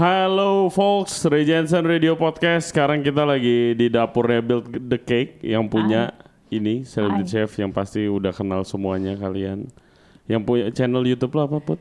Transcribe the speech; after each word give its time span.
Halo 0.00 0.72
folks, 0.72 1.28
Ray 1.28 1.44
Jensen 1.44 1.84
Radio 1.84 2.16
Podcast. 2.16 2.72
Sekarang 2.72 3.04
kita 3.04 3.20
lagi 3.20 3.76
di 3.76 3.92
dapurnya 3.92 4.40
Build 4.40 4.88
the 4.88 4.96
Cake 4.96 5.44
yang 5.44 5.68
punya 5.68 6.16
ini 6.48 6.88
Celebrity. 6.88 7.28
Chef 7.28 7.52
yang 7.60 7.68
pasti 7.68 8.08
udah 8.08 8.32
kenal 8.32 8.64
semuanya 8.64 9.12
kalian. 9.20 9.68
Yang 10.24 10.40
punya 10.48 10.66
channel 10.72 11.04
YouTube 11.04 11.36
lo 11.36 11.44
apa 11.44 11.60
Put? 11.60 11.76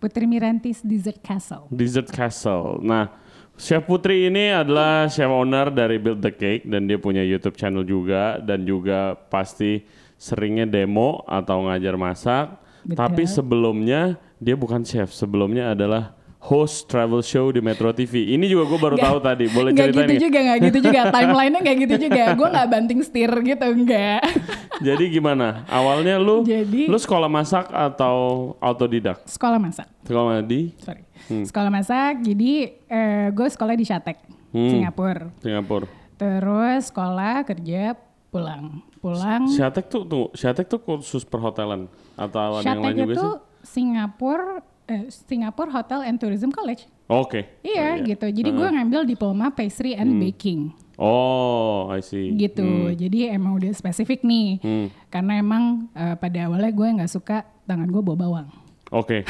Putri 0.00 0.24
Mirantis 0.24 0.80
Dessert 0.80 1.20
Castle. 1.20 1.68
Dessert 1.68 2.08
Castle. 2.08 2.80
Nah, 2.80 3.12
Chef 3.60 3.84
Putri 3.84 4.32
ini 4.32 4.48
adalah 4.48 5.04
chef 5.12 5.28
owner 5.28 5.68
dari 5.68 6.00
Build 6.00 6.24
the 6.24 6.32
Cake 6.32 6.64
dan 6.64 6.88
dia 6.88 6.96
punya 6.96 7.20
YouTube 7.20 7.60
channel 7.60 7.84
juga 7.84 8.40
dan 8.40 8.64
juga 8.64 9.12
pasti 9.28 9.84
seringnya 10.16 10.64
demo 10.64 11.20
atau 11.28 11.68
ngajar 11.68 12.00
masak. 12.00 12.48
Betul. 12.80 12.96
Tapi 12.96 13.28
sebelumnya 13.28 14.16
dia 14.40 14.56
bukan 14.56 14.80
chef, 14.88 15.12
sebelumnya 15.12 15.76
adalah 15.76 16.16
host 16.40 16.86
travel 16.86 17.18
show 17.20 17.50
di 17.50 17.58
Metro 17.58 17.90
TV. 17.90 18.30
Ini 18.30 18.46
juga 18.46 18.64
gue 18.66 18.78
baru 18.78 18.94
Nggak- 18.94 19.08
tahu 19.10 19.18
tadi. 19.20 19.44
Boleh 19.48 19.70
Nggak 19.70 19.86
ceritain 19.86 20.06
gitu 20.08 20.14
juga, 20.22 20.38
nggak 20.40 20.58
gitu 20.62 20.78
juga. 20.80 21.00
Timelinenya 21.14 21.60
nggak 21.60 21.76
gitu 21.78 21.94
juga. 22.00 22.22
Gue 22.32 22.48
nggak 22.48 22.68
banting 22.68 23.00
setir 23.00 23.30
gitu, 23.34 23.66
nggak. 23.76 24.20
Jadi 24.86 25.04
gimana? 25.10 25.66
Awalnya 25.66 26.14
lu 26.16 26.42
Jadi- 26.42 26.86
lu 26.86 26.94
sekolah 26.94 27.26
masak 27.26 27.66
atau 27.68 28.16
autodidak? 28.58 29.22
Sekolah 29.24 29.58
masak, 29.58 29.90
Sekolah 30.02 30.38
di 30.40 30.70
sorry. 30.78 31.02
Sekolah 31.28 31.68
masak, 31.68 32.22
jadi 32.22 32.52
eh, 32.86 33.28
gue 33.28 33.44
sekolah 33.46 33.74
di 33.74 33.84
Shatek, 33.84 34.16
Hmm. 34.48 34.70
Singapura. 34.70 35.28
Singapura. 35.36 35.84
Terus 36.16 36.88
sekolah, 36.88 37.44
kerja, 37.44 37.92
pulang. 38.28 38.80
Pulang, 38.98 39.46
Syatek 39.46 39.86
tuh 39.86 40.02
tunggu, 40.02 40.32
Syatek 40.32 40.66
tuh 40.66 40.80
khusus 40.80 41.22
perhotelan 41.22 41.86
atau 42.14 42.38
ada 42.56 42.64
yang 42.64 42.64
Shatek 42.64 42.82
lain 42.82 42.96
juga 42.96 43.12
itu 43.12 43.20
sih? 43.20 43.38
Singapura, 43.68 44.58
eh, 44.88 45.04
Singapore 45.08 45.70
Hotel 45.70 46.00
and 46.02 46.16
Tourism 46.16 46.48
College. 46.48 46.88
Oke. 47.06 47.60
Iya, 47.60 47.94
Oh, 47.94 48.04
gitu. 48.04 48.26
Jadi 48.26 48.50
gue 48.50 48.68
ngambil 48.68 49.04
diploma 49.04 49.48
pastry 49.48 49.92
and 49.92 50.16
Hmm. 50.16 50.20
baking. 50.20 50.60
Oh, 50.98 51.86
I 51.88 52.00
see. 52.00 52.34
gitu. 52.34 52.66
Jadi 52.90 53.28
emang 53.28 53.54
udah 53.54 53.70
spesifik 53.70 54.20
nih. 54.22 54.58
Hmm. 54.58 54.86
Karena 55.06 55.38
emang 55.38 55.64
eh, 55.92 56.14
pada 56.14 56.38
awalnya 56.44 56.68
gue 56.68 56.88
nggak 56.96 57.08
suka 57.08 57.36
tangan 57.64 57.86
gue 57.86 58.02
bawa 58.02 58.18
bawang. 58.18 58.48
Oke. 58.90 59.22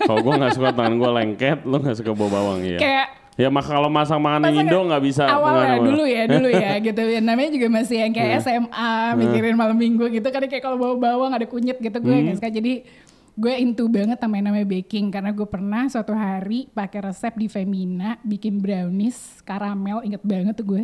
Kalau 0.00 0.20
gue 0.20 0.34
nggak 0.34 0.52
suka 0.52 0.72
tangan 0.72 0.96
gue 0.96 1.10
lengket, 1.14 1.58
lo 1.62 1.78
nggak 1.78 1.94
suka 1.94 2.10
bawa 2.10 2.30
bawang 2.32 2.60
ya. 2.66 2.78
Kayak 2.78 3.08
Ya 3.32 3.48
mak 3.48 3.64
kalau 3.64 3.88
masak 3.88 4.20
makanan 4.20 4.52
Indo 4.52 4.76
nggak 4.84 5.02
bisa. 5.02 5.24
awalnya 5.24 5.80
dulu 5.80 6.04
ya, 6.04 6.28
dulu 6.36 6.48
ya 6.48 6.76
gitu. 6.78 7.00
Ya, 7.02 7.16
namanya 7.18 7.48
juga 7.48 7.64
masih 7.70 7.96
yang 7.98 8.12
kayak 8.12 8.28
Hmm. 8.34 8.44
SMA, 8.68 8.92
mikirin 9.16 9.56
malam 9.56 9.72
minggu 9.74 10.04
gitu. 10.10 10.26
Karena 10.26 10.44
kayak 10.46 10.60
kalau 10.60 10.76
bawa 10.76 10.94
bawang 10.98 11.32
ada 11.32 11.44
kunyit 11.44 11.76
gitu 11.76 11.96
gue 11.96 12.12
Hmm. 12.12 12.28
nggak 12.28 12.36
suka. 12.36 12.50
Jadi 12.50 12.84
gue 13.32 13.54
into 13.56 13.88
banget 13.88 14.16
sama 14.16 14.36
yang 14.36 14.46
namanya 14.46 14.68
baking 14.70 15.08
karena 15.08 15.30
gue 15.30 15.44
pernah 15.44 15.88
suatu 15.88 16.12
hari 16.12 16.68
pakai 16.68 17.00
resep 17.02 17.32
di 17.34 17.48
Femina 17.48 18.20
bikin 18.20 18.60
brownies 18.60 19.40
karamel 19.42 20.00
inget 20.02 20.20
banget 20.20 20.54
tuh 20.54 20.66
gue 20.68 20.82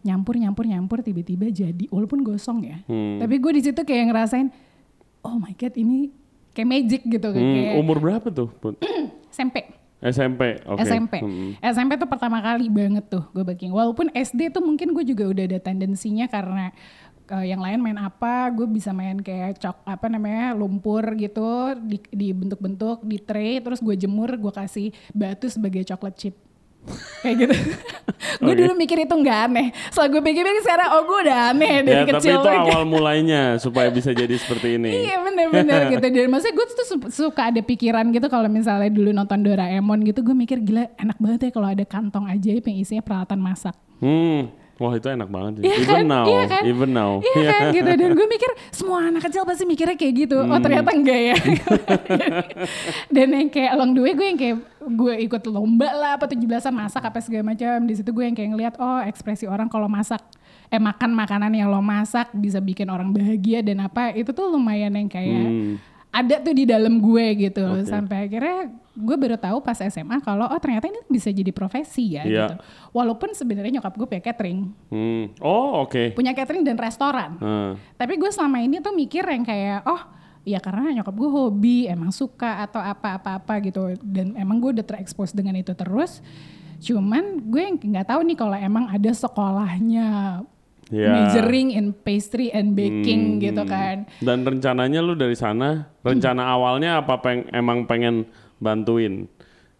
nyampur 0.00 0.34
nyampur 0.34 0.64
nyampur 0.64 0.98
tiba-tiba 0.98 1.46
jadi 1.46 1.84
walaupun 1.88 2.20
gosong 2.20 2.64
ya 2.64 2.82
Hmm. 2.84 3.20
tapi 3.20 3.36
gue 3.36 3.52
di 3.52 3.62
situ 3.62 3.80
kayak 3.80 4.10
ngerasain 4.10 4.50
oh 5.20 5.36
my 5.36 5.54
god 5.54 5.74
ini 5.74 6.10
kayak 6.50 6.68
magic 6.68 7.02
gitu 7.04 7.28
Hmm, 7.28 7.38
kayak 7.38 7.78
umur 7.78 7.96
berapa 7.98 8.26
tuh? 8.28 8.50
SMP 9.30 9.62
SMP. 10.00 10.56
Oke. 10.64 10.80
SMP 10.80 11.14
Hmm. 11.20 11.52
SMP 11.60 11.94
tuh 11.94 12.08
pertama 12.08 12.40
kali 12.40 12.66
banget 12.66 13.04
tuh 13.06 13.28
gue 13.30 13.44
baking 13.44 13.70
walaupun 13.70 14.08
SD 14.10 14.48
tuh 14.48 14.64
mungkin 14.64 14.90
gue 14.90 15.04
juga 15.04 15.28
udah 15.28 15.44
ada 15.44 15.60
tendensinya 15.60 16.24
karena 16.26 16.72
eh, 17.30 17.46
yang 17.46 17.62
lain 17.62 17.78
main 17.78 17.96
apa 17.96 18.50
gue 18.50 18.66
bisa 18.66 18.90
main 18.90 19.16
kayak 19.16 19.56
cok 19.56 19.86
apa 19.86 20.06
namanya 20.06 20.52
lumpur 20.52 21.14
gitu 21.14 21.72
di, 21.78 22.02
dibentuk-bentuk 22.10 23.02
di 23.02 23.16
tray 23.16 23.58
terus 23.58 23.78
gue 23.78 23.94
jemur 23.94 24.34
gue 24.34 24.50
kasih 24.50 24.90
batu 25.10 25.46
sebagai 25.46 25.86
coklat 25.86 26.14
chip 26.14 26.34
kayak 27.20 27.36
gitu 27.38 27.54
gue 28.40 28.52
Oke. 28.52 28.56
dulu 28.56 28.72
mikir 28.72 29.04
itu 29.04 29.12
nggak 29.12 29.38
aneh 29.46 29.68
setelah 29.92 30.08
gue 30.10 30.22
pikir-pikir 30.24 30.62
sekarang 30.64 30.88
oh 30.96 31.02
gue 31.04 31.18
udah 31.28 31.38
aneh 31.52 31.74
dari 31.84 31.92
Ya, 31.92 32.04
tapi 32.08 32.12
kecil 32.16 32.32
itu 32.32 32.40
tuh 32.40 32.48
kayak- 32.48 32.64
awal 32.72 32.82
mulainya 32.96 33.42
supaya 33.60 33.88
bisa 33.92 34.10
jadi 34.16 34.32
seperti 34.32 34.80
ini. 34.80 34.90
Iya 35.04 35.16
bener-bener 35.20 35.80
gitu. 35.92 36.06
Dan 36.16 36.28
maksudnya 36.32 36.54
gue 36.56 36.66
tuh 36.72 36.86
su- 36.88 37.12
suka 37.12 37.52
ada 37.52 37.60
pikiran 37.60 38.08
gitu 38.08 38.26
kalau 38.32 38.48
misalnya 38.48 38.88
dulu 38.88 39.12
nonton 39.12 39.44
Doraemon 39.44 40.00
gitu 40.08 40.24
gue 40.24 40.32
mikir 40.32 40.64
gila 40.64 40.88
enak 40.96 41.20
banget 41.20 41.40
ya 41.44 41.50
kalau 41.52 41.68
ada 41.68 41.84
kantong 41.84 42.24
ajaib 42.32 42.64
yang 42.64 42.78
isinya 42.80 43.04
peralatan 43.04 43.40
masak. 43.40 43.76
Hmm. 44.00 44.48
Wah 44.80 44.96
itu 44.96 45.06
enak 45.06 45.28
banget 45.28 45.52
sih. 45.54 45.62
Iya 45.62 45.76
even 45.76 45.92
kan? 45.92 46.04
now, 46.08 46.24
Iya 46.24 46.44
kan? 46.48 46.62
even 46.64 46.90
now. 46.90 47.12
Iya 47.20 47.50
kan 47.52 47.64
gitu. 47.70 47.90
Dan 47.92 48.10
gue 48.10 48.26
mikir 48.26 48.50
semua 48.72 48.98
anak 49.04 49.28
kecil 49.28 49.44
pasti 49.44 49.64
mikirnya 49.64 49.92
kayak 49.92 50.14
gitu. 50.18 50.40
Oh 50.40 50.56
ternyata 50.56 50.88
enggak 50.90 51.20
ya. 51.20 51.36
Dan 53.14 53.28
yang 53.30 53.48
kayak 53.48 53.70
along 53.72 53.92
the 53.92 54.00
way 54.00 54.12
gue 54.12 54.26
yang 54.26 54.40
kayak 54.40 54.56
gue 54.80 55.14
ikut 55.22 55.42
lomba 55.46 55.88
lah 55.90 56.10
apa 56.16 56.24
17-an 56.24 56.72
masak 56.72 57.02
apa 57.02 57.20
segala 57.20 57.44
macam. 57.46 57.76
Di 57.84 57.94
situ 57.94 58.08
gue 58.08 58.24
yang 58.24 58.32
kayak 58.32 58.50
ngeliat 58.50 58.74
oh 58.78 59.00
ekspresi 59.02 59.44
orang 59.44 59.68
kalau 59.68 59.84
masak 59.84 60.24
eh 60.70 60.78
makan 60.78 61.12
makanan 61.12 61.50
yang 61.50 61.66
lo 61.66 61.82
masak 61.82 62.30
bisa 62.32 62.56
bikin 62.56 62.86
orang 62.86 63.10
bahagia 63.10 63.58
dan 63.58 63.82
apa 63.82 64.14
itu 64.14 64.30
tuh 64.30 64.48
lumayan 64.48 64.94
yang 64.94 65.10
kayak 65.10 65.42
Hmm. 65.42 65.74
ada 66.08 66.38
tuh 66.38 66.54
di 66.54 66.62
dalam 66.62 66.98
gue 66.98 67.26
gitu 67.36 67.62
Oke. 67.66 67.86
sampai 67.86 68.30
akhirnya 68.30 68.70
gue 69.00 69.16
baru 69.16 69.34
tahu 69.34 69.58
pas 69.58 69.76
SMA 69.78 70.20
kalau 70.20 70.44
oh 70.44 70.56
ternyata 70.56 70.86
ini 70.86 71.00
bisa 71.06 71.28
jadi 71.28 71.50
profesi 71.50 72.14
ya 72.14 72.22
Iya. 72.22 72.30
gitu 72.46 72.54
walaupun 72.92 73.32
sebenarnya 73.32 73.72
nyokap 73.74 73.94
gue 73.94 74.06
punya 74.06 74.22
catering 74.22 74.70
Hmm. 74.86 75.32
Oh 75.38 75.82
oke. 75.82 76.12
punya 76.12 76.30
catering 76.30 76.62
dan 76.62 76.76
restoran 76.76 77.34
Hmm. 77.34 77.72
tapi 77.94 78.14
gue 78.14 78.28
selama 78.28 78.58
ini 78.58 78.78
tuh 78.78 78.92
mikir 78.92 79.24
yang 79.24 79.42
kayak 79.42 79.82
oh 79.84 80.00
ya 80.42 80.56
karena 80.56 80.92
nyokap 80.94 81.12
gue 81.12 81.30
hobi 81.30 81.76
emang 81.84 82.08
suka 82.10 82.60
atau 82.60 82.78
apa-apa-apa 82.78 83.60
gitu 83.62 83.92
dan 84.00 84.32
emang 84.34 84.56
gue 84.58 84.72
udah 84.72 84.86
terekspos 84.86 85.30
dengan 85.30 85.52
itu 85.54 85.72
terus 85.72 86.20
cuman 86.78 87.24
gue 87.42 87.60
yang 87.62 87.76
nggak 87.76 88.06
tahu 88.06 88.20
nih 88.22 88.36
kalau 88.36 88.54
emang 88.54 88.86
ada 88.86 89.10
sekolahnya 89.10 90.08
Ya. 90.90 91.06
majoring 91.06 91.70
in 91.70 91.94
pastry 91.94 92.50
and 92.50 92.74
baking 92.74 93.38
Hmm. 93.38 93.40
gitu 93.40 93.62
kan 93.62 94.10
Dan 94.18 94.42
rencananya 94.42 94.98
lu 94.98 95.14
dari 95.14 95.38
sana, 95.38 95.86
rencana 96.02 96.50
awalnya 96.50 96.98
apa 96.98 97.14
peng, 97.16 97.46
emang 97.50 97.86
pengen 97.86 98.26
bantuin 98.60 99.26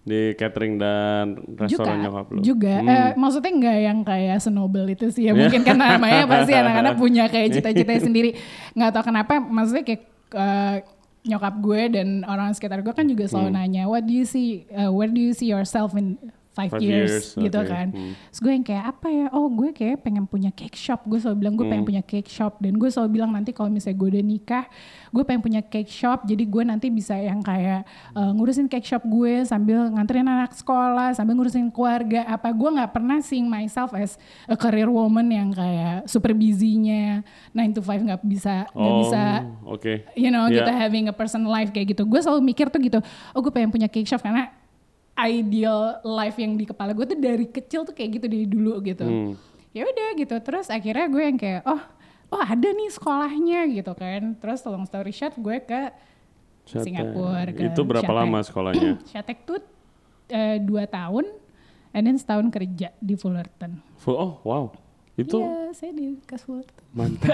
di 0.00 0.32
catering 0.32 0.74
dan 0.74 1.36
juga 1.36 1.60
restoran 1.60 1.96
nyokap 2.00 2.26
lu? 2.32 2.40
juga 2.40 2.74
Hmm. 2.80 2.88
Eh, 2.88 3.10
maksudnya 3.14 3.52
nggak 3.52 3.78
yang 3.78 3.98
kayak 4.00 4.38
senobel 4.40 4.88
itu 4.88 5.12
sih 5.12 5.28
ya 5.28 5.36
mungkin 5.36 5.60
kan 5.60 5.76
namanya 5.76 6.24
pasti 6.24 6.52
anak-anak 6.52 6.94
punya 7.02 7.28
kayak 7.28 7.52
cita-cita 7.52 7.92
sendiri 8.00 8.32
nggak 8.72 8.90
tahu 8.90 9.04
kenapa 9.06 9.38
maksudnya 9.38 9.84
kayak 9.84 10.02
eh, 10.32 10.76
nyokap 11.20 11.54
gue 11.60 11.80
dan 11.92 12.08
orang 12.24 12.48
sekitar 12.50 12.80
gue 12.80 12.90
kan 12.90 13.04
juga 13.04 13.28
selalu 13.28 13.52
Hmm. 13.52 13.58
nanya 13.60 13.82
what 13.84 14.00
do 14.00 14.10
you 14.10 14.24
see 14.24 14.64
uh, 14.72 14.88
where 14.88 15.06
do 15.06 15.20
you 15.20 15.36
see 15.36 15.46
yourself 15.46 15.92
in 15.92 16.16
five, 16.50 16.66
Five 16.68 16.82
years, 16.82 17.30
years, 17.30 17.38
gitu 17.40 17.56
oke. 17.56 17.68
kan 17.68 17.88
Hmm. 17.88 18.12
terus 18.26 18.40
gue 18.40 18.52
yang 18.52 18.64
kayak 18.64 18.84
apa 18.88 19.06
ya 19.06 19.26
oh 19.30 19.46
gue 19.48 19.70
kayak 19.70 20.00
pengen 20.00 20.24
punya 20.24 20.50
cake 20.50 20.74
shop 20.74 21.02
gue 21.04 21.16
selalu 21.16 21.36
bilang 21.38 21.54
gue 21.54 21.62
pengen 21.64 21.78
Hmm. 21.80 21.90
punya 21.90 22.02
cake 22.02 22.26
shop 22.26 22.58
dan 22.58 22.74
gue 22.74 22.88
selalu 22.88 23.10
bilang 23.12 23.30
nanti 23.30 23.50
kalau 23.50 23.68
misalnya 23.68 23.96
gue 23.96 24.08
udah 24.10 24.24
nikah 24.24 24.64
gue 25.08 25.22
pengen 25.22 25.40
punya 25.40 25.62
cake 25.62 25.86
shop 25.86 26.22
jadi 26.22 26.42
gue 26.42 26.62
nanti 26.64 26.86
bisa 26.88 27.14
yang 27.14 27.38
kayak 27.40 27.86
uh, 28.12 28.30
ngurusin 28.30 28.66
cake 28.66 28.82
shop 28.82 29.02
gue 29.02 29.42
sambil 29.42 29.88
nganterin 29.88 30.22
anak 30.22 30.50
sekolah 30.52 31.10
sambil 31.12 31.34
ngurusin 31.34 31.68
keluarga 31.68 32.26
apa 32.26 32.50
gue 32.50 32.68
nggak 32.68 32.90
pernah 32.90 33.18
seeing 33.20 33.46
myself 33.46 33.90
as 33.92 34.18
a 34.44 34.54
career 34.54 34.86
woman 34.86 35.26
yang 35.28 35.48
kayak 35.50 36.04
super 36.04 36.32
busy-nya 36.32 37.22
9 37.52 37.72
to 37.72 37.80
5 37.80 38.04
nggak 38.04 38.22
bisa 38.22 38.66
nggak 38.68 38.90
Oh, 38.90 39.00
bisa 39.00 39.22
Oke. 39.64 39.92
you 40.14 40.28
know 40.28 40.44
gitu 40.46 40.66
having 40.68 41.06
a 41.06 41.14
personal 41.14 41.48
life 41.48 41.70
kayak 41.70 41.90
gitu 41.90 42.02
gue 42.02 42.18
selalu 42.18 42.42
mikir 42.44 42.66
tuh 42.66 42.78
gitu 42.78 42.98
oh 43.30 43.40
gue 43.40 43.50
pengen 43.50 43.70
punya 43.70 43.86
cake 43.86 44.04
shop 44.04 44.20
karena 44.20 44.50
ideal 45.22 45.80
life 46.02 46.34
yang 46.34 46.54
di 46.54 46.64
kepala 46.64 46.90
gue 46.90 47.04
tuh 47.04 47.16
dari 47.16 47.44
kecil 47.44 47.82
tuh 47.82 47.90
kayak 47.90 48.10
gitu 48.14 48.26
dari 48.26 48.44
dulu 48.44 48.80
gitu 48.80 49.02
Hmm. 49.02 49.32
ya 49.70 49.84
udah 49.84 50.08
gitu 50.14 50.34
terus 50.38 50.66
akhirnya 50.66 51.06
gue 51.06 51.22
yang 51.22 51.36
kayak 51.36 51.62
oh 51.64 51.80
oh 52.30 52.42
ada 52.42 52.68
nih 52.68 52.88
sekolahnya 52.88 53.60
gitu 53.72 53.92
kan 53.92 54.34
terus 54.36 54.62
long 54.62 54.84
story 54.84 55.10
short 55.10 55.34
gue 55.34 55.58
ke 55.60 55.90
Shatek. 56.62 56.86
Singapura, 56.86 57.50
ke 57.50 57.66
Itu 57.66 57.82
berapa 57.82 58.04
Shatek. 58.04 58.20
lama 58.20 58.38
sekolahnya? 58.40 58.90
Shatek 59.10 59.38
tuh 59.42 59.58
eh, 60.28 60.58
dua 60.58 60.84
tahun 60.84 61.26
and 61.90 62.02
then 62.04 62.14
setahun 62.14 62.46
kerja 62.48 62.94
di 62.94 63.14
Fullerton 63.14 63.82
Full, 63.98 64.14
oh 64.14 64.38
wow. 64.42 64.64
Itu 65.12 65.36
iya 65.36 65.68
saya 65.70 65.90
di 65.90 66.16
kas 66.22 66.40
Fullerton 66.40 66.84
mantap. 66.90 67.28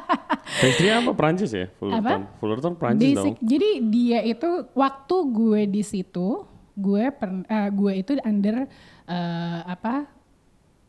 Pastry 0.60 0.88
apa 0.88 1.12
Prancis 1.12 1.50
ya? 1.50 1.66
Fullerton. 1.72 2.20
Fullerton 2.36 2.74
Prancis 2.74 3.06
Basic. 3.08 3.16
dong. 3.16 3.34
Jadi 3.40 3.70
dia 3.84 4.18
itu 4.20 4.48
waktu 4.72 5.16
gue 5.26 5.60
di 5.66 5.82
situ, 5.82 6.44
gue 6.74 7.04
per, 7.10 7.30
eh, 7.44 7.70
gue 7.70 7.92
itu 7.94 8.12
under 8.20 8.66
eh, 9.04 9.60
apa 9.64 10.10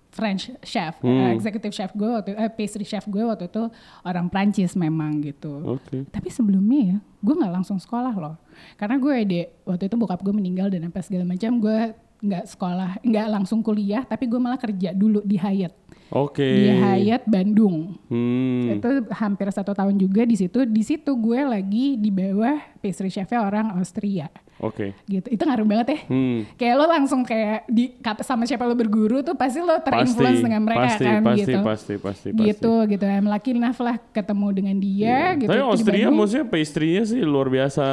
French 0.10 0.48
chef, 0.64 0.96
Hmm. 1.04 1.28
eh, 1.28 1.32
executive 1.36 1.76
chef 1.76 1.92
gue 1.92 2.08
waktu 2.08 2.32
eh, 2.34 2.48
pastry 2.48 2.88
chef 2.88 3.04
gue 3.04 3.20
waktu 3.20 3.52
itu 3.52 3.68
orang 4.02 4.32
Prancis 4.32 4.72
memang 4.74 5.20
gitu. 5.20 5.76
Oke. 5.76 6.08
Tapi 6.08 6.32
sebelumnya 6.32 6.96
ya, 6.96 6.98
gue 7.20 7.36
nggak 7.36 7.52
langsung 7.52 7.76
sekolah 7.76 8.16
loh, 8.16 8.40
karena 8.80 8.96
gue 8.96 9.12
ada 9.12 9.42
waktu 9.68 9.92
itu 9.92 9.96
bokap 10.00 10.24
gue 10.24 10.32
meninggal 10.32 10.72
dan 10.72 10.88
apa 10.88 11.04
segala 11.04 11.28
macam, 11.28 11.60
gue 11.60 11.80
nggak 12.24 12.46
sekolah, 12.48 13.04
nggak 13.04 13.28
langsung 13.28 13.60
kuliah, 13.60 14.08
tapi 14.08 14.32
gue 14.32 14.40
malah 14.40 14.56
kerja 14.56 14.96
dulu 14.96 15.20
di 15.20 15.36
Hyatt, 15.36 15.76
Oke. 16.16 16.48
di 16.48 16.72
Hyatt 16.72 17.28
Bandung. 17.28 18.00
Hmm. 18.08 18.80
Itu 18.80 19.12
hampir 19.12 19.52
satu 19.52 19.76
tahun 19.76 20.00
juga 20.00 20.24
di 20.24 20.40
situ. 20.40 20.64
Di 20.64 20.80
situ 20.80 21.12
gue 21.12 21.44
lagi 21.44 22.00
di 22.00 22.08
bawah 22.08 22.56
pastry 22.80 23.12
chefnya 23.12 23.44
orang 23.44 23.76
Austria. 23.76 24.32
Oke. 24.58 24.96
gitu 25.06 25.28
itu 25.28 25.42
ngaruh 25.42 25.64
banget 25.64 25.88
ya 25.90 26.00
Hmm. 26.08 26.48
kayak 26.56 26.74
lo 26.74 26.86
langsung 26.86 27.22
kayak 27.22 27.68
di 27.68 27.92
kata 27.94 28.22
sama 28.22 28.44
siapa 28.44 28.64
lo 28.64 28.72
berguru 28.72 29.20
tuh 29.20 29.34
pasti 29.34 29.60
lo 29.60 29.76
terinfluence 29.78 30.40
dengan 30.40 30.62
mereka 30.62 30.96
pasti, 30.96 31.04
kan 31.04 31.22
pasti, 31.22 31.42
gitu 31.42 31.58
pasti, 31.60 31.94
pasti, 31.98 32.28
gitu 32.32 32.74
gitu 32.86 33.04
I'm 33.04 33.26
lucky 33.26 33.52
enough 33.52 33.78
lah 33.78 34.00
ketemu 34.10 34.48
dengan 34.52 34.76
dia 34.78 35.18
gitu 35.36 35.46
Iya. 35.46 35.60
Tapi 35.60 35.68
Austria 35.68 36.08
maksudnya 36.10 36.46
pastry-nya 36.46 37.04
sih 37.04 37.22
luar 37.22 37.48
biasa 37.48 37.86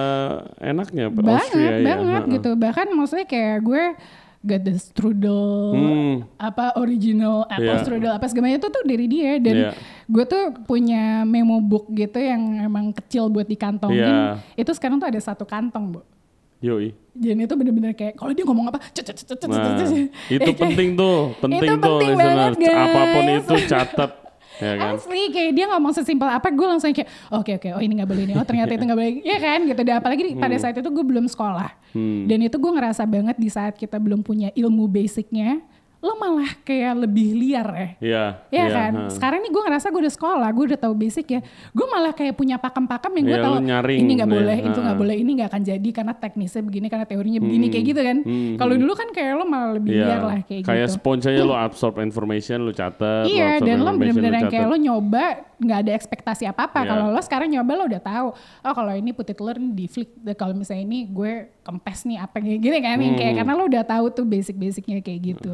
enaknya. 0.61 1.07
banget 1.09 1.35
Austria, 1.43 1.67
ya. 1.69 1.79
banget 1.85 2.23
Ha-ha. 2.23 2.35
gitu 2.35 2.51
bahkan 2.55 2.87
maksudnya 2.89 3.27
kayak 3.27 3.57
gue 3.61 3.85
got 4.41 4.59
the 4.61 4.75
strudel 4.75 5.71
Hmm. 5.71 6.15
apa 6.37 6.75
original 6.77 7.43
apple 7.45 7.63
Iya. 7.69 7.83
strudel 7.83 8.13
apa 8.13 8.27
segala 8.27 8.51
itu 8.51 8.67
tuh 8.67 8.83
dari 8.83 9.07
dia 9.07 9.39
dan 9.39 9.55
Iya. 9.57 9.71
gue 10.05 10.25
tuh 10.25 10.45
punya 10.63 11.23
memo 11.23 11.59
book 11.59 11.91
gitu 11.91 12.19
yang 12.19 12.41
emang 12.61 12.91
kecil 12.93 13.27
buat 13.29 13.45
dikantongin 13.45 13.99
Iya. 13.99 14.39
itu 14.57 14.71
sekarang 14.73 14.99
tuh 14.99 15.07
ada 15.07 15.19
satu 15.19 15.43
kantong 15.43 15.91
bu 15.91 16.01
Yoi. 16.63 16.95
dan 17.13 17.37
itu 17.37 17.53
bener-bener 17.53 17.93
kayak 17.93 18.15
kalau 18.15 18.31
dia 18.31 18.41
ngomong 18.43 18.67
apa 18.67 18.79
cet, 18.89 19.05
cet, 19.05 19.19
cet, 19.21 19.35
cet, 19.35 19.45
Nah, 19.45 19.77
cet, 19.77 19.85
cet. 19.85 20.09
itu 20.33 20.47
Eh, 20.47 20.57
penting 20.65 20.95
tuh, 20.95 21.35
penting 21.37 21.61
Itu 21.61 21.75
tuh 21.75 21.99
penting 21.99 22.15
banget, 22.15 22.53
guys. 22.57 22.79
Apa 22.79 23.01
pun 23.05 23.25
itu 23.29 23.55
catat, 23.67 24.11
ya 24.57 24.73
kan? 24.77 24.93
Asli 24.95 25.23
kayak 25.29 25.53
dia 25.53 25.67
ngomong 25.67 25.93
sesimpel 25.93 26.25
apa 26.27 26.49
gue 26.49 26.65
langsung 26.65 26.89
kayak 26.89 27.11
oke 27.29 27.51
oke 27.53 27.69
oh 27.69 27.81
ini 27.81 27.93
nggak 27.95 28.07
boleh 28.07 28.23
ini 28.23 28.35
oh 28.35 28.43
ternyata 28.43 28.71
itu 28.71 28.81
nggak 28.81 28.95
boleh 28.97 29.13
ya 29.21 29.39
kan 29.39 29.59
gitu 29.63 29.81
dan 29.83 29.95
apalagi 29.99 30.23
di- 30.25 30.37
pada 30.37 30.55
saat 30.57 30.73
itu 30.73 30.87
gue 30.87 31.05
belum 31.05 31.27
sekolah 31.27 31.71
Hmm. 31.93 32.25
dan 32.25 32.41
itu 32.41 32.57
gue 32.57 32.73
ngerasa 32.73 33.05
banget 33.05 33.37
di 33.37 33.49
saat 33.49 33.75
kita 33.75 33.99
belum 33.99 34.23
punya 34.23 34.49
ilmu 34.51 34.89
basicnya 34.89 35.61
lo 36.03 36.19
malah 36.19 36.51
kayak 36.61 37.07
lebih 37.07 37.29
liar 37.33 37.69
ya 37.71 37.89
Iya. 38.03 38.25
Ya 38.51 38.59
iya, 38.59 38.65
kan, 38.69 38.93
ha. 38.93 39.03
sekarang 39.07 39.39
nih 39.39 39.51
gue 39.51 39.63
ngerasa 39.63 39.87
gue 39.89 40.03
udah 40.03 40.11
sekolah, 40.13 40.49
gue 40.51 40.65
udah 40.75 40.81
tahu 40.81 40.95
basic 40.99 41.27
ya. 41.31 41.41
Gue 41.71 41.87
malah 41.87 42.11
kayak 42.11 42.35
punya 42.35 42.59
pakem-pakem 42.59 43.13
yang 43.15 43.25
gue 43.25 43.39
Iya, 43.39 43.47
tahu 43.47 43.55
ini 43.89 44.13
nggak 44.19 44.27
boleh, 44.29 44.57
itu 44.61 44.79
nggak 44.83 44.99
boleh, 44.99 45.15
ini 45.15 45.31
nggak 45.39 45.49
akan 45.49 45.63
jadi 45.63 45.89
karena 45.95 46.13
teknisnya 46.13 46.63
begini, 46.63 46.87
karena 46.91 47.07
teorinya 47.07 47.39
begini 47.39 47.67
kayak 47.71 47.85
gitu 47.87 48.01
kan. 48.03 48.17
hmm, 48.19 48.59
Kalau 48.59 48.75
dulu 48.75 48.93
kan 48.93 49.09
kayak 49.09 49.33
lo 49.39 49.45
malah 49.47 49.79
lebih 49.79 49.91
Iya. 49.95 50.05
liar 50.05 50.23
lah 50.23 50.39
kayak, 50.43 50.63
Kayak 50.67 50.87
gitu. 50.87 50.95
sponge 50.99 51.25
aja 51.25 51.43
lo 51.43 51.55
absorb 51.55 51.95
information, 51.97 52.59
lo 52.61 52.75
catat. 52.75 53.31
Iya, 53.31 53.63
dan 53.63 53.77
lo 53.79 53.91
bener-bener 53.95 54.33
yang 54.37 54.51
kayak 54.51 54.67
lo 54.67 54.77
nyoba 54.77 55.25
nggak 55.63 55.79
ada 55.79 55.93
ekspektasi 55.95 56.45
apa-apa. 56.45 56.83
Iya. 56.83 56.89
Kalau 56.91 57.07
lo 57.15 57.21
sekarang 57.23 57.49
nyoba 57.49 57.73
lo 57.79 57.85
udah 57.87 58.03
tahu. 58.03 58.29
Oh 58.35 58.75
kalau 58.75 58.91
ini 58.91 59.15
put 59.15 59.31
it 59.31 59.39
learn 59.39 59.71
di 59.71 59.87
flick. 59.87 60.11
Kalau 60.35 60.51
misalnya 60.53 60.83
ini 60.83 61.07
gue 61.07 61.62
kempes 61.63 62.05
nih 62.05 62.19
apa 62.19 62.43
kayak 62.43 62.61
gini 62.61 62.79
kan. 62.83 62.99
Hmm. 62.99 63.15
Kayak 63.15 63.33
karena 63.43 63.53
lo 63.55 63.65
udah 63.71 63.85
tahu 63.87 64.05
tuh 64.11 64.25
basic-basicnya 64.27 64.99
kayak 65.01 65.21
gitu. 65.23 65.53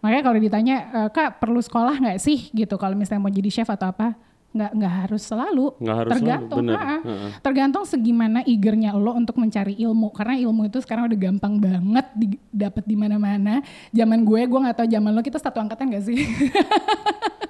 Makanya 0.00 0.22
kalau 0.22 0.38
ditanya 0.38 0.76
"E, 0.90 1.00
kak 1.10 1.42
perlu 1.42 1.58
sekolah 1.58 1.98
nggak 1.98 2.18
sih 2.22 2.48
gitu 2.54 2.78
kalau 2.78 2.94
misalnya 2.94 3.22
mau 3.26 3.32
jadi 3.32 3.50
chef 3.50 3.68
atau 3.68 3.90
apa? 3.90 4.14
Nggak 4.48 4.70
nggak 4.74 4.94
harus 5.04 5.22
selalu. 5.22 5.66
Nggak 5.76 5.96
harus 5.96 6.08
selalu, 6.08 6.22
tergantung. 6.24 6.58
bener. 6.64 6.74
ha-ha. 6.74 6.96
Heeh. 7.00 7.30
Tergantung 7.38 7.84
segimana 7.84 8.38
eagernya 8.42 8.90
lo 8.92 9.12
untuk 9.12 9.36
mencari 9.36 9.76
ilmu. 9.76 10.08
Karena 10.10 10.34
ilmu 10.38 10.62
itu 10.64 10.78
sekarang 10.78 11.04
udah 11.04 11.18
gampang 11.20 11.54
banget 11.56 12.06
didapat 12.16 12.84
di 12.84 12.94
mana-mana. 12.94 13.60
Zaman 13.90 14.24
gue, 14.24 14.40
gue 14.42 14.58
nggak 14.58 14.76
tahu 14.76 14.88
zaman 14.88 15.10
lo 15.10 15.20
kita 15.20 15.36
satu 15.36 15.58
angkatan 15.58 15.92
gak 15.92 16.04
sih? 16.04 16.18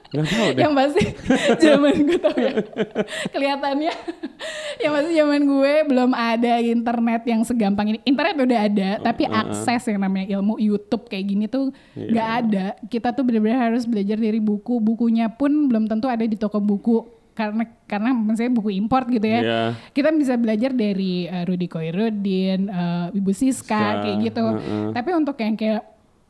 Tahu 0.08 0.24
deh. 0.56 0.64
yang 0.64 0.72
pasti 0.72 1.04
zaman 1.68 2.00
gue 2.00 2.16
tau 2.16 2.32
ya 2.32 2.64
kelihatannya 3.28 3.92
yang 4.82 4.92
pasti 4.96 5.12
zaman 5.12 5.40
gue 5.44 5.72
belum 5.84 6.10
ada 6.16 6.64
internet 6.64 7.22
yang 7.28 7.44
segampang 7.44 7.92
ini 7.92 7.98
internet 8.08 8.40
udah 8.40 8.60
ada 8.64 8.90
tapi 9.04 9.28
akses 9.28 9.84
yang 9.84 10.00
namanya 10.00 10.40
ilmu 10.40 10.56
YouTube 10.56 11.12
kayak 11.12 11.28
gini 11.28 11.44
tuh 11.44 11.76
Iya. 11.92 12.08
nggak 12.08 12.28
ada 12.40 12.66
kita 12.88 13.12
tuh 13.12 13.20
benar-benar 13.20 13.68
harus 13.68 13.84
belajar 13.84 14.16
dari 14.16 14.40
buku 14.40 14.80
bukunya 14.80 15.28
pun 15.28 15.68
belum 15.68 15.84
tentu 15.84 16.08
ada 16.08 16.24
di 16.24 16.40
toko 16.40 16.56
buku 16.56 16.87
karena 17.38 17.62
karena 17.86 18.10
misalnya 18.10 18.52
buku 18.52 18.74
import 18.74 19.06
gitu 19.06 19.22
ya 19.22 19.40
Iya. 19.40 19.62
kita 19.94 20.10
bisa 20.10 20.34
belajar 20.34 20.74
dari 20.74 21.24
uh, 21.24 21.46
Rudy 21.46 21.70
Koirudin, 21.70 22.66
uh, 22.66 23.14
Ibu 23.14 23.30
Siska 23.30 24.02
kayak 24.02 24.16
gitu 24.26 24.42
heeh. 24.42 24.90
tapi 24.90 25.14
untuk 25.14 25.38
yang 25.38 25.54
kayak 25.54 25.86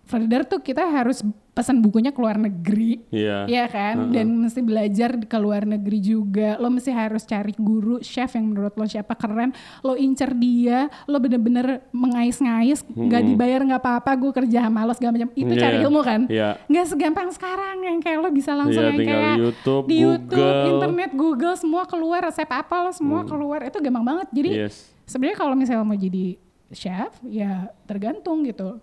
further 0.08 0.40
tuh 0.42 0.58
kita 0.58 0.80
harus 0.82 1.20
pesan 1.52 1.78
bukunya 1.78 2.08
ke 2.08 2.18
luar 2.18 2.38
negeri 2.38 3.02
Iya. 3.08 3.44
Iya 3.44 3.64
kan, 3.66 4.08
dan 4.08 4.30
mesti 4.38 4.60
belajar 4.60 5.18
ke 5.18 5.36
luar 5.36 5.66
negeri 5.66 5.98
juga. 5.98 6.54
Lo 6.56 6.68
mesti 6.68 6.88
harus 6.88 7.22
cari 7.22 7.50
guru 7.52 7.98
chef 7.98 8.32
yang 8.32 8.48
menurut 8.48 8.72
lo 8.72 8.84
siapa 8.84 9.12
keren. 9.12 9.50
Lo 9.80 9.92
incer 9.92 10.32
dia, 10.32 10.86
lo 11.04 11.18
bener-bener 11.18 11.82
mengais-ngais, 11.90 12.86
nggak 12.86 13.22
dibayar 13.26 13.60
nggak 13.60 13.80
apa-apa. 13.80 14.10
Gue 14.14 14.32
kerja 14.32 14.64
sama 14.64 14.82
lo 14.82 14.92
segala 14.92 15.12
macam. 15.14 15.28
Itu 15.32 15.50
Iya, 15.50 15.60
cari 15.60 15.76
ilmu 15.82 16.00
kan? 16.00 16.20
iya. 16.28 16.48
Nggak 16.64 16.86
segampang 16.88 17.28
sekarang 17.28 17.76
yang 17.82 17.98
kayak 17.98 18.18
lo 18.18 18.30
bisa 18.30 18.52
langsung 18.54 18.80
Iya, 18.80 18.90
yang 18.90 19.00
kayak 19.04 19.36
YouTube, 19.36 19.84
di 19.84 19.96
YouTube, 19.98 20.38
Google. 20.38 20.70
internet, 20.70 21.10
Google 21.12 21.54
semua 21.54 21.82
keluar 21.84 22.20
resep 22.22 22.48
apa 22.48 22.76
lo 22.80 22.90
semua 22.90 23.24
keluar. 23.24 23.60
Itu 23.62 23.76
gampang 23.78 24.06
banget. 24.06 24.28
Jadi 24.30 24.50
Yes. 24.62 24.88
sebenarnya 25.04 25.36
kalau 25.36 25.52
misalnya 25.52 25.82
mau 25.82 25.98
jadi 25.98 26.38
chef 26.70 27.12
ya 27.24 27.66
tergantung 27.82 28.44
gitu 28.44 28.76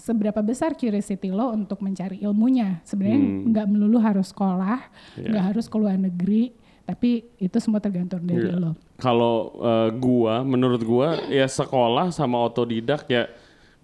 seberapa 0.00 0.40
besar 0.40 0.72
curiosity 0.72 1.28
lo 1.28 1.52
untuk 1.52 1.78
mencari 1.78 2.18
ilmunya 2.18 2.80
sebenarnya 2.82 3.20
Hmm. 3.20 3.40
nggak 3.52 3.66
melulu 3.68 3.98
harus 3.98 4.28
sekolah 4.28 4.80
Iya. 5.14 5.28
nggak 5.28 5.44
harus 5.46 5.66
ke 5.66 5.76
luar 5.76 5.94
negeri 5.94 6.56
tapi 6.82 7.10
itu 7.36 7.56
semua 7.56 7.78
tergantung 7.78 8.18
dari 8.20 8.48
Iya. 8.48 8.56
lo 8.56 8.72
Kalau 8.96 9.36
eh, 9.56 9.88
gua, 9.94 10.42
menurut 10.42 10.80
gua 10.80 11.16
ya 11.26 11.44
sekolah 11.44 12.10
sama 12.10 12.40
otodidak 12.40 13.04
ya 13.06 13.28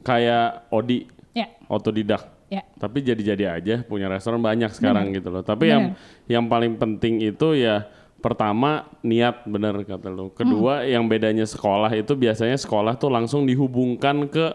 kayak 0.03 0.69
Odi, 0.69 1.05
ya 1.33 1.47
otodidak. 1.67 2.23
ya 2.47 2.63
Tapi 2.77 3.01
jadi-jadi 3.01 3.45
aja 3.51 3.75
punya 3.83 4.07
restoran 4.07 4.39
banyak 4.39 4.71
sekarang 4.71 5.11
gitu 5.11 5.29
loh. 5.29 5.41
Tapi 5.41 5.67
Bener. 5.67 5.73
yang 5.73 5.85
yang 6.29 6.45
paling 6.47 6.77
penting 6.77 7.19
itu 7.21 7.55
ya 7.55 7.89
pertama 8.17 8.87
niat 9.01 9.43
bener 9.45 9.83
kata 9.83 10.09
lo. 10.09 10.31
Kedua 10.31 10.81
Hmm. 10.81 10.89
yang 10.89 11.05
bedanya 11.07 11.43
sekolah 11.43 11.91
itu 11.93 12.13
biasanya 12.13 12.55
sekolah 12.55 12.95
tuh 12.95 13.09
langsung 13.09 13.43
dihubungkan 13.43 14.27
ke 14.27 14.53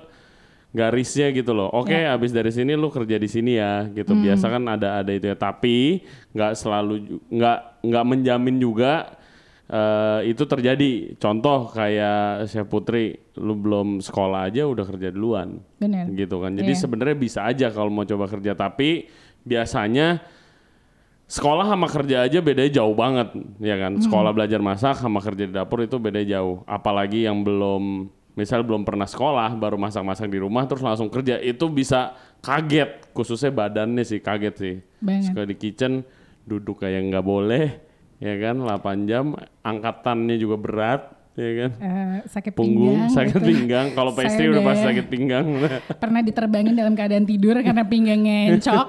garisnya 0.71 1.27
gitu 1.29 1.51
loh. 1.51 1.67
Oke, 1.67 1.91
Ya. 1.93 2.15
habis 2.15 2.31
dari 2.31 2.47
sini 2.47 2.73
lu 2.73 2.87
kerja 2.87 3.19
di 3.19 3.27
sini 3.27 3.59
ya 3.59 3.91
gitu. 3.91 4.15
Hmm. 4.15 4.23
Biasa 4.23 4.45
kan 4.47 4.63
ada 4.65 5.03
ada 5.03 5.11
itu 5.11 5.27
ya. 5.27 5.35
Tapi 5.35 5.99
nggak 6.31 6.51
selalu 6.55 6.93
nggak 7.27 7.57
nggak 7.83 8.05
menjamin 8.07 8.55
juga 8.55 9.19
eh, 9.67 10.27
itu 10.27 10.43
terjadi. 10.43 11.15
Contoh 11.15 11.71
kayak 11.71 12.47
Chef 12.47 12.67
Putri, 12.67 13.15
lu 13.35 13.55
belum 13.55 13.99
sekolah 13.99 14.47
aja 14.47 14.67
udah 14.67 14.83
kerja 14.83 15.11
duluan 15.11 15.59
benar 15.75 16.07
gitu 16.11 16.39
kan. 16.39 16.51
Jadi 16.51 16.71
Iya. 16.71 16.81
sebenarnya 16.83 17.15
bisa 17.15 17.39
aja 17.43 17.67
kalau 17.67 17.87
mau 17.87 18.03
coba 18.03 18.27
kerja 18.27 18.51
tapi 18.51 19.07
biasanya 19.43 20.19
sekolah 21.25 21.63
sama 21.63 21.87
kerja 21.87 22.27
aja 22.27 22.43
bedanya 22.43 22.83
jauh 22.83 22.91
banget 22.91 23.31
ya 23.59 23.79
kan. 23.79 23.95
Hmm. 23.95 24.03
Sekolah 24.03 24.31
belajar 24.31 24.59
masak 24.59 24.99
sama 24.99 25.23
kerja 25.23 25.47
di 25.47 25.53
dapur 25.55 25.83
itu 25.83 25.95
beda 25.95 26.19
jauh. 26.23 26.63
Apalagi 26.67 27.23
yang 27.23 27.39
belum 27.39 28.11
misal 28.33 28.63
belum 28.63 28.87
pernah 28.87 29.05
sekolah 29.05 29.53
baru 29.59 29.75
masak-masak 29.75 30.31
di 30.31 30.39
rumah 30.39 30.63
terus 30.65 30.81
langsung 30.81 31.11
kerja 31.11 31.37
itu 31.37 31.67
bisa 31.67 32.15
kaget. 32.41 33.11
Khususnya 33.11 33.51
badannya 33.51 34.03
sih 34.07 34.23
kaget 34.23 34.55
sih. 34.55 34.75
banget. 35.03 35.29
Suka 35.29 35.41
di 35.45 35.55
kitchen 35.59 36.01
duduk 36.47 36.81
kayak 36.81 37.11
nggak 37.11 37.25
boleh 37.25 37.67
ya 38.17 38.33
kan? 38.39 38.55
8 38.63 39.09
jam 39.09 39.37
angkatannya 39.61 40.35
juga 40.41 40.57
berat 40.57 41.01
ya 41.33 41.51
kan. 41.57 41.71
Eh, 41.73 42.17
sakit 42.27 42.51
Punggung, 42.51 42.91
pinggang 42.97 43.09
sakit 43.09 43.33
gitu. 43.33 43.47
pinggang. 43.47 43.87
Kalau 43.91 44.11
pastry 44.11 44.45
udah 44.47 44.63
pasti 44.63 44.83
sakit 44.85 45.05
pinggang. 45.07 45.45
pernah 45.95 46.19
diterbangin 46.19 46.73
dalam 46.73 46.91
keadaan 46.91 47.23
tidur 47.23 47.55
karena 47.57 47.83
pinggangnya 47.83 48.37
encok. 48.51 48.87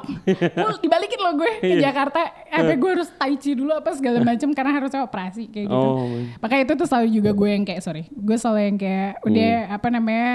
Mul, 0.53 0.73
dibalikin 0.79 1.19
loh 1.19 1.35
gue 1.35 1.51
ke 1.57 1.67
Iya. 1.73 1.89
Jakarta. 1.89 2.21
Apa 2.49 2.73
gue 2.73 2.91
harus 2.93 3.09
tai 3.13 3.35
chi 3.37 3.53
dulu 3.53 3.71
apa 3.73 3.91
segala 3.93 4.21
macam 4.21 4.51
karena 4.51 4.73
harusnya 4.73 5.01
operasi 5.03 5.47
kayak 5.49 5.67
gitu. 5.67 5.87
Oh. 5.95 6.11
Makanya 6.39 6.63
itu 6.65 6.75
tuh 6.75 6.87
selalu 6.87 7.09
juga 7.13 7.31
gue 7.33 7.49
yang 7.49 7.65
kayak 7.65 7.81
sorry, 7.81 8.05
gue 8.07 8.37
selalu 8.37 8.61
yang 8.65 8.77
kayak 8.77 9.11
udah 9.23 9.53
apa 9.73 9.89
namanya 9.89 10.35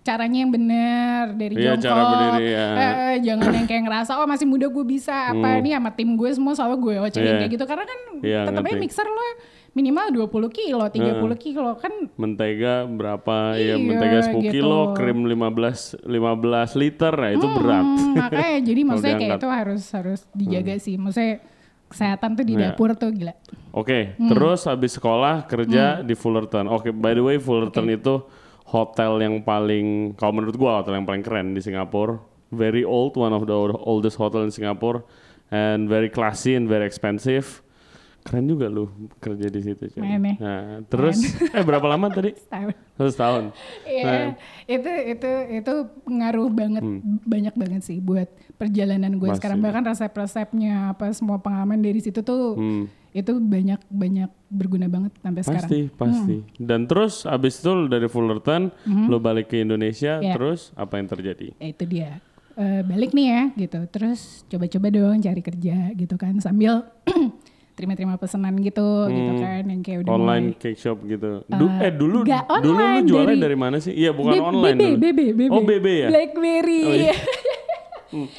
caranya 0.00 0.38
yang 0.40 0.50
bener 0.50 1.22
dari 1.32 1.54
Hmm. 1.54 1.62
Iya, 1.62 1.72
jongkok. 1.72 1.86
cara 1.88 2.02
berdiri, 2.04 2.46
ya. 2.48 2.66
Eh, 2.66 2.78
eh, 2.82 3.14
jangan 3.22 3.50
yang 3.52 3.66
kayak 3.66 3.82
ngerasa 3.82 4.12
oh 4.16 4.26
masih 4.26 4.46
muda 4.46 4.66
gue 4.66 4.84
bisa 4.84 5.14
apa 5.28 5.48
ini 5.56 5.70
sama 5.70 5.90
tim 5.90 6.10
gue 6.12 6.26
semua 6.28 6.52
selalu 6.52 6.76
gue 6.80 6.94
ocehin 7.00 7.22
Iya. 7.24 7.38
kayak 7.38 7.52
gitu 7.52 7.64
karena 7.64 7.84
kan 7.84 7.98
Iya, 8.18 8.40
tetap 8.44 8.58
aja 8.58 8.66
ngerti. 8.68 8.82
mixer 8.82 9.06
lo 9.06 9.26
minimal 9.72 10.28
20 10.28 10.52
kilo, 10.52 10.84
30 10.84 11.32
kilo 11.34 11.72
kan 11.74 11.92
mentega 12.14 12.84
berapa? 12.84 13.56
Ya 13.56 13.72
Iya, 13.72 13.74
mentega 13.76 14.18
10 14.28 14.44
gitu. 14.44 14.52
kilo 14.52 14.92
krim 14.92 15.24
15 15.24 15.96
15 16.04 16.76
liter 16.76 17.12
nah 17.12 17.30
itu 17.30 17.46
berat. 17.48 17.80
Hmm, 17.82 18.12
makanya 18.14 18.58
jadi 18.60 18.80
maksudnya 18.88 19.16
kayak 19.16 19.38
itu 19.38 19.48
harus 19.48 19.82
harus 19.90 20.20
dijaga 20.30 20.74
sih. 20.76 20.94
Maksudnya 20.96 21.40
kesehatan 21.88 22.36
tuh 22.36 22.44
di 22.44 22.54
Iya. 22.54 22.72
dapur 22.72 22.92
tuh 22.94 23.08
gila. 23.10 23.32
oke 23.72 24.16
Hmm. 24.16 24.28
terus 24.28 24.64
habis 24.64 24.92
sekolah 24.92 25.44
kerja 25.44 26.00
di 26.00 26.12
Fullerton. 26.12 26.68
Oke 26.68 26.92
by 26.92 27.12
the 27.12 27.20
way 27.22 27.36
Fullerton 27.36 27.88
itu 27.88 28.20
hotel 28.66 29.20
yang 29.20 29.40
paling 29.40 30.12
kalau 30.14 30.32
menurut 30.34 30.56
gua 30.56 30.80
hotel 30.80 30.96
yang 30.96 31.04
paling 31.04 31.20
keren 31.20 31.52
di 31.52 31.60
Singapura. 31.60 32.20
Very 32.52 32.84
old 32.84 33.16
one 33.16 33.32
of 33.32 33.48
the 33.48 33.56
oldest 33.78 34.16
hotel 34.16 34.44
in 34.44 34.52
Singapore 34.52 35.00
and 35.48 35.88
very 35.88 36.08
classy 36.08 36.52
and 36.52 36.68
very 36.68 36.84
expensive 36.84 37.61
keren 38.22 38.46
juga 38.46 38.66
lu 38.66 38.86
kerja 39.16 39.46
di 39.46 39.60
situ 39.60 39.82
cuy. 39.88 40.00
Main 40.00 40.22
ya. 40.22 40.34
nah 40.36 40.60
terus 40.84 41.18
eh 41.34 41.60
berapa 41.60 41.82
lama 41.84 42.06
tadi 42.06 42.32
Setahun. 42.40 42.72
satu 42.94 43.12
tahun 43.12 43.44
Iya, 43.82 44.04
Nah. 44.04 44.28
itu 44.66 44.90
itu 45.08 45.30
itu 45.52 45.72
pengaruh 46.02 46.48
banget 46.48 46.82
banyak 47.22 47.52
banget 47.52 47.82
sih 47.82 47.98
buat 47.98 48.26
perjalanan 48.54 49.12
gue 49.12 49.26
Pasti. 49.26 49.38
sekarang 49.38 49.58
bahkan 49.58 49.82
resep-resepnya 49.84 50.72
apa 50.90 51.10
semua 51.10 51.36
pengalaman 51.36 51.78
dari 51.78 51.98
situ 51.98 52.20
tuh 52.20 52.54
Hmm. 52.54 52.86
itu 53.10 53.36
banyak 53.36 53.82
banyak 53.86 54.30
berguna 54.48 54.86
banget 54.86 55.12
sampai 55.18 55.42
sekarang. 55.42 55.68
Pasti, 55.68 55.80
pasti. 55.92 56.36
Dan 56.56 56.86
terus 56.86 57.24
abis 57.24 57.58
itu 57.58 57.68
dari 57.86 58.06
Fullerton, 58.06 58.72
lo 59.04 59.18
balik 59.18 59.48
ke 59.48 59.58
Indonesia. 59.58 60.16
Iya. 60.16 60.32
terus 60.32 60.70
apa 60.72 60.96
yang 60.96 61.06
terjadi? 61.06 61.52
Ya, 61.54 61.68
itu 61.68 61.84
dia 61.84 62.10
Eh, 62.52 62.84
balik 62.84 63.10
nih 63.10 63.26
ya 63.26 63.42
gitu 63.58 63.80
terus 63.88 64.44
coba-coba 64.46 64.92
dong 64.92 65.16
cari 65.18 65.40
kerja 65.40 65.88
gitu 65.90 66.14
kan 66.14 66.36
sambil 66.36 66.84
terima-terima 67.72 68.14
pesanan 68.14 68.54
gitu 68.56 68.84
gitu 69.08 69.32
kan 69.38 69.64
yang 69.64 69.80
kayak 69.80 69.98
udah 70.00 70.10
Hmm. 70.10 70.18
Online 70.18 70.44
mulai 70.46 70.60
cake 70.60 70.76
shop 70.76 70.98
gitu. 71.02 71.30
Du- 71.42 71.72
eh 71.78 71.90
dulu 71.90 72.18
dulu 72.60 72.72
lu 72.76 73.00
jualnya 73.02 73.32
dari- 73.32 73.42
dari, 73.42 73.56
mana 73.56 73.76
sih? 73.78 73.92
Iya 73.92 74.10
bukan 74.10 74.32
B- 74.32 74.44
online 74.44 74.76
BB, 74.76 74.84
dulu. 74.84 74.96
BB, 74.98 75.20
BB. 75.32 75.50
Oh 75.50 75.62
BB 75.62 75.86
ya? 75.98 76.08
Blackberry. 76.08 76.82
Oh, 76.82 76.94
iya. 76.94 77.14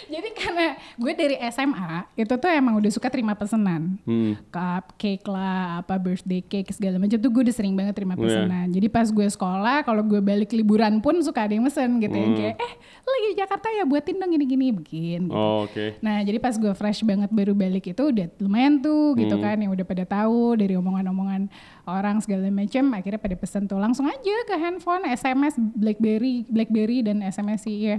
Jadi 0.05 0.29
karena 0.33 0.67
gue 0.95 1.13
dari 1.13 1.35
SMA 1.49 1.89
itu 2.13 2.29
tuh 2.31 2.47
emang 2.47 2.77
udah 2.77 2.89
suka 2.89 3.07
terima 3.07 3.33
pesanan. 3.33 3.97
Hmm. 4.03 4.37
Cupcake 4.47 5.25
lah, 5.25 5.79
apa 5.79 5.97
birthday 5.97 6.39
cake 6.39 6.69
segala 6.69 6.95
macam 6.95 7.15
tuh 7.15 7.29
gue 7.29 7.41
udah 7.43 7.55
sering 7.55 7.73
banget 7.73 7.93
terima 7.93 8.13
Iya. 8.13 8.21
pesanan. 8.21 8.67
Jadi 8.69 8.87
pas 8.87 9.05
gue 9.05 9.27
sekolah, 9.27 9.81
kalau 9.81 10.01
gue 10.01 10.19
balik 10.19 10.51
liburan 10.51 10.97
pun 10.97 11.17
suka 11.19 11.43
ada 11.43 11.53
yang 11.53 11.63
mesen 11.63 11.97
gitu 11.97 12.11
Hmm. 12.11 12.23
yang 12.23 12.33
kayak 12.35 12.55
eh 12.55 12.73
lagi 13.03 13.27
di 13.27 13.35
Jakarta 13.35 13.67
ya 13.69 13.83
buatin 13.83 14.15
dong 14.15 14.31
gini-gini 14.31 14.67
bikin. 14.71 15.21
gitu. 15.23 15.33
Oh, 15.33 15.63
oke. 15.63 15.99
Nah 15.99 16.21
jadi 16.21 16.37
pas 16.37 16.53
gue 16.53 16.73
fresh 16.73 17.01
banget 17.01 17.29
baru 17.29 17.53
balik 17.53 17.85
itu 17.85 18.03
udah 18.03 18.27
lumayan 18.37 18.79
tuh 18.79 19.13
gitu 19.15 19.33
Hmm. 19.33 19.43
kan 19.43 19.57
yang 19.57 19.71
udah 19.71 19.83
pada 19.83 20.03
tahu 20.03 20.55
dari 20.55 20.73
omongan-omongan 20.73 21.49
orang 21.83 22.19
segala 22.19 22.47
macam 22.47 22.83
akhirnya 22.91 23.17
pada 23.17 23.35
pesen 23.35 23.65
tuh 23.65 23.75
langsung 23.75 24.05
aja 24.05 24.35
ke 24.43 24.55
handphone 24.55 25.03
SMS 25.05 25.55
BlackBerry 25.57 26.45
BlackBerry 26.45 27.01
dan 27.01 27.19
SMS 27.21 27.63
sih 27.63 27.77
ya 27.81 27.97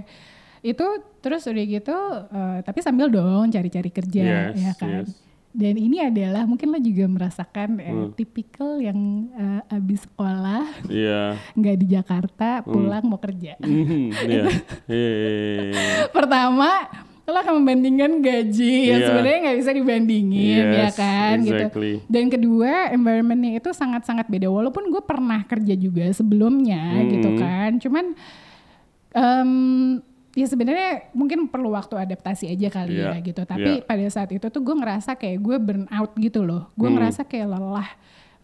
itu 0.64 0.86
terus 1.20 1.44
udah 1.44 1.60
gitu 1.62 1.98
eh, 2.26 2.58
tapi 2.60 2.80
sambil 2.80 3.06
dong 3.06 3.46
cari-cari 3.46 3.88
kerja 3.88 4.24
Yes, 4.48 4.56
ya 4.56 4.72
kan 4.74 5.04
yes. 5.04 5.12
dan 5.52 5.74
ini 5.76 6.00
adalah 6.00 6.42
mungkin 6.42 6.66
lo 6.66 6.80
juga 6.80 7.04
merasakan 7.06 7.76
eh, 7.76 7.92
Hmm. 7.92 8.10
tipikal 8.10 8.80
yang 8.80 8.96
eh, 9.30 9.60
abis 9.70 10.02
sekolah 10.02 10.64
Iya. 10.88 11.36
nggak 11.58 11.76
di 11.76 11.86
Jakarta 11.86 12.48
pulang 12.62 13.04
mau 13.04 13.16
kerja. 13.18 13.60
Iya, 13.62 13.84
iya, 14.24 14.44
iya. 14.88 15.70
pertama 16.08 16.88
lo 17.24 17.36
akan 17.38 17.56
membandingkan 17.58 18.20
gaji 18.20 18.74
yang 18.86 19.00
Iya. 19.00 19.06
sebenarnya 19.06 19.38
nggak 19.42 19.58
bisa 19.60 19.70
dibandingin 19.70 20.64
ya 20.66 20.80
Yes, 20.82 20.94
kan 20.94 21.36
exactly. 21.40 21.92
gitu 21.96 22.04
dan 22.06 22.24
kedua 22.28 22.72
environmentnya 22.90 23.52
itu 23.54 23.68
sangat-sangat 23.70 24.28
beda 24.28 24.48
walaupun 24.48 24.88
gue 24.88 25.00
pernah 25.00 25.40
kerja 25.42 25.72
juga 25.74 26.04
sebelumnya 26.10 26.80
Hmm. 26.94 27.08
gitu 27.10 27.30
kan 27.34 27.70
cuman 27.78 28.04
em, 29.10 29.50
ya 30.34 30.44
sebenarnya 30.44 30.90
mungkin 31.10 31.46
perlu 31.46 31.70
waktu 31.70 31.94
adaptasi 31.96 32.46
aja 32.48 32.68
kali 32.68 32.94
Iya, 32.96 33.10
ya 33.10 33.18
gitu 33.20 33.42
tapi 33.42 33.70
iya. 33.72 33.82
pada 33.82 34.06
saat 34.08 34.28
itu 34.28 34.42
tuh 34.44 34.60
gue 34.60 34.74
ngerasa 34.74 35.14
kayak 35.14 35.38
gue 35.38 35.56
burn 35.56 35.86
out 35.88 36.12
gitu 36.16 36.42
loh 36.42 36.74
gue 36.74 36.84
Hmm. 36.84 36.98
ngerasa 36.98 37.22
kayak 37.22 37.48
lelah 37.48 37.88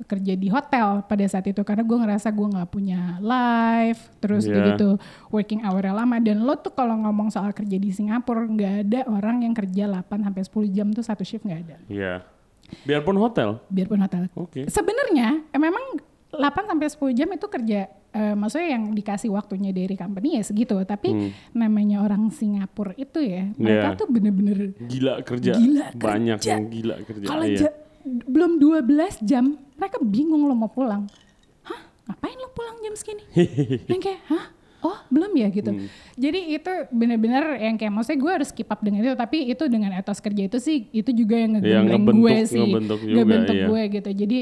kerja 0.01 0.33
di 0.33 0.49
hotel 0.49 1.05
pada 1.05 1.25
saat 1.27 1.45
itu 1.45 1.61
karena 1.61 1.83
gue 1.83 1.93
ngerasa 1.95 2.31
gue 2.31 2.47
nggak 2.49 2.69
punya 2.69 3.21
life 3.21 4.09
terus 4.17 4.43
Iya. 4.43 4.51
udah 4.51 4.63
gitu 4.71 4.89
working 5.29 5.61
hour 5.61 5.85
lama 5.85 6.17
dan 6.19 6.41
lo 6.41 6.57
tuh 6.57 6.73
kalau 6.73 6.97
ngomong 6.97 7.29
soal 7.29 7.51
kerja 7.51 7.77
di 7.77 7.91
Singapura 7.91 8.43
nggak 8.43 8.75
ada 8.83 9.01
orang 9.07 9.43
yang 9.43 9.53
kerja 9.53 9.85
8 9.87 10.09
sampai 10.23 10.41
10 10.41 10.73
jam 10.73 10.89
tuh 10.89 11.03
satu 11.03 11.21
shift 11.21 11.43
nggak 11.43 11.61
ada 11.61 11.77
Iya. 11.87 12.15
Biarpun 12.81 13.19
hotel. 13.19 13.59
biarpun 13.67 13.99
hotel 13.99 14.31
Oke. 14.33 14.65
sebenarnya 14.65 15.43
eh, 15.45 15.59
memang 15.59 16.01
8 16.33 16.39
sampai 16.65 16.87
10 16.87 17.11
jam 17.13 17.29
itu 17.29 17.47
kerja 17.47 17.81
eh, 18.09 18.35
maksudnya 18.35 18.69
yang 18.73 18.91
dikasih 18.91 19.29
waktunya 19.29 19.71
dari 19.71 19.95
company 19.95 20.35
ya 20.35 20.43
segitu 20.43 20.79
tapi 20.85 21.09
Hmm. 21.09 21.31
namanya 21.53 22.01
orang 22.01 22.27
Singapura 22.29 22.95
itu 22.95 23.19
ya 23.19 23.51
mereka 23.53 23.87
Iya. 23.89 23.99
tuh 23.99 24.07
bener-bener 24.09 24.59
Gila 24.81 25.15
kerja. 25.23 25.53
Gila 25.53 25.87
Banyak 25.93 26.39
kerja. 26.39 26.51
yang 26.53 26.65
gila 26.67 26.97
kerja. 27.01 27.25
kalau 27.25 27.45
iya. 27.45 27.59
ja- 27.61 27.77
belum 28.25 28.57
12 28.57 28.87
jam 29.21 29.45
mereka 29.75 29.99
bingung 30.01 30.43
lo 30.43 30.55
mau 30.55 30.67
pulang 30.67 31.05
hah 31.63 31.81
ngapain 32.05 32.35
lo 32.35 32.49
pulang 32.49 32.79
jam 32.81 32.95
segini 32.95 33.23
yang 33.91 34.01
kayak 34.01 34.21
hah 34.25 34.47
oh 34.81 34.99
belum 35.07 35.31
ya 35.37 35.47
gitu 35.49 35.69
Hmm. 35.69 35.87
jadi 36.15 36.41
itu 36.53 36.73
benar-benar 36.91 37.45
yang 37.59 37.77
kayak 37.77 37.93
maksudnya 37.93 38.19
gue 38.19 38.33
harus 38.33 38.51
keep 38.51 38.67
up 38.67 38.81
dengan 38.81 39.05
itu 39.05 39.15
tapi 39.15 39.45
itu 39.47 39.65
dengan 39.67 39.93
etos 39.93 40.19
kerja 40.19 40.43
itu 40.43 40.57
sih 40.57 40.89
itu 40.91 41.11
juga 41.13 41.37
yang 41.37 41.53
ngebentuk- 41.55 42.17
gue 42.17 42.37
sih 42.45 42.65
ngebentuk 42.65 43.01
juga, 43.01 43.15
ngebentuk 43.15 43.55
iya. 43.55 43.67
gue 43.67 43.83
gitu 43.93 44.11
jadi 44.17 44.39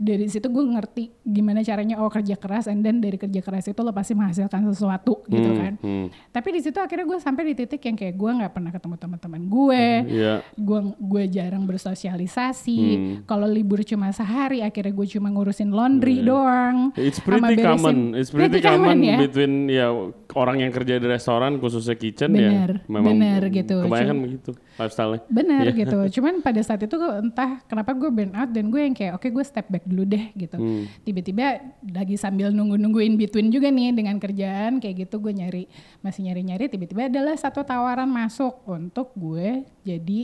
dari 0.00 0.26
situ 0.26 0.48
gue 0.48 0.64
ngerti 0.66 1.12
gimana 1.20 1.60
caranya 1.60 2.00
oh 2.00 2.08
kerja 2.08 2.32
keras 2.34 2.64
and 2.64 2.80
then 2.80 2.98
dari 2.98 3.14
kerja 3.14 3.38
keras 3.38 3.68
itu 3.68 3.76
lo 3.78 3.92
pasti 3.92 4.12
menghasilkan 4.12 4.64
sesuatu 4.66 5.20
gitu 5.26 5.44
Hmm, 5.46 5.58
kan 5.58 5.72
hmm. 5.76 6.06
tapi 6.30 6.48
di 6.50 6.60
situ 6.60 6.76
akhirnya 6.76 7.04
gue 7.04 7.18
sampai 7.18 7.42
di 7.44 7.54
titik 7.54 7.82
yang 7.82 7.94
kayak 7.94 8.14
gue 8.14 8.30
nggak 8.32 8.48
pernah 8.50 8.70
ketemu 8.70 8.96
teman-teman 8.96 9.42
gue 9.44 9.84
Iya. 10.10 10.34
gue 10.50 10.80
gue 10.96 11.22
jarang 11.28 11.64
bersosialisasi 11.64 12.78
Hmm. 12.80 13.14
kalau 13.24 13.44
libur 13.44 13.82
cuma 13.82 14.08
sehari 14.10 14.60
akhirnya 14.60 14.90
gue 14.90 15.06
cuma 15.10 15.28
ngurusin 15.28 15.68
laundry 15.68 16.20
doang 16.20 16.96
It's 16.96 17.20
pretty 17.20 17.44
beresin- 17.54 17.68
common. 17.70 17.96
It's 18.14 18.30
pretty, 18.30 18.48
pretty 18.50 18.60
common, 18.62 18.96
common, 18.96 18.98
ya. 19.04 19.16
between 19.20 19.52
ya 19.66 19.86
orang 20.32 20.56
yang 20.58 20.70
kerja 20.70 20.96
di 20.96 21.06
restoran 21.06 21.58
khususnya 21.58 21.94
kitchen 21.94 22.32
Bener, 22.32 22.80
ya. 22.80 22.88
Memang 22.88 23.12
bener 23.12 23.42
gitu. 23.50 23.76
Kebanyakan 23.82 24.08
Cuma- 24.12 24.24
begitu 24.24 24.50
lifestyle-nya. 24.76 25.20
bener 25.28 25.64
Iya. 25.66 25.76
gitu 25.76 25.98
cuman 26.16 26.34
pada 26.40 26.60
saat 26.60 26.80
itu 26.80 26.96
entah 26.96 27.60
kenapa 27.64 27.92
gue 27.92 28.08
burn 28.08 28.32
out 28.32 28.48
dan 28.48 28.64
gue 28.66 28.80
yang 28.80 28.94
kayak 28.94 29.12
oke 29.14 29.28
gue 29.28 29.44
step 29.44 29.68
back 29.68 29.84
dulu 29.90 30.06
deh 30.06 30.30
gitu 30.32 30.54
Hmm. 30.54 30.86
tiba-tiba 31.02 31.58
lagi 31.84 32.14
sambil 32.14 32.48
nunggu-nungguin 32.48 33.14
between 33.16 33.50
juga 33.50 33.68
nih 33.68 33.90
dengan 33.90 34.16
kerjaan 34.16 34.78
kayak 34.78 35.04
gitu 35.04 35.18
gue 35.18 35.34
nyari 35.34 35.64
masih 36.00 36.24
nyari-nyari 36.24 36.66
tiba-tiba 36.66 37.10
adalah 37.10 37.34
satu 37.34 37.60
tawaran 37.60 38.06
masuk 38.06 38.62
untuk 38.64 39.10
gue 39.12 39.66
jadi 39.82 40.20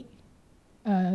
eh, 0.82 1.14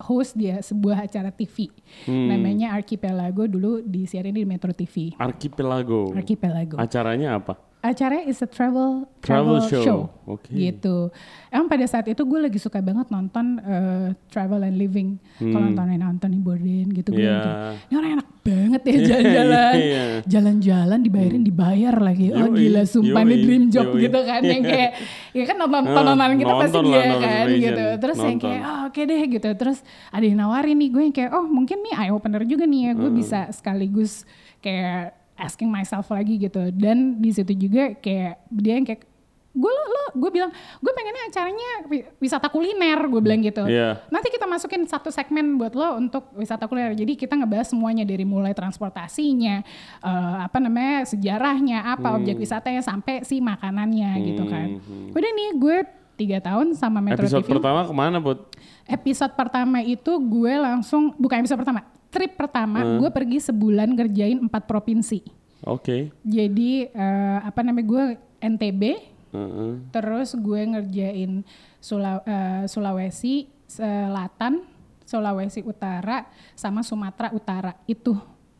host 0.00 0.34
dia 0.34 0.58
sebuah 0.58 1.06
acara 1.06 1.30
TV 1.30 1.70
Hmm. 2.04 2.28
namanya 2.28 2.70
Archipelago 2.72 3.46
dulu 3.46 3.78
disiarin 3.80 4.30
di 4.30 4.42
Metro 4.42 4.70
TV 4.70 5.14
Archipelago. 5.16 6.10
Archipelago 6.12 6.74
Acaranya 6.76 7.34
apa? 7.34 7.54
Acaranya 7.80 8.24
is 8.24 8.38
a 8.38 8.46
travel 8.46 9.06
Travel 9.18 9.58
travel, 9.58 9.68
show. 9.68 9.82
show, 9.82 10.00
Oke. 10.28 10.50
gitu. 10.50 11.10
Emang 11.48 11.66
pada 11.66 11.84
saat 11.84 12.06
itu 12.06 12.18
gue 12.20 12.40
lagi 12.40 12.56
suka 12.56 12.78
banget 12.78 13.06
nonton 13.08 13.58
eh, 13.58 14.08
travel 14.28 14.62
and 14.62 14.74
living. 14.74 15.18
Kalau 15.36 15.58
nontonin 15.64 16.00
Anthony 16.00 16.38
Bourdain 16.38 16.86
gitu 16.88 17.10
gue 17.10 17.18
Hmm. 17.18 17.26
Iya. 17.28 17.38
kayak, 17.40 17.58
ini 17.84 17.94
orang 17.94 18.10
enak 18.14 18.28
banget 18.40 18.82
ya 18.82 18.96
jalan-jalan, 19.08 19.74
Iya. 19.74 20.04
jalan-jalan 20.24 20.98
dibayarin 21.00 21.42
dibayar 21.42 21.94
lagi. 21.96 22.26
Oh 22.30 22.46
Yoi, 22.46 22.56
gila 22.58 22.82
sumpah 22.84 23.22
yoi, 23.22 23.38
dream 23.40 23.64
job 23.68 23.86
yoi. 23.90 24.02
gitu 24.02 24.18
kan 24.20 24.40
yang 24.40 24.62
kayak 24.64 24.90
ya 25.32 25.44
kan 25.44 25.56
nonton 25.56 25.82
Ah, 25.84 25.92
tontonan 25.92 26.30
kita 26.34 26.52
pasti 26.56 26.76
nonton 26.76 26.90
lah, 26.90 27.02
dia 27.04 27.18
kan 27.20 27.46
gitu. 27.58 27.86
Terus 27.98 28.16
yang 28.16 28.26
Nonton. 28.32 28.42
kayak 28.44 28.62
oh, 28.64 28.80
oke 28.86 29.00
deh 29.02 29.22
gitu. 29.28 29.48
Terus 29.54 29.78
ada 30.08 30.24
yang 30.24 30.38
nawarin 30.38 30.76
nih 30.76 30.88
gue 30.88 31.02
yang 31.04 31.14
kayak 31.14 31.30
oh 31.32 31.44
mungkin 31.44 31.78
nih 31.80 31.94
eye 31.96 32.10
opener 32.10 32.42
juga 32.42 32.64
nih 32.64 32.80
ya 32.80 32.92
gue 32.94 33.10
bisa 33.12 33.38
sekaligus 33.50 34.22
kayak 34.58 35.17
asking 35.38 35.70
myself 35.70 36.10
lagi 36.10 36.36
gitu. 36.36 36.68
Dan 36.70 37.16
di 37.16 37.30
situ 37.30 37.54
juga 37.54 37.94
kayak 37.94 38.44
dia 38.50 38.74
yang 38.74 38.84
kayak 38.84 39.06
gue 39.48 39.66
lo, 39.66 39.84
lo 39.88 40.04
gue 40.14 40.30
bilang 40.30 40.52
gue 40.78 40.92
pengennya 40.92 41.24
acaranya 41.26 41.70
wi- 41.90 42.06
wisata 42.18 42.46
kuliner 42.46 43.00
gue 43.08 43.18
bilang 43.18 43.40
gitu. 43.40 43.66
Iya. 43.66 44.06
nanti 44.06 44.30
kita 44.30 44.46
masukin 44.46 44.86
satu 44.86 45.08
segmen 45.08 45.58
buat 45.58 45.74
lo 45.74 45.96
untuk 45.96 46.30
wisata 46.34 46.66
kuliner. 46.66 46.94
Jadi 46.94 47.16
kita 47.16 47.34
ngebahas 47.34 47.70
semuanya 47.70 48.04
dari 48.04 48.22
mulai 48.22 48.52
transportasinya 48.52 49.64
eh, 49.98 50.36
apa 50.44 50.58
namanya 50.58 51.08
sejarahnya 51.08 51.90
apa 51.90 52.14
objek 52.14 52.38
wisatanya 52.38 52.84
sampai 52.84 53.24
si 53.24 53.40
makanannya 53.40 54.10
gitu 54.26 54.44
kan. 54.46 54.78
udah 55.10 55.30
nih 55.32 55.50
gue 55.56 55.76
tiga 56.18 56.38
tahun 56.42 56.74
sama 56.74 56.98
Metro 56.98 57.22
Episode 57.22 57.46
TV 57.46 57.54
pertama 57.58 57.86
ke 57.86 57.94
mana, 57.94 58.18
Bud? 58.18 58.42
episode 58.88 59.36
pertama 59.36 59.84
itu 59.84 60.12
gue 60.16 60.52
langsung 60.56 61.12
bukan 61.14 61.44
episode 61.44 61.60
pertama 61.60 61.84
trip 62.08 62.34
pertama 62.34 62.80
Hmm. 62.80 62.98
gue 62.98 63.10
pergi 63.10 63.38
sebulan 63.42 63.88
ngerjain 63.90 64.38
empat 64.38 64.64
provinsi 64.64 65.20
Oke. 65.62 66.12
jadi 66.18 66.70
eh, 66.86 67.38
apa 67.40 67.60
namanya 67.60 67.84
gue 67.84 68.04
NTB 68.40 68.82
Heeh. 69.28 69.72
terus 69.90 70.32
gue 70.32 70.60
ngerjain 70.66 71.44
Sula- 71.78 72.22
eh, 72.22 72.64
Sulawesi 72.64 73.46
Selatan 73.64 74.64
Sulawesi 75.02 75.60
Utara 75.62 76.24
sama 76.52 76.80
Sumatera 76.80 77.30
Utara 77.30 77.72
itu 77.84 78.16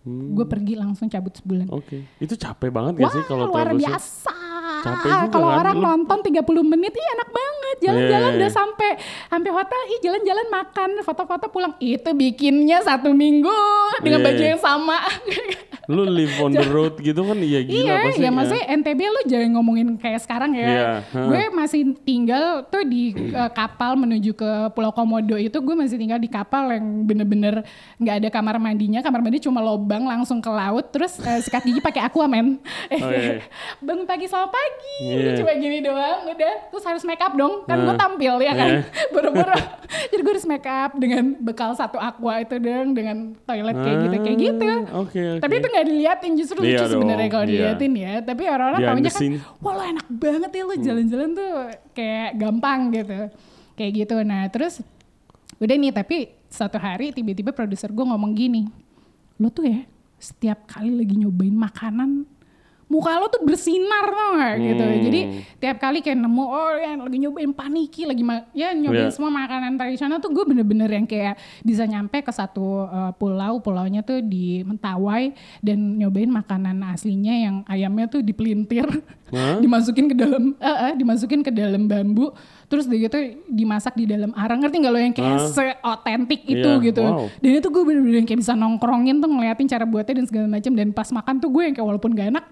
gue 0.06 0.46
pergi 0.46 0.72
langsung 0.72 1.04
cabut 1.04 1.32
sebulan 1.34 1.68
Oke. 1.68 2.00
Itu 2.16 2.32
capek 2.32 2.68
banget 2.68 2.96
gak 2.96 3.04
Wah 3.04 3.12
sih 3.12 3.24
kalau 3.24 3.44
luar 3.46 3.68
show? 3.68 3.76
biasa. 3.78 4.32
Capek 4.78 5.08
juga 5.10 5.28
Kalau 5.28 5.48
kan, 5.50 5.58
orang 5.60 5.76
lu- 5.76 5.84
nonton 5.84 6.18
30 6.22 6.38
menit, 6.64 6.94
iya 6.94 7.08
enak 7.12 7.28
banget. 7.28 7.57
Jalan-jalan 7.78 8.30
Iya, 8.30 8.38
udah 8.38 8.50
iya. 8.50 8.54
sampai 8.54 8.90
sampai 9.28 9.50
hotel, 9.50 9.80
ih 9.88 10.00
jalan-jalan 10.02 10.46
makan, 10.48 10.90
foto-foto 11.00 11.46
pulang. 11.48 11.72
Itu 11.78 12.10
bikinnya 12.12 12.82
satu 12.82 13.10
minggu 13.10 13.54
dengan 14.00 14.20
Iya, 14.20 14.26
baju 14.26 14.42
iya. 14.42 14.50
yang 14.52 14.60
sama. 14.60 14.98
Lu 15.88 16.04
live 16.04 16.36
on 16.38 16.52
the 16.52 16.68
road 16.68 17.00
gitu 17.00 17.16
kan 17.24 17.40
iya 17.40 17.64
gila 17.64 17.80
iya, 17.80 17.96
pasti. 18.12 18.20
ya 18.20 18.28
maksudnya 18.28 18.64
NTB 18.76 19.00
lu 19.08 19.20
jangan 19.24 19.56
ngomongin 19.56 19.96
kayak 19.96 20.20
sekarang 20.20 20.52
ya. 20.52 20.68
Iya, 20.68 20.84
hah. 21.00 21.26
Gue 21.32 21.42
masih 21.48 21.96
tinggal 22.04 22.44
tuh 22.68 22.84
di 22.84 23.16
eh, 23.16 23.50
kapal 23.56 23.96
menuju 23.96 24.36
ke 24.36 24.50
Pulau 24.76 24.92
Komodo 24.92 25.40
itu 25.40 25.56
gue 25.56 25.72
masih 25.72 25.96
tinggal 25.96 26.20
di 26.20 26.28
kapal 26.28 26.76
yang 26.76 27.08
bener-bener 27.08 27.64
nggak 27.96 28.16
ada 28.20 28.28
kamar 28.28 28.60
mandinya, 28.60 29.00
kamar 29.00 29.24
mandi 29.24 29.40
cuma 29.40 29.64
lobang 29.64 30.04
langsung 30.04 30.44
ke 30.44 30.52
laut, 30.52 30.92
terus 30.92 31.16
eh, 31.24 31.40
sikat 31.40 31.64
gigi 31.64 31.80
pakai 31.80 32.04
aquaman. 32.04 32.60
Oh, 32.92 33.08
iya. 33.08 33.40
Bangun 33.80 34.04
pagi 34.04 34.28
selamat 34.28 34.52
pagi, 34.52 34.96
Iya. 35.08 35.40
cuma 35.40 35.56
gini 35.56 35.80
doang, 35.80 36.28
udah. 36.28 36.54
Terus 36.68 36.84
harus 36.84 37.02
make 37.08 37.24
up 37.24 37.32
dong, 37.32 37.64
kan 37.68 37.78
gue 37.78 37.92
Nah. 37.92 38.00
tampil 38.00 38.34
ya 38.40 38.52
kan, 38.52 38.68
Iya. 38.70 38.80
buru-buru. 39.14 39.56
Jadi 40.08 40.20
gue 40.20 40.32
harus 40.32 40.48
make 40.48 40.64
up 40.64 40.92
dengan 40.96 41.36
bekal 41.36 41.70
satu 41.72 42.00
aqua 42.00 42.40
itu 42.40 42.56
dong, 42.56 42.96
dengan 42.96 43.36
toilet 43.44 43.76
kayak 43.76 43.96
gitu, 44.00 44.16
kayak 44.18 44.38
gitu. 44.40 44.64
Ah, 44.64 44.80
Oke, 44.98 45.20
oke. 45.36 45.40
Tapi 45.44 45.52
itu 45.54 45.66
nggak 45.68 45.86
diliatin 45.86 46.32
justru 46.34 46.58
Iya 46.60 46.80
lucu 46.80 46.84
sebenarnya 46.90 47.28
kalau 47.28 47.44
iya. 47.44 47.52
diliatin 47.52 47.92
ya. 47.92 48.12
Tapi 48.20 48.42
orang-orang 48.44 48.80
taunya 48.82 49.04
the 49.04 49.12
kan. 49.12 49.20
Hmm. 49.28 49.38
wah 49.60 49.72
lo 49.74 49.82
enak 49.84 50.06
banget 50.08 50.50
ya 50.50 50.62
lo 50.64 50.74
jalan-jalan 50.74 51.28
tuh 51.30 51.50
kayak 51.92 52.28
gampang 52.34 52.80
gitu, 52.90 53.18
kayak 53.74 53.92
gitu. 53.94 54.16
Nah 54.22 54.42
terus 54.48 54.74
udah 55.58 55.76
nih 55.76 55.92
tapi 55.92 56.16
satu 56.48 56.80
hari 56.80 57.12
tiba-tiba 57.12 57.52
produser 57.52 57.92
gue 57.92 58.02
ngomong 58.02 58.32
gini, 58.32 58.64
lo 59.36 59.52
tuh 59.52 59.68
ya 59.68 59.84
setiap 60.16 60.64
kali 60.66 60.90
lagi 60.90 61.14
nyobain 61.14 61.52
makanan 61.52 62.24
muka 62.88 63.20
lo 63.20 63.28
tuh 63.28 63.40
bersinar 63.40 64.08
tau 64.08 64.30
gak 64.34 64.54
gitu 64.58 64.80
Hmm. 64.80 65.02
jadi 65.04 65.20
tiap 65.58 65.76
kali 65.78 66.00
kayak 66.00 66.18
nemu 66.18 66.40
oh 66.42 66.72
yang 66.74 67.04
lagi 67.04 67.18
nyobain 67.18 67.52
paniki 67.52 68.02
lagi 68.02 68.24
ya 68.52 68.72
nyobain 68.72 69.08
Iya. 69.08 69.14
semua 69.14 69.28
makanan 69.28 69.76
tradisional 69.76 70.18
tuh 70.18 70.32
gue 70.32 70.44
bener-bener 70.44 70.88
yang 70.88 71.04
kayak 71.04 71.36
bisa 71.60 71.84
nyampe 71.84 72.18
ke 72.18 72.32
satu 72.32 72.84
uh, 72.84 73.12
pulau 73.12 73.60
pulaunya 73.60 74.00
tuh 74.00 74.20
di 74.20 74.64
Mentawai 74.64 75.30
dan 75.60 75.78
nyobain 75.96 76.28
makanan 76.28 76.80
aslinya 76.88 77.34
yang 77.34 77.56
ayamnya 77.64 78.08
tuh 78.08 78.20
dipelintir 78.20 78.88
Hah? 79.28 79.60
dimasukin 79.62 80.08
ke 80.08 80.16
dalam 80.16 80.56
eh, 80.56 80.78
eh, 80.88 80.92
dimasukin 80.96 81.40
ke 81.40 81.52
dalam 81.52 81.84
bambu 81.84 82.32
terus 82.66 82.84
dia 82.84 83.00
gitu 83.02 83.16
dimasak 83.46 83.92
di 83.94 84.04
dalam 84.04 84.32
arang 84.32 84.60
ngerti 84.60 84.76
nggak 84.78 84.92
lo 84.92 84.98
yang 84.98 85.12
kayak 85.12 85.36
Hah? 85.36 85.44
se-otentik 85.46 86.40
itu 86.42 86.64
Iya, 86.70 86.80
gitu 86.82 87.04
wow. 87.04 87.28
dan 87.36 87.50
itu 87.54 87.68
gue 87.68 87.82
bener-bener 87.84 88.16
yang 88.16 88.26
kayak 88.26 88.40
bisa 88.40 88.52
nongkrongin 88.52 89.18
tuh 89.18 89.28
ngeliatin 89.28 89.66
cara 89.66 89.84
buatnya 89.84 90.14
dan 90.16 90.26
segala 90.26 90.46
macam 90.48 90.72
dan 90.72 90.88
pas 90.90 91.08
makan 91.08 91.34
tuh 91.36 91.48
gue 91.48 91.62
yang 91.62 91.74
kayak 91.74 91.84
walaupun 91.86 92.12
gak 92.12 92.32
enak 92.32 92.44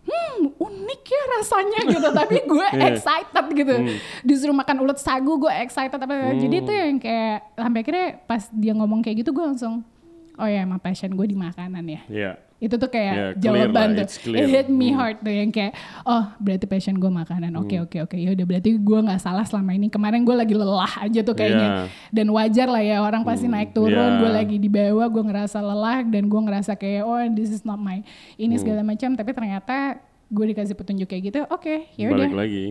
hmm 0.00 0.56
unik 0.56 1.02
ya 1.04 1.22
rasanya 1.34 1.80
gitu. 1.86 2.08
Tapi 2.20 2.36
gue 2.42 2.66
Iya. 2.70 2.84
excited 2.92 3.46
gitu. 3.50 3.74
Disuruh 4.22 4.52
makan 4.52 4.80
ulet 4.80 4.96
sagu 4.96 5.36
gue 5.36 5.52
excited 5.60 5.96
apa. 5.96 6.34
Jadi 6.34 6.56
itu 6.56 6.72
yang 6.72 6.96
kayak 6.96 7.54
sampai 7.54 7.80
akhirnya 7.80 8.06
pas 8.24 8.42
dia 8.50 8.72
ngomong 8.72 9.00
kayak 9.00 9.20
gitu 9.20 9.30
gue 9.30 9.44
langsung 9.44 9.84
oh 10.36 10.48
ya 10.48 10.64
emang 10.64 10.80
passion 10.80 11.12
gue 11.12 11.26
di 11.26 11.36
makanan 11.36 11.84
ya. 11.84 12.00
Iya. 12.08 12.32
Itu 12.60 12.76
tuh 12.76 12.86
kayak 12.86 13.10
Yeah, 13.10 13.30
clear 13.32 13.44
jawaban 13.72 13.88
lah, 13.90 14.04
tuh. 14.04 14.36
it 14.36 14.46
hit 14.46 14.68
me 14.68 14.88
Hmm. 14.88 15.00
hard 15.00 15.16
tuh 15.18 15.32
yang 15.32 15.48
kayak 15.48 15.72
oh 16.02 16.28
berarti 16.36 16.64
passion 16.64 16.94
gue 16.94 17.08
makanan. 17.08 17.56
Oke 17.56 17.80
oke 17.80 17.96
oke. 18.00 18.14
Ya 18.14 18.30
udah 18.30 18.44
berarti 18.44 18.76
gue 18.76 18.98
nggak 19.00 19.16
salah 19.18 19.42
selama 19.42 19.72
ini. 19.72 19.88
Kemarin 19.88 20.20
gue 20.20 20.32
lagi 20.32 20.52
lelah 20.52 20.92
aja 21.00 21.20
tuh 21.20 21.32
kayaknya. 21.32 21.68
Yeah. 21.80 21.84
dan 22.12 22.26
wajar 22.28 22.68
lah 22.68 22.80
ya 22.80 23.00
orang 23.00 23.24
pasti 23.24 23.46
naik 23.46 23.72
turun 23.72 23.90
yeah. 23.90 24.20
gue 24.20 24.30
lagi 24.30 24.56
di 24.56 24.68
bawah 24.68 25.08
gue 25.08 25.24
ngerasa 25.24 25.58
lelah 25.58 26.04
dan 26.04 26.22
gue 26.24 26.40
ngerasa 26.42 26.72
kayak 26.74 27.02
oh 27.02 27.16
this 27.30 27.48
is 27.48 27.64
not 27.64 27.76
my 27.76 28.04
ini 28.36 28.52
Hmm. 28.52 28.60
segala 28.60 28.80
macam. 28.82 29.10
Tapi 29.10 29.30
ternyata 29.32 29.76
gue 30.26 30.44
dikasih 30.46 30.74
petunjuk 30.74 31.06
kayak 31.06 31.22
gitu 31.26 31.40
oke 31.44 31.88
ya 31.94 32.06
udah. 32.08 32.28
Balik 32.28 32.36
lagi. 32.36 32.66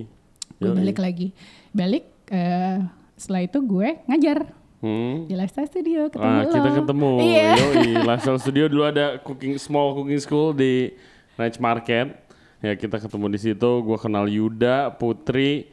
gue 0.56 0.72
balik 0.72 0.98
lagi. 0.98 1.28
Balik 1.72 2.04
eh, 2.30 2.78
setelah 3.16 3.42
itu 3.42 3.58
gue 3.60 3.88
ngajar 4.06 4.38
Hmm. 4.80 5.28
di 5.28 5.36
lifestyle 5.36 5.68
studio 5.68 6.08
ketemu 6.08 6.24
Ah, 6.32 6.44
kita 6.46 6.58
lo. 6.64 6.76
ketemu. 6.80 7.12
iya 7.28 7.52
Yoi, 7.52 8.00
Lifestyle 8.00 8.40
Studio 8.40 8.66
dulu 8.66 8.84
ada 8.86 9.20
cooking 9.20 9.56
small 9.56 9.92
cooking 9.92 10.18
school 10.18 10.52
di 10.52 10.96
Ranch 11.36 11.60
Market. 11.60 12.16
Ya 12.60 12.74
kita 12.74 12.96
ketemu 12.96 13.28
di 13.30 13.40
situ. 13.40 13.70
Gue 13.80 13.96
kenal 13.96 14.26
Yuda, 14.26 14.92
Putri, 14.94 15.68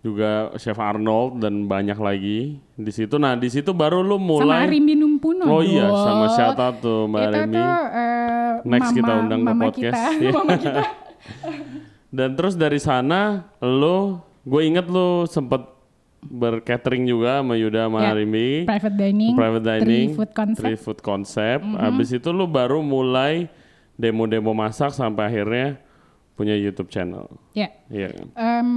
juga 0.00 0.50
Chef 0.56 0.74
Arnold 0.74 1.38
dan 1.38 1.66
banyak 1.66 1.94
lagi 1.94 2.38
di 2.74 2.90
situ. 2.90 3.16
Nah 3.16 3.34
di 3.34 3.46
situ 3.46 3.70
baru 3.70 4.00
lu 4.00 4.16
sama 4.16 4.26
mulai. 4.42 4.66
Rimi 4.66 4.94
Numpuno 4.94 5.44
Oh 5.44 5.60
iya, 5.60 5.86
sama 5.86 6.26
out 6.56 6.74
tuh 6.80 7.06
Mbak 7.06 7.20
itu 7.20 7.40
tuh 7.52 7.70
eh, 7.86 8.52
Next 8.62 8.82
mama, 8.86 8.96
kita 8.96 9.12
undang 9.16 9.40
ke 9.40 9.52
podcast. 9.54 9.94
kita, 9.94 10.18
Iya. 10.18 10.30
mama 10.36 10.54
kita 10.56 10.82
Dan 12.10 12.28
terus 12.34 12.54
dari 12.54 12.78
sana 12.78 13.20
lu, 13.60 14.18
gue 14.42 14.60
inget 14.64 14.86
lu 14.86 15.22
sempet 15.24 15.62
bercatering 16.22 17.04
juga 17.04 17.40
sama 17.40 17.56
Yuda 17.56 17.88
sama 17.88 18.00
Ya, 18.02 18.12
Rimi. 18.12 18.68
private 18.68 18.96
dining, 18.98 19.32
private 19.32 19.64
dining, 19.64 19.82
three 19.82 20.06
food 20.12 20.30
concept. 20.30 20.60
three 20.60 20.76
food 20.76 21.00
concept. 21.00 21.64
Mhm. 21.64 21.80
Abis 21.80 22.08
itu 22.12 22.28
lu 22.28 22.44
baru 22.44 22.80
mulai 22.80 23.48
demo-demo 23.94 24.52
masak 24.52 24.92
sampai 24.92 25.28
akhirnya 25.28 25.80
punya 26.34 26.52
YouTube 26.52 26.88
channel. 26.88 27.28
Ya, 27.52 27.68
Iya 27.86 28.12
kan? 28.12 28.26
em, 28.32 28.70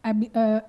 abi- 0.00 0.30
eh, 0.30 0.60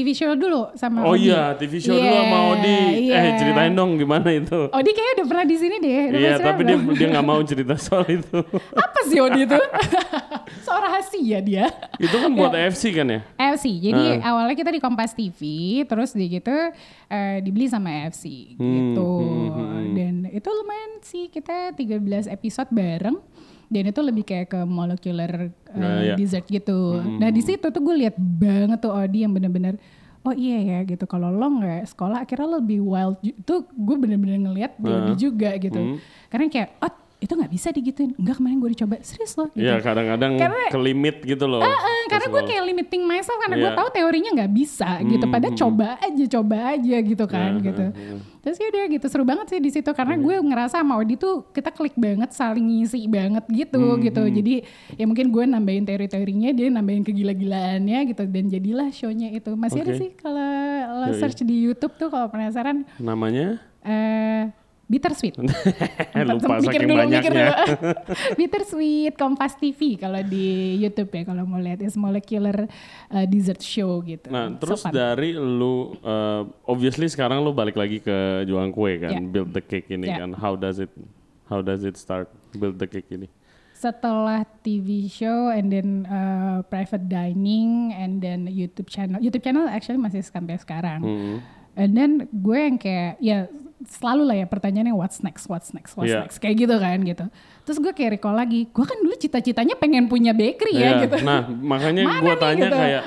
TV 0.00 0.08
show 0.10 0.32
dulu 0.32 0.72
sama 0.72 1.04
Oh 1.04 1.12
Odi. 1.12 1.28
iya, 1.28 1.52
TV 1.54 1.76
show 1.76 1.92
dulu 1.92 2.00
Iya, 2.02 2.18
sama 2.18 2.38
Odi. 2.50 2.78
iya. 3.04 3.14
Eh 3.20 3.32
ceritain 3.36 3.70
dong 3.70 3.94
gimana 3.94 4.32
itu. 4.32 4.60
Odi 4.66 4.90
kayaknya 4.90 5.12
udah 5.14 5.26
pernah 5.28 5.44
di 5.44 5.56
sini 5.56 5.76
deh. 5.76 6.02
Iya, 6.10 6.32
pernah 6.34 6.46
tapi 6.46 6.60
dia 6.64 6.76
dia 6.96 7.06
nggak 7.12 7.26
mau 7.26 7.40
cerita 7.42 7.74
soal 7.76 8.08
itu. 8.08 8.38
apa 8.80 9.00
sih 9.04 9.18
Odi 9.18 9.44
itu? 9.44 9.58
Soal 10.60 10.82
rahasia 10.82 11.38
dia. 11.38 11.66
itu 11.96 12.10
kan 12.12 12.30
buat 12.30 12.50
AFC 12.50 12.90
kan 12.90 13.06
ya? 13.06 13.20
AFC. 13.36 13.70
Jadi 13.70 14.18
awalnya 14.20 14.54
kita 14.54 14.70
di 14.70 14.80
Kompas 14.80 15.12
TV, 15.12 15.40
terus 15.84 16.10
di 16.10 16.26
gitu 16.28 16.50
eh, 17.06 17.38
dibeli 17.38 17.66
sama 17.66 17.90
AFC 18.02 18.56
gitu. 18.56 19.10
Dan 19.92 20.26
itu 20.26 20.48
lumayan 20.48 20.92
sih 21.02 21.28
kita 21.28 21.70
13 21.72 22.00
episode 22.26 22.70
bareng. 22.70 23.18
Dan 23.70 23.86
itu 23.86 24.00
lebih 24.02 24.26
kayak 24.26 24.50
ke 24.50 24.60
molecular 24.66 25.48
eh, 25.48 25.78
Nah, 25.78 26.02
iya. 26.02 26.14
dessert 26.18 26.44
gitu. 26.50 26.98
Nah 26.98 27.30
di 27.30 27.38
situ 27.38 27.70
tuh 27.70 27.82
gue 27.86 27.96
lihat 28.02 28.18
banget 28.18 28.82
tuh 28.82 28.90
Odi 28.90 29.22
yang 29.22 29.30
bener-bener 29.30 29.78
Oh 30.20 30.36
iya 30.36 30.60
ya 30.60 30.78
gitu. 30.84 31.08
Kalau 31.08 31.32
lo 31.32 31.48
nggak 31.48 31.88
sekolah 31.96 32.28
akhirnya 32.28 32.44
lo 32.44 32.60
lebih 32.60 32.84
wild 32.84 33.16
itu 33.24 33.54
gue 33.64 33.96
bener-bener 33.96 34.36
ngeliat 34.36 34.76
di 34.76 34.90
Odi 34.92 35.12
juga 35.16 35.56
gitu. 35.56 35.96
Karena 36.28 36.44
kayak 36.52 36.68
oh 36.84 36.92
itu 37.20 37.28
nggak 37.30 37.52
bisa 37.52 37.68
digituin 37.68 38.16
enggak 38.16 38.36
kemarin 38.36 38.56
gue 38.58 38.70
dicoba 38.72 38.96
serius 39.00 39.36
lo 39.36 39.52
gitu. 39.52 39.60
Iya, 39.60 39.76
kadang-kadang 39.78 40.40
Karena- 40.40 40.72
ke 40.72 40.78
limit 40.80 41.16
gitu 41.20 41.44
loh. 41.44 41.60
Eh, 41.60 41.76
karena 42.08 42.26
gue 42.26 42.42
kayak 42.42 42.64
limiting 42.64 43.02
myself 43.04 43.36
karena 43.38 43.56
gue 43.56 43.68
Iya. 43.68 43.76
tahu 43.76 43.88
teorinya 43.92 44.30
nggak 44.34 44.52
bisa 44.52 44.90
gitu. 45.04 45.24
Hmm, 45.24 45.32
Padahal 45.32 45.52
coba 45.54 45.88
aja, 46.00 46.24
coba 46.30 46.56
aja 46.72 46.96
gitu 46.98 47.24
kan 47.26 47.50
Iya, 47.54 47.62
gitu. 47.62 47.84
iya, 47.92 48.14
Terus 48.40 48.56
ya 48.56 48.66
udah 48.66 48.84
gitu 48.88 49.06
seru 49.06 49.22
banget 49.22 49.46
sih 49.46 49.60
di 49.60 49.68
situ 49.68 49.90
karena 49.92 50.16
Iya. 50.16 50.24
gue 50.24 50.34
ngerasa 50.42 50.80
sama 50.80 50.96
Odi 50.96 51.14
tuh 51.14 51.44
kita 51.52 51.68
klik 51.70 51.92
banget, 51.94 52.32
saling 52.32 52.64
ngisi 52.64 53.04
banget 53.04 53.44
gitu 53.46 53.76
Hmm, 53.76 54.00
gitu. 54.00 54.22
Jadi 54.24 54.64
ya 54.96 55.04
mungkin 55.04 55.28
gue 55.28 55.44
nambahin 55.44 55.84
teori-teorinya, 55.84 56.50
dia 56.50 56.66
nambahin 56.66 57.04
kegila-gilaannya 57.04 57.98
gitu 58.08 58.24
dan 58.24 58.44
jadilah 58.48 58.88
show-nya 58.88 59.28
itu. 59.30 59.52
Masih 59.52 59.84
ada 59.84 59.92
Oke. 59.92 60.00
sih 60.00 60.10
kalau 60.16 60.48
search 61.12 61.44
di 61.44 61.60
YouTube 61.60 61.92
tuh 61.94 62.08
kalau 62.08 62.26
penasaran 62.26 62.88
Namanya? 62.96 63.60
eh 63.82 64.48
Bittersweet. 64.90 65.38
Lupa 66.26 66.58
Mikir 66.58 66.82
saking 66.82 66.90
dulu, 66.90 66.98
banyaknya. 66.98 67.30
dulu. 67.30 67.52
Bittersweet 68.42 69.14
Kompas 69.14 69.54
TV 69.54 69.94
kalau 69.94 70.18
di 70.20 70.74
YouTube 70.82 71.14
ya 71.14 71.22
kalau 71.22 71.46
mau 71.46 71.62
lihat 71.62 71.78
is 71.78 71.94
molecular 71.94 72.66
uh, 73.06 73.24
dessert 73.30 73.62
show 73.62 74.02
gitu. 74.02 74.26
Nah, 74.26 74.50
So 74.58 74.66
terus 74.66 74.80
fun. 74.82 74.90
dari 74.90 75.38
lu, 75.38 75.94
uh, 76.02 76.42
obviously 76.66 77.06
sekarang 77.06 77.46
lu 77.46 77.54
balik 77.54 77.78
lagi 77.78 78.02
ke 78.02 78.42
jualan 78.42 78.74
kue 78.74 78.98
kan, 78.98 79.14
Yeah. 79.14 79.30
build 79.30 79.54
the 79.54 79.62
cake 79.62 79.86
ini 79.88 80.10
Yeah. 80.10 80.26
kan. 80.26 80.34
How 80.34 80.58
does 80.58 80.82
it, 80.82 80.90
how 81.46 81.62
does 81.62 81.86
it 81.86 81.94
start 81.94 82.26
build 82.52 82.82
the 82.82 82.90
cake 82.90 83.06
ini? 83.08 83.30
setelah 83.80 84.44
TV 84.60 85.08
show 85.08 85.48
and 85.48 85.72
then 85.72 86.04
uh, 86.04 86.60
private 86.68 87.08
dining 87.08 87.96
and 87.96 88.20
then 88.20 88.44
YouTube 88.44 88.92
channel. 88.92 89.16
YouTube 89.16 89.40
channel 89.40 89.64
actually 89.64 89.96
masih 89.96 90.20
sampai 90.20 90.60
sekarang. 90.60 91.00
Hmm. 91.00 91.36
And 91.80 91.96
then 91.96 92.10
gue 92.28 92.58
yang 92.60 92.76
kayak 92.76 93.16
ya 93.24 93.48
selalu 93.80 94.22
lah 94.28 94.36
ya 94.36 94.46
pertanyaannya 94.46 94.92
what's 94.92 95.24
next, 95.24 95.48
what's 95.48 95.72
next, 95.72 95.96
what's 95.96 96.12
Iya. 96.12 96.28
next 96.28 96.36
kayak 96.36 96.56
gitu 96.60 96.76
kan 96.76 96.98
gitu. 97.00 97.24
Terus 97.64 97.78
gue 97.80 97.92
kayak 97.92 98.20
recall 98.20 98.36
lagi, 98.36 98.68
gue 98.68 98.84
kan 98.84 98.98
dulu 99.00 99.14
cita-citanya 99.16 99.74
pengen 99.80 100.04
punya 100.04 100.36
bakery 100.36 100.76
ya 100.76 100.80
Iya, 100.80 100.92
gitu. 101.08 101.16
Nah, 101.24 101.48
makanya 101.48 102.02
nih 102.20 102.36
tanya 102.36 102.66
gitu? 102.68 102.76
kayak 102.76 103.02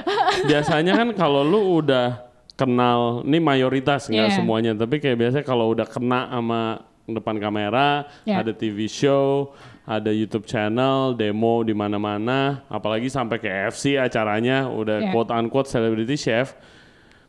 biasanya 0.50 0.94
kan 0.98 1.10
kalau 1.14 1.42
lu 1.46 1.84
udah 1.84 2.26
kenal, 2.54 3.22
ini 3.22 3.38
mayoritas 3.38 4.10
nggak 4.10 4.30
Iya. 4.30 4.38
semuanya, 4.38 4.72
tapi 4.74 4.98
kayak 4.98 5.18
biasanya 5.18 5.46
kalau 5.46 5.74
udah 5.74 5.86
kena 5.86 6.30
sama 6.30 6.62
depan 7.06 7.36
kamera, 7.38 8.08
Iya. 8.24 8.42
ada 8.42 8.52
TV 8.56 8.88
show, 8.88 9.52
ada 9.84 10.10
YouTube 10.10 10.48
channel, 10.48 11.12
demo 11.14 11.60
di 11.62 11.76
mana-mana, 11.76 12.64
apalagi 12.72 13.12
sampai 13.12 13.38
ke 13.38 13.50
FC 13.68 14.00
acaranya 14.00 14.70
udah 14.70 15.06
Iya. 15.06 15.12
quote 15.12 15.30
unquote 15.30 15.68
celebrity 15.68 16.16
chef. 16.16 16.56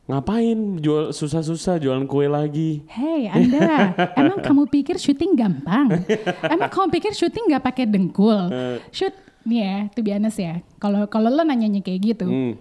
Ngapain 0.05 0.85
jual 0.85 1.17
susah-susah 1.17 1.81
jualan 1.81 2.05
kue 2.05 2.29
lagi? 2.29 2.85
Hey 2.85 3.25
Anda, 3.25 3.97
emang 4.21 4.45
kamu 4.45 4.69
pikir 4.69 5.01
syuting 5.01 5.33
gampang? 5.33 6.05
Emang 6.45 6.69
kamu 6.69 6.93
pikir 6.93 7.17
syuting 7.17 7.49
nggak 7.49 7.65
pakai 7.65 7.89
dengkul? 7.89 8.53
Shoot, 8.93 9.17
nih 9.49 9.59
ya, 9.65 9.77
to 9.97 10.05
be 10.05 10.13
honest 10.13 10.37
ya. 10.37 10.61
Kalau 10.77 11.09
kalau 11.09 11.33
lo 11.33 11.41
nanyanya 11.41 11.81
kayak 11.81 12.01
gitu, 12.05 12.29
Hmm. 12.29 12.53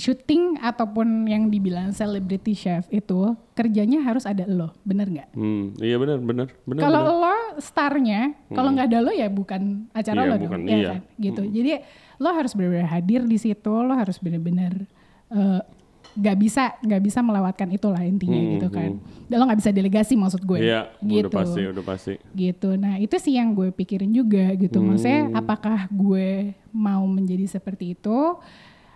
syuting 0.00 0.56
ataupun 0.56 1.28
yang 1.28 1.52
dibilang 1.52 1.92
celebrity 1.92 2.56
chef 2.56 2.88
itu 2.88 3.36
kerjanya 3.52 4.00
harus 4.00 4.24
ada 4.24 4.48
lo, 4.48 4.72
bener 4.80 5.04
nggak? 5.04 5.28
Hmm, 5.36 5.76
iya 5.76 6.00
benar, 6.00 6.16
benar, 6.16 6.48
benar. 6.64 6.80
Kalau 6.80 7.00
lo 7.20 7.36
starnya, 7.60 8.32
kalau 8.48 8.72
nggak 8.72 8.88
ada 8.88 8.98
lo 9.04 9.12
ya 9.12 9.28
bukan 9.28 9.92
acara 9.92 10.24
Iya, 10.24 10.30
lo 10.32 10.34
bukan, 10.40 10.56
dong, 10.56 10.64
ya 10.64 10.76
iya. 10.80 10.88
kan? 10.96 11.00
Gitu. 11.20 11.42
Jadi 11.44 11.70
lo 12.16 12.32
harus 12.32 12.56
benar-benar 12.56 12.88
hadir 12.88 13.20
di 13.28 13.36
situ, 13.36 13.68
lo 13.76 13.92
harus 13.92 14.16
benar-benar 14.16 14.72
eh, 15.28 15.60
nggak 16.20 16.36
bisa 16.36 16.76
nggak 16.78 17.00
bisa 17.00 17.18
melewatkan 17.18 17.68
itulah 17.70 18.04
intinya 18.04 18.36
Hmm, 18.36 18.50
gitu 18.54 18.68
kan. 18.68 18.90
Dan 19.24 19.36
lo 19.36 19.44
nggak 19.44 19.58
bisa 19.58 19.72
delegasi 19.72 20.14
maksud 20.14 20.42
gue. 20.42 20.58
Iya, 20.60 20.92
gitu. 21.00 21.26
udah 21.26 21.32
pasti, 21.32 21.60
udah 21.64 21.84
pasti. 21.84 22.14
gitu. 22.32 22.76
Nah 22.76 22.94
itu 22.96 23.16
sih 23.16 23.34
yang 23.34 23.50
gue 23.50 23.72
pikirin 23.72 24.10
juga 24.10 24.52
gitu. 24.54 24.78
Hmm. 24.78 24.92
Maksudnya 24.92 25.32
apakah 25.32 25.88
gue 25.88 26.52
mau 26.68 27.02
menjadi 27.04 27.48
seperti 27.50 27.94
itu 27.94 28.36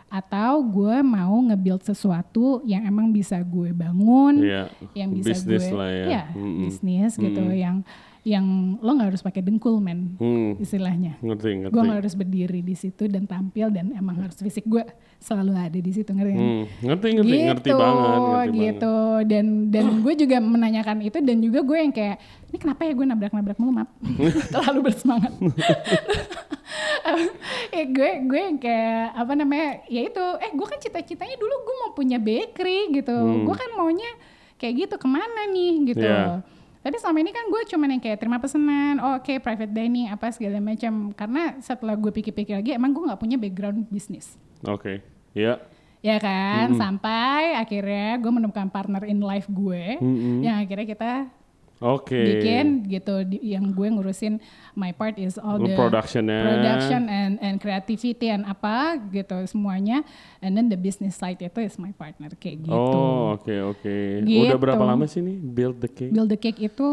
atau 0.07 0.63
gue 0.63 1.03
mau 1.03 1.35
nge-build 1.43 1.83
sesuatu 1.83 2.63
yang 2.63 2.87
emang 2.87 3.11
bisa 3.11 3.35
gue 3.41 3.75
bangun, 3.75 4.39
Iya. 4.39 4.71
yang 4.95 5.11
bisa 5.11 5.35
Bisnis 5.35 5.67
gue 5.67 5.75
lah 5.75 5.91
ya. 5.91 6.05
Iya, 6.07 6.23
Mm-mm. 6.37 6.61
bisnis 6.63 7.13
gitu 7.17 7.43
yang 7.51 7.83
yang 8.25 8.45
lo 8.81 8.97
nggak 8.97 9.13
harus 9.13 9.21
pakai 9.21 9.45
dengkul 9.45 9.79
men 9.79 10.17
Hmm, 10.17 10.57
istilahnya. 10.57 11.21
ngerti, 11.21 11.61
ngerti. 11.61 11.73
Gue 11.73 11.85
harus 11.85 12.17
berdiri 12.17 12.61
di 12.61 12.73
situ 12.73 13.05
dan 13.05 13.29
tampil 13.29 13.69
dan 13.69 13.93
emang 13.93 14.17
harus 14.17 14.33
fisik 14.35 14.65
gue 14.65 14.81
selalu 15.21 15.53
ada 15.53 15.77
di 15.77 15.93
situ 15.93 16.09
ngerti 16.09 16.33
kan? 16.33 16.41
Hmm, 16.41 16.65
ngerti, 16.81 17.09
ngerti, 17.15 17.29
gitu, 17.31 17.45
ngerti 17.45 17.71
banget, 17.71 18.19
ngerti 18.19 18.57
gitu. 18.57 18.97
Dan 19.29 19.47
dan 19.69 19.85
gue 20.01 20.15
juga 20.17 20.37
menanyakan 20.39 20.99
itu 21.01 21.19
dan 21.21 21.37
juga 21.39 21.61
gue 21.61 21.79
yang 21.79 21.93
kayak 21.93 22.17
ini 22.49 22.57
kenapa 22.57 22.81
ya 22.83 22.93
gue 22.93 23.07
nabrak-nabrak 23.07 23.57
mulu 23.61 23.73
maaf 23.77 23.91
terlalu 24.57 24.81
bersemangat. 24.89 25.33
Eh 27.71 27.85
gue 27.87 28.11
gue 28.25 28.41
yang 28.41 28.57
kayak 28.57 29.13
apa 29.13 29.33
namanya 29.35 29.69
ya 29.87 30.01
itu. 30.01 30.25
Eh 30.41 30.51
gue 30.51 30.67
kan 30.67 30.81
cita-citanya 30.81 31.37
dulu 31.37 31.55
gue 31.61 31.77
mau 31.77 31.91
punya 31.93 32.17
bakery 32.17 32.89
gitu. 32.95 33.13
Gue 33.45 33.53
kan 33.53 33.69
maunya 33.77 34.09
kayak 34.57 34.89
gitu 34.89 34.95
ke 34.97 35.05
mana 35.05 35.45
nih? 35.51 35.93
Gitu. 35.93 36.01
Iya. 36.01 36.41
Tapi 36.85 37.01
selama 37.01 37.25
ini 37.25 37.33
kan 37.33 37.49
gue 37.49 37.63
cuman 37.65 37.97
yang 37.97 38.03
kayak 38.05 38.21
terima 38.21 38.37
pesanan, 38.37 39.01
oh, 39.01 39.17
oke 39.17 39.41
private 39.41 39.73
dining 39.73 40.13
apa 40.13 40.29
segala 40.29 40.61
macam. 40.61 41.17
Karena 41.17 41.57
setelah 41.65 41.97
gue 41.97 42.13
pikir-pikir 42.13 42.61
lagi, 42.61 42.77
emang 42.77 42.93
gue 42.93 43.09
nggak 43.09 43.17
punya 43.17 43.41
background 43.41 43.89
bisnis. 43.89 44.37
Oke, 44.69 45.01
ya. 45.33 45.65
Ya 46.05 46.21
kan, 46.21 46.77
sampai 46.77 47.57
akhirnya 47.57 48.21
gue 48.21 48.29
menemukan 48.29 48.69
partner 48.69 49.09
in 49.09 49.25
life 49.25 49.49
gue, 49.49 49.97
yang 50.45 50.61
akhirnya 50.61 50.85
kita 50.85 51.13
Oke. 51.85 52.17
bikin 52.17 52.89
gitu, 52.89 53.21
di- 53.23 53.53
yang 53.53 53.69
gue 53.69 53.85
ngurusin 53.87 54.41
my 54.73 54.91
part 54.91 55.15
is 55.15 55.37
all 55.37 55.61
the 55.61 55.71
productionnya. 55.71 56.41
production 56.43 57.07
and 57.07 57.37
and 57.39 57.55
creativity 57.57 58.27
and 58.27 58.43
apa 58.43 58.97
gitu 59.07 59.37
semuanya, 59.45 60.01
and 60.41 60.53
then 60.53 60.67
the 60.67 60.75
business 60.75 61.13
side 61.13 61.37
itu 61.37 61.61
is 61.61 61.77
my 61.77 61.93
partner 61.93 62.33
kayak 62.33 62.65
gitu. 62.65 62.73
Oh, 62.73 63.37
oke, 63.37 63.53
oke. 63.71 63.97
Gitu. 64.23 64.43
Udah 64.43 64.57
berapa 64.57 64.81
lama 64.83 65.05
sih 65.05 65.21
nih 65.21 65.37
build 65.37 65.77
the 65.79 65.87
cake? 65.87 66.09
Build 66.09 66.29
the 66.29 66.37
cake 66.37 66.57
itu 66.59 66.89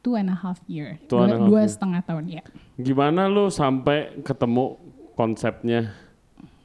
two 0.00 0.14
and 0.14 0.26
a 0.26 0.34
half 0.34 0.58
year, 0.64 0.96
Two 1.06 1.20
and 1.20 1.28
dua, 1.28 1.36
a 1.36 1.36
half 1.36 1.46
dua 1.46 1.60
year. 1.60 1.68
setengah 1.68 2.00
tahun 2.02 2.24
ya. 2.26 2.42
Gimana 2.74 3.28
lu 3.28 3.46
sampai 3.46 4.16
ketemu 4.18 4.80
konsepnya 5.12 5.92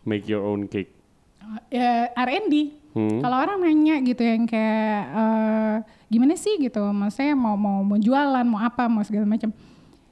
make 0.02 0.24
your 0.26 0.42
own 0.42 0.66
cake? 0.66 0.96
ya 1.68 2.08
R&D. 2.14 2.76
Hmm. 2.98 3.22
Kalau 3.22 3.38
orang 3.38 3.62
nanya 3.62 4.02
gitu 4.02 4.26
yang 4.26 4.50
kayak 4.50 5.02
eh, 5.14 5.76
gimana 6.10 6.34
sih 6.34 6.58
gitu, 6.58 6.82
maksudnya 6.82 7.38
mau 7.38 7.54
mau 7.54 7.86
mau 7.86 8.02
jualan, 8.02 8.42
mau 8.42 8.58
apa, 8.58 8.90
mau 8.90 9.06
segala 9.06 9.30
macam. 9.30 9.54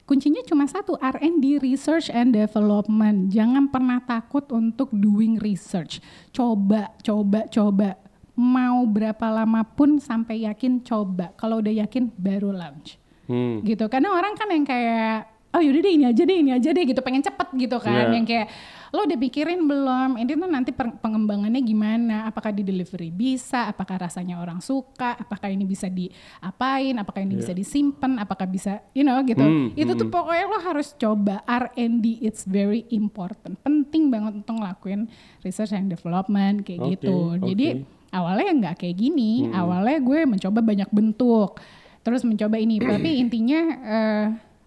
Kuncinya 0.05 0.45
cuma 0.45 0.69
satu, 0.69 0.93
R&D, 1.01 1.65
research 1.65 2.13
and 2.13 2.29
development. 2.29 3.33
Jangan 3.33 3.73
pernah 3.73 3.97
takut 4.05 4.45
untuk 4.53 4.93
doing 4.93 5.41
research. 5.41 5.97
Coba, 6.29 6.93
coba, 7.01 7.49
coba. 7.49 7.97
Mau 8.37 8.85
berapa 8.85 9.25
lama 9.33 9.65
pun 9.65 9.97
sampai 9.97 10.45
yakin 10.45 10.85
coba. 10.85 11.33
Kalau 11.33 11.57
udah 11.57 11.73
yakin 11.73 12.13
baru 12.21 12.53
launch 12.53 13.01
Hmm. 13.25 13.65
gitu 13.65 13.89
karena 13.89 14.13
orang 14.13 14.37
kan 14.37 14.45
yang 14.53 14.61
kayak 14.61 15.25
oh 15.55 15.61
yaudah 15.63 15.81
deh 15.81 15.93
ini 15.95 16.05
aja 16.05 16.21
deh 16.21 16.37
ini 16.37 16.51
aja 16.51 16.69
deh 16.69 16.83
gitu. 16.83 16.99
Pengen 16.99 17.23
cepet 17.23 17.47
gitu 17.55 17.79
kan 17.79 18.11
Iya. 18.11 18.15
yang 18.19 18.27
kayak 18.27 18.47
lo 18.91 19.03
udah 19.03 19.19
pikirin 19.19 19.59
belum? 19.63 20.15
Ini 20.15 20.31
tuh 20.35 20.47
nanti 20.47 20.71
pengembangannya 20.71 21.59
gimana? 21.59 22.27
Apakah 22.27 22.55
di 22.55 22.63
delivery 22.63 23.11
bisa? 23.11 23.67
Apakah 23.67 24.07
rasanya 24.07 24.39
orang 24.39 24.63
suka? 24.63 25.19
Apakah 25.19 25.51
ini 25.51 25.67
bisa 25.67 25.91
diapain? 25.91 26.95
Apakah 26.95 27.19
ini 27.23 27.35
bisa 27.35 27.51
disimpan? 27.51 28.15
Apakah 28.19 28.47
bisa 28.47 28.79
you 28.95 29.03
know 29.03 29.19
gitu. 29.23 29.43
Hmm, 29.43 29.75
itu 29.75 29.91
tuh 29.95 30.07
pokoknya 30.07 30.45
lo 30.47 30.59
harus 30.63 30.95
coba 30.95 31.43
R&D 31.43 32.23
it's 32.23 32.47
very 32.47 32.87
important. 32.91 33.59
Penting 33.59 34.07
banget 34.07 34.43
untuk 34.43 34.63
ngelakuin 34.63 35.11
research 35.43 35.75
and 35.75 35.91
development 35.91 36.63
kayak 36.63 36.79
Oke, 36.79 36.91
gitu. 36.95 37.35
Jadi 37.41 37.67
oke. 37.83 38.15
awalnya 38.15 38.51
nggak 38.63 38.75
kayak 38.79 38.95
gini. 38.95 39.51
Awalnya 39.51 39.99
gue 39.99 40.19
mencoba 40.23 40.59
banyak 40.63 40.89
bentuk. 40.95 41.59
Terus 41.99 42.23
mencoba 42.23 42.55
ini. 42.55 42.79
Tapi 42.79 43.09
intinya 43.27 43.61
eh, 43.83 44.25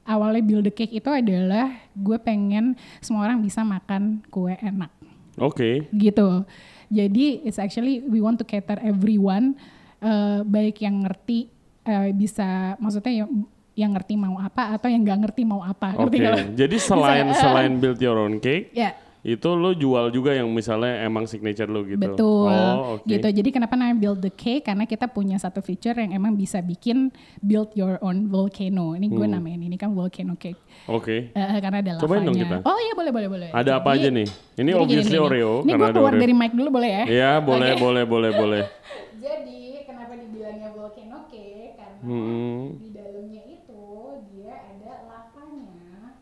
awalnya 0.09 0.41
build 0.41 0.65
the 0.65 0.73
cake 0.73 0.97
itu 0.97 1.11
adalah 1.13 1.77
gue 1.93 2.17
pengen 2.17 2.73
semua 3.05 3.29
orang 3.29 3.45
bisa 3.45 3.61
makan 3.61 4.25
kue 4.33 4.57
enak 4.57 4.89
Oke. 5.37 5.85
gitu 5.93 6.49
jadi 6.89 7.45
it's 7.45 7.61
actually 7.61 8.01
we 8.09 8.25
want 8.25 8.41
to 8.41 8.47
cater 8.49 8.81
everyone 8.81 9.53
eh, 10.01 10.41
baik 10.49 10.81
yang 10.81 11.05
ngerti 11.05 11.53
eh, 11.85 12.11
bisa 12.17 12.81
maksudnya 12.81 13.25
yang 13.25 13.31
yang 13.79 13.95
ngerti 13.95 14.19
mau 14.19 14.35
apa 14.43 14.75
atau 14.75 14.91
yang 14.91 15.07
nggak 15.07 15.21
ngerti 15.23 15.47
mau 15.47 15.63
apa 15.63 15.95
Oke. 15.95 16.19
lo? 16.19 16.35
Jadi 16.35 16.77
selain 16.91 17.31
Bisa, 17.31 17.47
selain 17.47 17.79
build 17.79 18.03
your 18.03 18.19
own 18.19 18.43
cake, 18.43 18.75
ya 18.75 18.91
itu 19.21 19.49
lo 19.51 19.71
jual 19.71 20.09
juga 20.09 20.31
yang 20.31 20.47
misalnya 20.49 21.03
emang 21.03 21.25
signature 21.25 21.67
lo 21.67 21.83
gitu. 21.83 21.99
Betul, 21.99 22.49
Oh, 22.49 22.97
oke. 22.97 23.05
gitu. 23.05 23.29
Jadi 23.29 23.49
kenapa 23.49 23.75
namanya 23.75 23.99
build 23.99 24.21
the 24.21 24.31
cake? 24.31 24.65
Karena 24.65 24.85
kita 24.85 25.07
punya 25.07 25.37
satu 25.37 25.59
feature 25.59 25.97
yang 25.97 26.13
emang 26.13 26.33
bisa 26.33 26.59
bikin 26.59 27.11
build 27.39 27.75
your 27.75 27.99
own 27.99 28.27
volcano. 28.27 28.93
Ini 28.93 29.07
gue 29.07 29.27
namain 29.27 29.59
ini 29.59 29.75
kan 29.75 29.91
volcano 29.91 30.35
cake. 30.35 30.59
Oke. 30.87 31.31
Eh, 31.31 31.59
karena 31.59 31.79
ada 31.79 31.93
Hmm. 31.93 32.01
Cobain 32.01 32.23
dong 32.23 32.33
lavanya. 32.33 32.59
kita. 32.59 32.67
Oh 32.67 32.79
iya 32.79 32.93
boleh 32.93 33.11
boleh 33.11 33.29
boleh. 33.29 33.49
Ada 33.51 33.71
apa 33.77 33.91
Jadi- 33.91 33.99
aja 33.99 34.09
nih? 34.13 34.29
Ini 34.55 34.65
jadi 34.65 34.71
obviously 34.77 35.11
gini, 35.11 35.19
gini. 35.19 35.27
Oreo 35.29 35.53
Ini 35.59 35.73
gue 35.73 35.89
keluar 35.91 36.13
Oreo. 36.13 36.21
dari 36.21 36.33
mic 36.33 36.53
dulu 36.53 36.69
boleh 36.73 36.91
ya? 36.91 37.05
Iya, 37.05 37.31
boleh, 37.41 37.71
boleh, 37.75 38.05
boleh, 38.05 38.31
boleh. 38.33 38.63
Jadi 39.19 39.59
kenapa 39.85 40.15
dibilangnya 40.15 40.69
volcano 40.71 41.27
cake? 41.27 41.75
Karena 41.75 41.99
Hmm. 42.01 42.79
di 42.79 42.89
dalamnya 42.93 43.43
itu 43.45 43.83
dia 44.31 44.55
ada 44.55 44.93
lavanya 45.05 46.15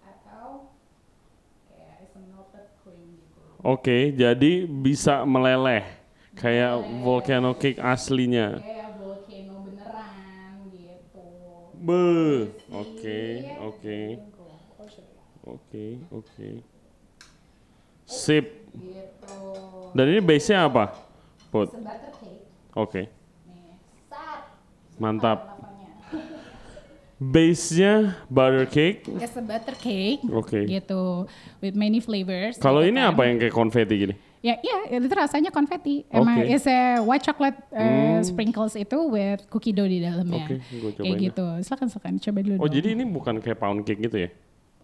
atau 0.00 0.74
kayak 1.68 2.02
is 2.02 2.12
a 2.12 2.22
melted 2.24 2.66
Oke, 3.62 4.10
jadi 4.14 4.66
bisa 4.66 5.22
meleleh 5.22 5.86
kayak 6.34 6.82
volcano 6.82 7.54
cake 7.54 7.78
aslinya. 7.78 8.62
Kayak 8.66 8.90
volcano 8.98 9.54
beneran 9.62 10.56
gitu. 10.74 11.22
Be. 11.86 12.02
Oke, 12.82 13.18
oke. 13.68 13.98
Oh, 14.78 14.86
sorry. 14.90 15.14
Oke, 15.46 15.84
oke. 16.10 16.48
Sip. 18.06 18.46
Gitu. 18.74 18.98
Dan 19.94 20.06
ini 20.10 20.20
base-nya 20.24 20.66
apa? 20.68 20.84
Put. 21.52 21.70
Oke. 22.74 23.08
Sat. 24.10 24.42
Mantap. 24.98 25.40
Base-nya 27.22 28.18
butter 28.26 28.66
cake. 28.66 29.06
It's 29.22 29.38
a 29.38 29.44
butter 29.44 29.78
cake. 29.78 30.26
Oke. 30.26 30.66
Gitu. 30.66 31.30
With 31.62 31.78
many 31.78 32.02
flavors. 32.02 32.58
Kalau 32.58 32.82
gitu 32.82 32.90
ini 32.90 32.98
kan. 32.98 33.14
apa 33.14 33.22
yang 33.30 33.36
kayak 33.38 33.54
konfeti 33.54 33.94
gini? 33.94 34.14
Ya, 34.42 34.58
iya, 34.58 34.98
itu 34.98 35.06
rasanya 35.14 35.54
konfeti. 35.54 36.02
Emang 36.10 36.42
Oke. 36.42 36.50
it's 36.50 36.66
a 36.66 36.98
white 36.98 37.22
chocolate 37.22 37.54
uh, 37.70 38.18
sprinkles 38.26 38.74
itu 38.74 38.98
with 39.06 39.46
cookie 39.46 39.70
dough 39.70 39.86
di 39.86 40.02
dalamnya. 40.02 40.50
Oke, 40.50 40.56
gua 40.82 40.90
Kayak 40.90 40.94
cobain 40.98 41.18
gitu. 41.30 41.46
Silakan 41.62 41.86
silakan 41.86 42.12
coba 42.18 42.38
dulu. 42.42 42.56
Oh, 42.58 42.66
dong. 42.66 42.74
jadi 42.74 42.88
ini 42.98 43.04
bukan 43.06 43.38
kayak 43.38 43.58
pound 43.62 43.86
cake 43.86 44.02
gitu 44.02 44.18
ya? 44.26 44.30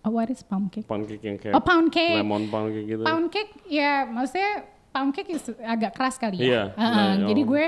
Oh, 0.07 0.15
what 0.15 0.31
is 0.31 0.47
pound 0.47 0.71
cake? 0.71 0.87
Pound 0.87 1.11
cake 1.11 1.25
yang 1.27 1.43
kayak 1.43 1.59
Oh, 1.59 1.63
pound 1.65 1.91
cake. 1.91 2.23
lemon 2.23 2.47
pound 2.47 2.71
cake 2.71 2.87
gitu. 2.87 3.03
Pound 3.03 3.27
cake 3.35 3.51
ya 3.67 4.07
maksudnya 4.07 4.51
pound 4.95 5.11
cake 5.11 5.31
is 5.35 5.43
agak 5.59 5.91
keras 5.91 6.15
kali 6.15 6.39
ya. 6.39 6.47
Iya, 6.47 6.63
Ah, 6.79 6.83
ah, 6.83 6.93
nah, 6.95 7.15
jadi 7.27 7.43
oh, 7.43 7.47
gue 7.51 7.65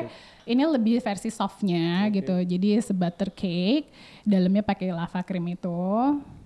ini 0.47 0.63
lebih 0.63 0.97
versi 1.03 1.29
softnya 1.29 2.07
gitu. 2.15 2.39
Jadi 2.39 2.79
se 2.79 2.95
butter 2.95 3.35
cake, 3.35 3.91
dalamnya 4.23 4.63
pakai 4.63 4.91
lava 4.91 5.21
cream 5.23 5.47
itu. 5.51 5.81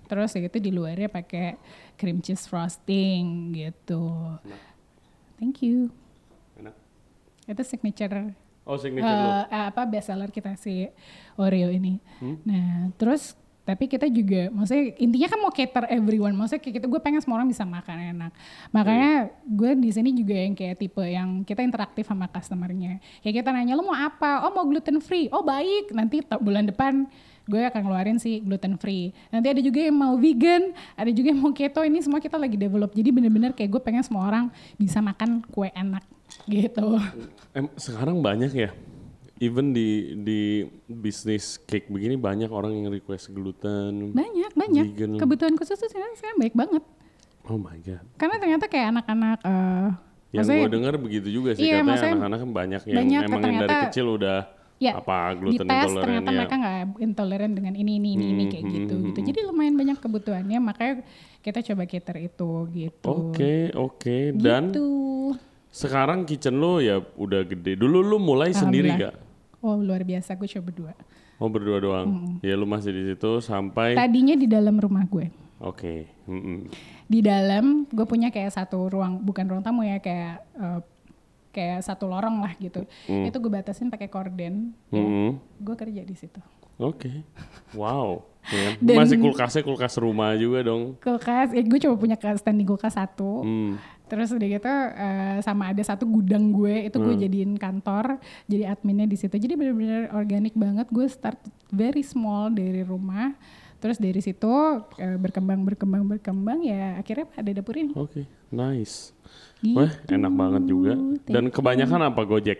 Terus 0.05 0.37
ya 0.37 0.45
gitu 0.45 0.57
di 0.61 0.69
luarnya 0.69 1.09
pakai 1.09 1.57
cream 1.97 2.21
cheese 2.21 2.45
frosting 2.45 3.51
gitu. 3.53 4.05
Thank 5.35 5.65
you. 5.65 5.89
Enak. 6.55 6.75
Itu 7.45 7.61
signature 7.65 8.31
Oh, 8.65 8.81
signature 8.81 9.05
lo. 9.05 9.29
eh, 9.29 9.43
eh, 9.45 9.65
apa 9.69 9.85
best 9.85 10.09
seller 10.09 10.33
kita 10.33 10.57
si 10.57 10.89
Oreo 11.37 11.69
ini. 11.69 12.01
Hmm? 12.17 12.37
Nah, 12.41 12.89
terus 12.97 13.37
tapi 13.65 13.89
kita 13.89 14.05
juga 14.05 14.53
maksudnya 14.53 14.93
intinya 15.01 15.25
kan 15.25 15.39
mau 15.41 15.49
cater 15.49 15.89
everyone 15.89 16.37
maksudnya 16.37 16.61
kayak 16.61 16.75
gitu 16.77 16.85
gue 16.85 17.01
pengen 17.01 17.17
semua 17.17 17.41
orang 17.41 17.49
bisa 17.49 17.65
makan 17.65 18.13
enak 18.13 18.31
makanya 18.69 19.33
gue 19.41 19.71
di 19.81 19.89
sini 19.89 20.13
juga 20.13 20.37
yang 20.37 20.53
kayak 20.53 20.77
tipe 20.77 21.01
yang 21.01 21.41
kita 21.41 21.65
interaktif 21.65 22.05
sama 22.05 22.29
customernya 22.29 23.01
kayak 23.25 23.41
kita 23.41 23.49
nanya 23.49 23.73
lo 23.73 23.81
mau 23.81 23.97
apa 23.97 24.45
oh 24.45 24.53
mau 24.53 24.69
gluten 24.69 25.01
free 25.01 25.33
oh 25.33 25.41
baik 25.41 25.89
nanti 25.97 26.21
bulan 26.37 26.69
depan 26.69 27.09
gue 27.45 27.61
akan 27.63 27.81
ngeluarin 27.81 28.17
si 28.17 28.39
gluten 28.39 28.75
free 28.75 29.13
nanti 29.29 29.47
ada 29.47 29.61
juga 29.61 29.79
yang 29.79 29.93
mau 29.93 30.13
vegan 30.15 30.69
ada 30.93 31.09
juga 31.09 31.29
yang 31.29 31.39
mau 31.39 31.51
keto 31.51 31.81
ini 31.81 32.01
semua 32.01 32.17
kita 32.17 32.35
lagi 32.35 32.55
develop 32.55 32.89
jadi 32.89 33.09
bener-bener 33.09 33.51
kayak 33.51 33.69
gue 33.69 33.81
pengen 33.81 34.01
semua 34.01 34.25
orang 34.25 34.49
bisa 34.75 34.97
makan 34.97 35.45
kue 35.47 35.69
enak 35.69 36.01
gitu 36.45 36.97
Em, 37.51 37.69
sekarang 37.75 38.19
banyak 38.19 38.51
ya. 38.51 38.69
Even 39.35 39.71
di 39.71 39.87
di 40.17 40.39
bisnis 40.85 41.59
cake 41.61 41.87
begini 41.87 42.15
banyak 42.15 42.47
orang 42.47 42.71
yang 42.73 42.87
request 42.87 43.29
gluten. 43.29 44.11
banyak 44.11 44.51
banyak 44.53 44.85
Vegan. 44.89 45.11
kebutuhan 45.15 45.53
khusus 45.53 45.75
tuh 45.75 45.85
sekarang, 45.85 46.15
sekarang 46.15 46.37
baik 46.37 46.51
banget 46.53 46.83
Oh 47.43 47.55
my 47.55 47.77
god. 47.77 48.01
karena 48.15 48.35
ternyata 48.35 48.65
kayak 48.65 48.87
anak-anak 48.91 49.39
eh 49.43 49.89
Yang 50.33 50.45
gue 50.49 50.71
dengar 50.71 50.93
begitu 50.97 51.27
juga 51.29 51.51
sih 51.51 51.63
Iya, 51.63 51.79
katanya 51.79 52.11
anak-anak 52.17 52.39
kan 52.39 52.49
banyak 52.51 52.81
yang 52.85 52.97
banyak 52.97 53.21
emang 53.21 53.41
yang 53.45 53.61
dari 53.61 53.75
kecil 53.85 54.05
udah 54.09 54.39
ya, 54.81 54.99
apa 54.99 55.33
di 55.33 55.55
gluten 55.55 55.67
tes 55.67 55.87
intoleran 55.87 56.03
ternyata 56.03 56.29
ya. 56.29 56.35
mereka 56.35 56.55
nggak 56.59 56.77
intoleran 56.99 57.51
dengan 57.55 57.73
ini 57.73 57.91
ini 57.95 58.09
ini, 58.19 58.25
ini 58.31 58.43
Hmm, 58.45 58.51
kayak 58.51 58.65
hmm, 58.65 58.75
gitu 58.75 58.95
hmm, 58.95 59.05
gitu 59.07 59.19
hmm. 59.19 59.27
jadi 59.31 59.39
lumayan 59.47 59.75
banyak 59.79 59.97
kebutuhannya 60.03 60.59
makanya 60.59 60.93
kita 61.39 61.59
coba 61.61 61.83
cater 61.87 62.17
itu 62.25 62.51
gitu 62.73 63.09
Oke, 63.09 63.69
oke. 63.71 64.15
Dan 64.35 64.73
gitu 64.73 64.85
sekarang 65.75 66.23
kitchen 66.23 66.55
lu 66.55 66.79
ya 66.79 67.03
udah 67.19 67.43
gede. 67.43 67.75
Dulu 67.75 67.99
lu 67.99 68.15
mulai 68.15 68.55
sendiri 68.55 68.95
gak? 68.95 69.15
Oh 69.59 69.75
luar 69.75 70.07
biasa, 70.07 70.39
gue 70.39 70.47
coba 70.47 70.63
berdua. 70.71 70.93
Oh 71.35 71.51
berdua 71.51 71.77
doang. 71.83 72.39
Ya 72.39 72.55
lu 72.55 72.63
masih 72.63 72.95
di 72.95 73.03
situ 73.11 73.43
sampai. 73.43 73.91
Tadinya 73.91 74.39
di 74.39 74.47
dalam 74.47 74.79
rumah 74.79 75.03
gue. 75.03 75.27
Oke. 75.59 76.07
mm-mm. 76.31 76.71
Di 77.11 77.19
dalam 77.19 77.83
gue 77.91 78.05
punya 78.07 78.31
kayak 78.31 78.55
satu 78.55 78.87
ruang, 78.87 79.19
bukan 79.19 79.43
ruang 79.51 79.63
tamu 79.63 79.83
ya, 79.83 79.99
kayak 79.99 80.47
eh, 80.55 80.79
kayak 81.55 81.79
satu 81.81 82.05
lorong 82.05 82.43
lah 82.43 82.51
gitu. 82.59 82.83
Itu 83.07 83.39
gue 83.39 83.49
batasin 83.49 83.87
pakai 83.87 84.11
korden. 84.11 84.75
Mm-mm. 84.91 85.39
Gue 85.57 85.75
kerja 85.75 86.03
di 86.03 86.13
situ. 86.13 86.43
Oke. 86.75 87.23
Wow. 87.71 88.27
Ya. 88.45 88.75
Dan- 88.83 88.99
Masih 88.99 89.15
kulkasnya 89.17 89.63
kulkas 89.63 89.95
rumah 89.95 90.35
juga 90.35 90.59
dong. 90.61 90.99
Kulkas, 90.99 91.55
ya 91.55 91.63
gue 91.63 91.79
coba 91.79 91.95
punya 91.95 92.15
standing 92.35 92.67
kulkas 92.67 92.93
satu. 92.93 93.41
Hmm. 93.41 93.79
Terus 94.05 94.29
udah 94.29 94.45
gitu 94.45 94.69
eh, 94.69 95.39
sama 95.41 95.73
ada 95.73 95.81
satu 95.81 96.05
gudang 96.05 96.53
gue 96.53 96.85
itu 96.85 96.93
gue 97.01 97.15
jadiin 97.17 97.57
kantor, 97.57 98.21
jadi 98.45 98.69
adminnya 98.69 99.09
di 99.09 99.17
situ. 99.17 99.33
Jadi 99.33 99.57
bener-bener 99.57 100.13
organik 100.13 100.53
banget. 100.53 100.85
Gue 100.91 101.09
start 101.09 101.41
very 101.71 102.05
small 102.05 102.51
dari 102.51 102.85
rumah. 102.85 103.33
Terus 103.77 103.97
dari 103.99 104.17
situ 104.17 104.51
eh, 104.97 105.17
berkembang 105.19 105.61
berkembang 105.61 106.03
berkembang 106.07 106.59
ya 106.63 106.97
akhirnya 106.97 107.27
ada 107.35 107.51
dapur 107.51 107.75
ini. 107.75 107.93
Oke. 107.93 108.25
Nice. 108.49 109.11
Gitu. 109.59 109.75
Wah 109.77 109.91
enak 110.07 110.33
banget 110.33 110.63
juga. 110.65 110.93
Dan 111.25 111.49
kebanyakan 111.49 112.01
apa 112.09 112.21
Gojek? 112.23 112.59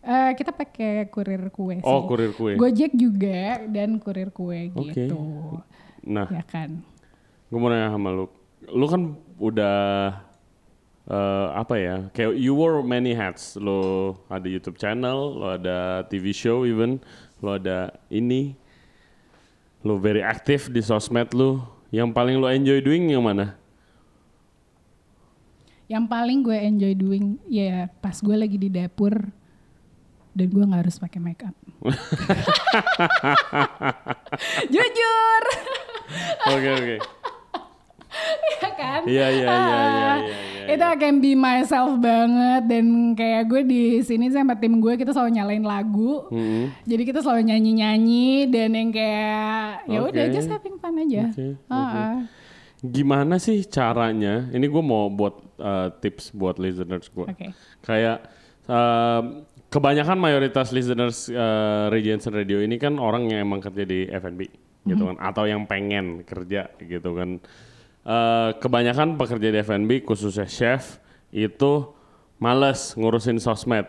Eh, 0.00 0.30
kita 0.32 0.50
pakai 0.50 1.12
kurir 1.12 1.52
kue 1.52 1.76
sih. 1.76 1.84
Oh 1.84 2.08
kurir 2.08 2.32
kue. 2.32 2.56
Gojek 2.56 2.96
juga 2.96 3.60
dan 3.68 4.00
kurir 4.00 4.32
kue 4.32 4.72
Oke. 4.72 4.96
gitu. 4.96 5.20
Nah 6.02 6.24
Ya 6.32 6.40
kan. 6.42 6.80
gue 7.52 7.58
mau 7.60 7.68
nanya 7.68 7.92
sama 7.92 8.08
lu. 8.08 8.26
Lu 8.64 8.86
kan 8.88 9.12
udah 9.36 9.78
eh, 11.04 11.48
apa 11.52 11.74
ya? 11.76 11.96
Kayak 12.10 12.32
you 12.40 12.56
wore 12.56 12.80
many 12.80 13.12
hats. 13.12 13.60
Lu 13.60 14.16
ada 14.26 14.48
YouTube 14.48 14.80
channel, 14.80 15.36
lu 15.36 15.46
ada 15.52 16.08
TV 16.08 16.32
show 16.32 16.64
even, 16.64 16.96
lu 17.44 17.50
ada 17.52 17.92
ini. 18.08 18.56
Lu 19.80 19.96
very 19.96 20.20
aktif 20.20 20.68
di 20.68 20.84
sosmed 20.84 21.32
lu. 21.32 21.64
Yang 21.90 22.14
paling 22.14 22.36
lu 22.38 22.46
enjoy 22.46 22.78
doing 22.84 23.10
yang 23.10 23.24
mana? 23.24 23.56
Yang 25.90 26.04
paling 26.06 26.38
gue 26.46 26.54
enjoy 26.54 26.94
doing 26.94 27.34
ya 27.50 27.90
pas 27.98 28.14
gue 28.14 28.36
lagi 28.38 28.54
di 28.54 28.70
dapur 28.70 29.10
dan 30.30 30.46
gue 30.46 30.62
nggak 30.62 30.86
harus 30.86 31.02
pakai 31.02 31.18
make 31.18 31.42
up. 31.42 31.56
Jujur, 34.72 35.42
Oke 36.50 36.68
oke. 36.70 36.96
ya 36.96 36.98
kan? 36.98 37.19
Iya 39.00 39.26
iya 39.26 39.46
iya 39.46 39.46
iya 39.46 39.48
Ah, 39.48 39.88
iya. 39.88 40.12
iya. 40.20 40.36
Itu 40.70 40.84
I 40.84 40.96
can 40.96 41.18
be 41.18 41.32
myself 41.32 41.98
banget 41.98 42.62
dan 42.68 42.86
kayak 43.12 43.42
gue 43.44 43.62
di 43.64 43.82
sini 44.00 44.28
sama 44.28 44.54
tim 44.54 44.78
gue 44.78 44.94
kita 44.94 45.10
selalu 45.10 45.34
nyalain 45.34 45.64
lagu. 45.64 46.28
Mm-mm. 46.28 46.70
Jadi 46.84 47.02
kita 47.02 47.20
selalu 47.20 47.48
nyanyi-nyanyi 47.48 48.46
dan 48.46 48.70
yang 48.70 48.90
kayak 48.90 49.88
ya 49.88 49.98
udah 50.00 50.24
Oke. 50.26 50.32
just 50.32 50.46
having 50.46 50.76
fun 50.76 50.94
aja. 50.96 51.26
Oke, 51.28 51.46
Ah, 51.66 51.74
ah. 51.74 52.14
Gimana 52.80 53.36
sih 53.36 53.64
caranya? 53.64 54.48
Ini 54.48 54.64
gue 54.64 54.82
mau 54.82 55.08
buat 55.08 55.34
uh, 55.58 55.88
tips 55.98 56.32
buat 56.32 56.56
listeners 56.56 57.08
gue. 57.08 57.26
Oke. 57.26 57.50
Kayak 57.82 58.24
um, 58.64 59.44
kebanyakan 59.68 60.16
mayoritas 60.16 60.70
listeners 60.70 61.28
uh, 61.28 61.88
Regency 61.88 62.28
Radio 62.28 62.60
ini 62.60 62.76
kan 62.76 62.96
orang 62.96 63.28
yang 63.28 63.44
emang 63.44 63.60
kerja 63.60 63.84
di 63.84 64.06
F&B 64.06 64.40
gitu 64.80 65.04
kan, 65.04 65.20
atau 65.20 65.44
yang 65.44 65.68
pengen 65.68 66.24
kerja 66.24 66.72
gitu 66.78 67.12
kan. 67.12 67.36
Uh, 68.00 68.56
kebanyakan 68.56 69.20
pekerja 69.20 69.52
di 69.52 69.58
F&B 69.60 70.00
khususnya 70.02 70.48
chef 70.48 70.96
itu 71.28 71.92
males 72.36 72.96
ngurusin 72.96 73.36
sosmed. 73.36 73.84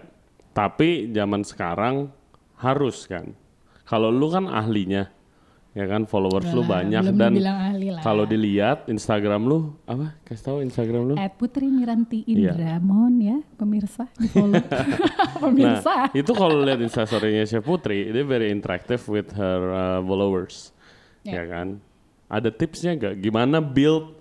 Tapi 0.52 1.08
zaman 1.10 1.47
sekarang 1.47 2.12
harus 2.60 3.08
kan. 3.08 3.32
Kalau 3.88 4.12
lu 4.12 4.28
kan 4.28 4.52
ahlinya, 4.52 5.08
ya 5.71 5.88
kan 5.88 6.04
followers 6.04 6.52
lu 6.52 6.60
Lah, 6.67 6.84
banyak 6.84 7.04
dan 7.15 7.39
kalau 8.04 8.28
dilihat 8.28 8.91
Instagram 8.91 9.47
lu 9.47 9.80
apa? 9.88 10.19
Kasih 10.28 10.43
tahu 10.43 10.58
Instagram 10.60 11.02
lu. 11.08 11.13
At 11.15 11.39
Putri 11.39 11.71
Miranti 11.71 12.28
Iya. 12.28 12.52
Indra, 12.52 12.84
mohon 12.84 13.15
ya 13.15 13.39
pemirsa 13.56 14.12
di 14.19 14.28
follow. 14.28 14.60
pemirsa. 15.43 16.12
Nah, 16.12 16.15
itu 16.15 16.32
kalau 16.36 16.60
lihat 16.60 16.84
instastorynya 16.84 17.47
Chef 17.47 17.63
Putri, 17.63 18.12
dia 18.12 18.28
very 18.28 18.52
interactive 18.52 19.00
with 19.08 19.32
her 19.32 19.60
uh, 19.71 20.00
followers, 20.04 20.76
Ya. 21.24 21.41
ya 21.41 21.43
kan? 21.47 21.80
Ada 22.32 22.48
tipsnya 22.48 22.96
gak? 22.96 23.20
Gimana 23.20 23.60
build 23.60 24.15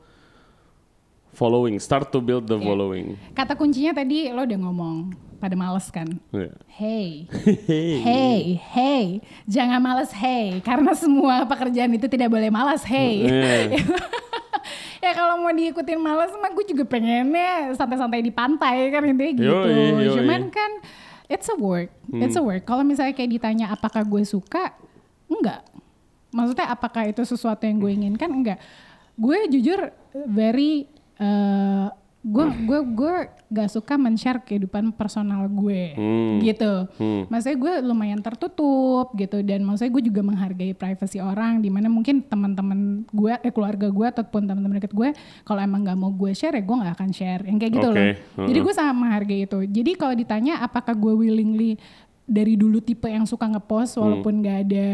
following? 1.30 1.78
Start 1.78 2.10
to 2.10 2.18
build 2.18 2.50
the 2.50 2.58
Ya. 2.58 2.66
following. 2.66 3.14
Kata 3.30 3.54
kuncinya 3.54 3.94
tadi 3.94 4.26
lo 4.34 4.42
udah 4.42 4.58
ngomong 4.58 5.14
pada 5.38 5.54
males 5.54 5.86
kan. 5.88 6.10
Ya. 6.34 6.50
Hey, 6.66 7.30
hey, 8.02 8.58
hey, 8.58 9.06
jangan 9.46 9.78
males 9.78 10.10
hey, 10.10 10.58
karena 10.60 10.90
semua 10.92 11.46
pekerjaan 11.46 11.94
itu 11.94 12.10
tidak 12.10 12.28
boleh 12.28 12.50
malas 12.50 12.82
hey. 12.82 13.24
Iya. 13.24 13.78
ya 15.06 15.10
kalau 15.14 15.40
mau 15.40 15.54
diikutin 15.54 15.96
malas 15.96 16.34
mah 16.34 16.50
gue 16.50 16.66
juga 16.66 16.84
pengennya 16.84 17.72
santai-santai 17.72 18.20
di 18.20 18.34
pantai 18.34 18.90
kan 18.90 19.06
intinya 19.06 19.32
gitu. 19.38 19.48
Yoi, 19.48 19.86
yoi. 20.02 20.14
Cuman 20.18 20.50
kan 20.50 20.70
it's 21.30 21.46
a 21.46 21.56
work, 21.56 21.88
it's 22.12 22.36
a 22.36 22.42
work. 22.42 22.66
Kalau 22.66 22.82
misalnya 22.82 23.14
kayak 23.14 23.30
ditanya 23.38 23.72
apakah 23.72 24.02
gue 24.02 24.26
suka, 24.26 24.74
enggak. 25.30 25.62
Maksudnya 26.30 26.66
apakah 26.68 27.04
itu 27.04 27.22
sesuatu 27.22 27.62
yang 27.62 27.76
gue 27.76 27.90
inginkan? 27.92 28.30
Enggak. 28.30 28.58
Gue 29.14 29.46
jujur 29.46 29.90
very 30.26 30.86
eh, 31.16 31.88
gue 32.20 32.44
gue 32.62 32.80
gue 32.92 33.14
gak 33.48 33.72
suka 33.72 33.96
men-share 33.96 34.38
kehidupan 34.38 34.92
personal 34.92 35.48
gue 35.48 35.96
Hmm. 35.96 36.36
gitu. 36.38 36.84
Hmm. 36.94 37.24
Maksudnya 37.26 37.56
gue 37.56 37.72
lumayan 37.82 38.20
tertutup 38.20 39.10
gitu 39.14 39.40
dan 39.40 39.64
maksudnya 39.64 39.88
gue 39.90 40.04
juga 40.04 40.20
menghargai 40.20 40.70
privasi 40.70 41.16
orang 41.16 41.58
di 41.58 41.66
mana 41.66 41.88
mungkin 41.88 42.20
teman-teman 42.22 43.08
gue, 43.08 43.32
eh, 43.34 43.48
keluarga 43.48 43.88
gue 43.88 44.06
ataupun 44.06 44.44
teman-teman 44.44 44.78
dekat 44.78 44.92
gue 44.92 45.08
kalau 45.42 45.60
emang 45.60 45.80
nggak 45.82 45.96
mau 45.96 46.12
gue 46.12 46.30
share 46.30 46.52
ya 46.52 46.62
gue 46.62 46.76
nggak 46.76 46.94
akan 46.94 47.10
share 47.10 47.42
yang 47.42 47.56
kayak 47.56 47.72
gitu 47.74 47.88
Oke, 47.88 47.96
loh. 47.96 48.04
heeh. 48.04 48.46
Jadi 48.52 48.58
gue 48.60 48.74
sangat 48.76 48.94
menghargai 48.94 49.40
itu. 49.42 49.58
Jadi 49.66 49.90
kalau 49.94 50.14
ditanya 50.14 50.54
apakah 50.60 50.92
gue 50.92 51.12
willingly 51.16 51.80
dari 52.22 52.54
dulu 52.54 52.78
tipe 52.78 53.08
yang 53.08 53.24
suka 53.24 53.48
ngepost 53.48 53.96
walaupun 53.96 54.38
nggak 54.38 54.58
ada 54.68 54.88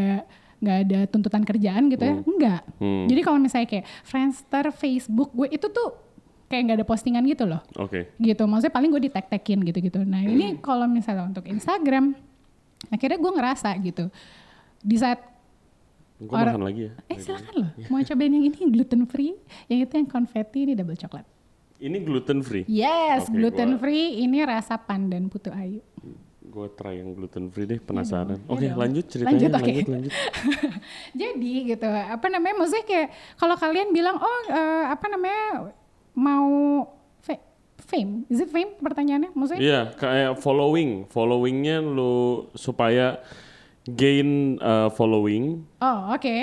nggak 0.57 0.77
ada 0.83 0.99
tuntutan 1.05 1.41
kerjaan 1.41 1.85
gitu 1.87 2.01
ya, 2.01 2.15
enggak. 2.17 2.61
Hmm. 2.77 3.05
Jadi 3.05 3.21
kalau 3.21 3.37
misalnya 3.37 3.67
kayak 3.67 3.85
Friendster, 4.01 4.65
Facebook, 4.71 5.29
gue 5.31 5.47
itu 5.49 5.67
tuh 5.67 5.93
kayak 6.47 6.61
nggak 6.63 6.77
ada 6.79 6.87
postingan 6.87 7.21
gitu 7.23 7.45
loh. 7.45 7.61
Oke. 7.75 8.09
gitu. 8.17 8.43
Maksudnya 8.43 8.71
paling 8.71 8.89
gue 8.89 9.01
di 9.03 9.11
tag 9.11 9.27
tagin 9.27 9.61
gitu 9.61 9.77
gitu 9.77 10.01
nah 10.01 10.17
ini 10.17 10.57
kalau 10.57 10.85
misalnya 10.85 11.25
untuk 11.25 11.43
Instagram 11.43 12.17
akhirnya 12.87 13.17
gue 13.17 13.31
ngerasa 13.31 13.69
gitu. 13.79 14.09
Di 14.79 14.95
saat 14.95 15.19
Gue 16.17 16.33
Orang- 16.33 16.57
makan 16.57 16.65
lagi 16.65 16.81
ya. 16.81 16.91
eh 17.05 17.17
silakan 17.21 17.53
loh. 17.55 17.69
Mau 17.93 18.01
cobain 18.01 18.33
yang 18.33 18.45
ini? 18.47 18.57
Gluten 18.67 19.05
free. 19.05 19.37
Yang 19.67 19.79
itu 19.85 19.93
yang 19.95 20.09
konfeti 20.09 20.65
ini 20.65 20.73
double 20.73 20.97
coklat. 20.97 21.29
Ini 21.77 21.97
gluten 22.01 22.41
free. 22.41 22.65
yes 22.65 23.29
Oke, 23.29 23.37
gluten 23.37 23.77
gua- 23.77 23.79
free. 23.79 24.25
Ini 24.25 24.41
rasa 24.41 24.81
pandan 24.81 25.29
putu 25.29 25.53
ayu 25.53 25.77
Gue 26.47 26.67
try 26.71 26.97
yang 26.97 27.11
gluten 27.11 27.47
free 27.47 27.65
deh, 27.65 27.77
penasaran. 27.77 28.35
dong, 28.35 28.41
Oke, 28.47 28.63
iya 28.63 28.71
dong. 28.71 28.79
lanjut 28.79 29.05
ceritanya. 29.05 29.35
Lanjut, 29.37 29.51
Lanjut, 29.53 29.67
oke. 29.77 29.91
lanjut. 29.91 30.13
jadi 31.21 31.53
gitu 31.67 31.87
apa 31.87 32.27
namanya 32.27 32.55
maksudnya 32.55 32.85
kayak 32.85 33.07
kalau 33.35 33.55
kalian 33.55 33.89
bilang 33.91 34.15
oh 34.15 34.39
eh, 34.47 34.85
apa 34.87 35.05
namanya 35.07 35.43
mau 36.13 36.49
fa- 37.19 37.45
fame 37.79 38.25
is 38.27 38.39
it 38.39 38.49
fame 38.49 38.73
pertanyaannya 38.75 39.31
maksudnya 39.31 39.61
Iya, 39.61 39.81
kayak 39.93 40.31
following. 40.37 41.05
Followingnya 41.07 41.77
lu 41.79 42.15
supaya 42.53 43.21
gain 43.85 44.29
uh, 44.57 44.89
following. 44.89 45.63
Oh 45.77 46.11
oke. 46.11 46.37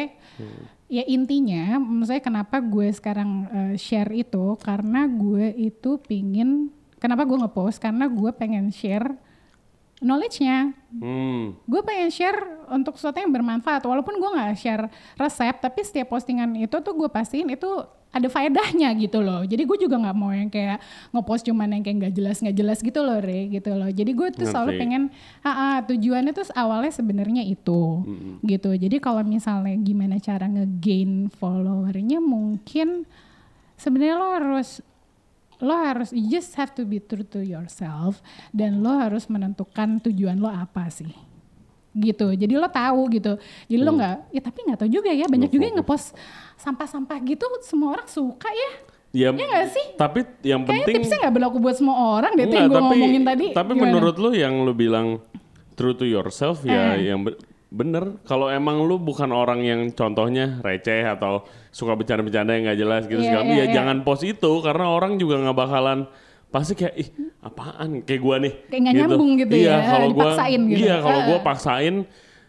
Ya 0.86 1.02
intinya, 1.04 1.76
maksudnya 1.76 2.22
kenapa 2.22 2.60
gue 2.60 2.86
sekarang 2.88 3.30
eh, 3.46 3.74
share 3.74 4.12
itu 4.12 4.54
karena 4.60 5.04
gue 5.04 5.50
itu 5.58 5.96
pingin, 5.98 6.68
kenapa 6.96 7.24
gue 7.24 7.34
ngepost 7.36 7.80
karena 7.80 8.04
gue 8.06 8.30
pengen 8.30 8.68
share 8.68 9.16
knowledge-nya. 10.04 10.76
Hmm. 10.92 11.56
Gue 11.64 11.80
pengen 11.80 12.12
share 12.12 12.68
untuk 12.68 13.00
sesuatu 13.00 13.16
yang 13.16 13.32
bermanfaat, 13.32 13.80
walaupun 13.88 14.20
gue 14.20 14.30
nggak 14.36 14.52
share 14.60 14.84
resep, 15.16 15.56
tapi 15.58 15.80
setiap 15.80 16.12
postingan 16.12 16.52
itu 16.60 16.76
tuh 16.84 16.92
gue 16.92 17.08
pastiin 17.08 17.48
itu 17.48 17.66
ada 18.14 18.30
faedahnya 18.30 18.94
gitu 18.94 19.18
loh. 19.18 19.42
Jadi 19.42 19.66
gue 19.66 19.78
juga 19.88 19.98
nggak 19.98 20.16
mau 20.16 20.30
yang 20.30 20.46
kayak 20.46 20.78
ngepost 21.10 21.42
cuman 21.50 21.74
yang 21.74 21.82
kayak 21.82 21.96
nggak 21.98 22.14
jelas 22.14 22.36
nggak 22.38 22.56
jelas 22.56 22.78
gitu 22.78 23.00
loh, 23.02 23.18
Re, 23.18 23.50
gitu 23.50 23.74
loh. 23.74 23.90
Jadi 23.90 24.10
gue 24.14 24.28
tuh 24.30 24.46
selalu 24.46 24.78
pengen, 24.78 25.02
ah, 25.42 25.50
ah, 25.50 25.76
tujuannya 25.82 26.30
tuh 26.30 26.46
awalnya 26.54 26.94
sebenarnya 26.94 27.42
itu, 27.42 28.06
gitu. 28.46 28.70
Jadi 28.70 29.02
kalau 29.02 29.26
misalnya 29.26 29.74
gimana 29.82 30.22
cara 30.22 30.46
ngegain 30.46 31.26
followernya, 31.34 32.22
mungkin 32.22 33.02
sebenarnya 33.74 34.14
lo 34.14 34.28
harus 34.30 34.78
lo 35.64 35.74
harus 35.74 36.12
you 36.12 36.28
just 36.28 36.52
have 36.52 36.70
to 36.70 36.84
be 36.84 37.00
true 37.00 37.24
to 37.24 37.40
yourself 37.40 38.20
dan 38.50 38.78
lo 38.78 38.92
harus 38.92 39.26
menentukan 39.26 39.98
tujuan 40.02 40.36
lo 40.36 40.46
apa 40.46 40.86
sih 40.88 41.08
gitu 41.90 42.30
jadi 42.30 42.54
lo 42.54 42.66
tahu 42.66 43.06
gitu 43.08 43.38
jadi 43.64 43.80
lo 43.80 43.94
nggak 43.94 44.16
ya 44.30 44.40
tapi 44.42 44.58
nggak 44.62 44.78
tahu 44.78 44.90
juga 44.90 45.08
ya 45.08 45.24
banyak 45.24 45.46
Lo 45.46 45.54
juga 45.54 45.64
yang 45.64 45.76
ngepost 45.78 46.12
sampah-sampah 46.56 47.18
gitu 47.24 47.46
semua 47.62 47.96
orang 47.96 48.06
suka 48.06 48.50
ya 48.50 48.70
Ya, 49.14 49.30
Iya 49.30 49.46
nggak 49.46 49.68
sih? 49.70 49.86
tapi 49.94 50.26
yang 50.42 50.66
Kayaknya 50.66 50.74
penting 50.82 50.94
tipsnya 50.98 51.16
nggak 51.22 51.34
berlaku 51.38 51.62
buat 51.62 51.78
semua 51.78 52.18
orang 52.18 52.34
deh. 52.34 52.50
Enggak, 52.50 52.58
yang 52.58 52.66
gue 52.66 52.82
ngomongin 52.82 53.22
tadi. 53.22 53.46
Tapi 53.54 53.70
Gimana? 53.70 53.82
menurut 53.86 54.16
lu 54.18 54.30
yang 54.34 54.54
lu 54.66 54.74
bilang 54.74 55.22
true 55.78 55.94
to 55.94 56.02
yourself 56.02 56.66
ya 56.66 56.98
Eh. 56.98 57.14
yang 57.14 57.22
bener. 57.74 58.04
Kalau 58.22 58.46
emang 58.46 58.86
lu 58.86 59.02
bukan 59.02 59.34
orang 59.34 59.60
yang 59.66 59.90
contohnya 59.90 60.62
receh 60.62 61.02
atau 61.02 61.42
suka 61.74 61.98
bercanda-bercanda 61.98 62.54
yang 62.54 62.70
nggak 62.70 62.80
jelas 62.80 63.02
gitu 63.10 63.18
Iya, 63.18 63.26
segala 63.26 63.44
iya, 63.50 63.54
ya 63.58 63.64
iya. 63.66 63.74
jangan 63.74 63.96
post 64.06 64.22
itu 64.22 64.52
karena 64.62 64.86
orang 64.86 65.18
juga 65.18 65.42
nggak 65.42 65.58
bakalan 65.58 66.06
pasti 66.54 66.78
kayak 66.78 66.94
ih 66.94 67.08
apaan 67.42 68.06
kayak 68.06 68.20
gua 68.22 68.36
nih. 68.38 68.54
Kayak 68.70 68.80
nggak 68.86 68.94
nyambung 68.94 69.30
gitu 69.42 69.54
iya, 69.58 69.74
ya, 69.74 69.78
Kalau 69.90 70.08
gua 70.14 70.30
gitu. 70.46 70.78
Iya, 70.78 70.96
kalau 71.02 71.20
gua 71.26 71.38
paksain 71.42 71.96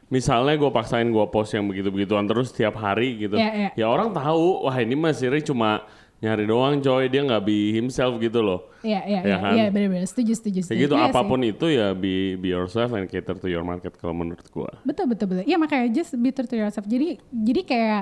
Misalnya 0.05 0.53
gue 0.61 0.69
paksain 0.69 1.09
gue 1.09 1.25
post 1.33 1.57
yang 1.57 1.65
begitu-begituan 1.65 2.29
terus 2.29 2.53
tiap 2.53 2.77
hari 2.77 3.25
gitu, 3.25 3.41
Iya, 3.41 3.49
iya. 3.57 3.69
ya 3.73 3.85
orang 3.89 4.13
tahu, 4.13 4.61
wah 4.69 4.77
ini 4.77 4.93
mah 4.93 5.09
Siri 5.17 5.41
cuma 5.41 5.81
nyari 6.25 6.43
doang 6.43 6.81
coy, 6.81 7.05
dia 7.05 7.21
nggak 7.21 7.39
be 7.39 7.57
himself 7.71 8.17
gitu 8.17 8.41
loh. 8.41 8.73
Iya, 8.81 9.01
iya, 9.05 9.19
Ya 9.19 9.27
iya, 9.27 9.37
kan? 9.37 9.53
iya, 9.53 9.65
benar-benar. 9.69 10.05
Setuju, 10.05 10.33
setuju, 10.33 10.59
setuju. 10.61 10.69
Kayak 10.71 10.83
gitu 10.83 10.95
sih. 10.95 11.05
apa 11.05 11.19
pun 11.21 11.39
itu 11.41 11.65
ya 11.69 11.87
be 11.93 12.13
be 12.35 12.49
yourself 12.49 12.89
and 12.91 13.05
cater 13.05 13.33
to 13.33 13.45
your 13.45 13.61
market 13.61 13.93
kalau 13.95 14.13
menurut 14.13 14.45
gua. 14.49 14.73
Betul, 14.81 15.05
betul, 15.07 15.25
betul. 15.27 15.43
Iya 15.43 15.55
makanya 15.55 15.85
just 15.91 16.13
be 16.15 16.29
true 16.29 16.43
to 16.43 16.55
yourself. 16.55 16.83
Jadi, 16.83 17.17
jadi 17.29 17.61
kayak 17.61 18.01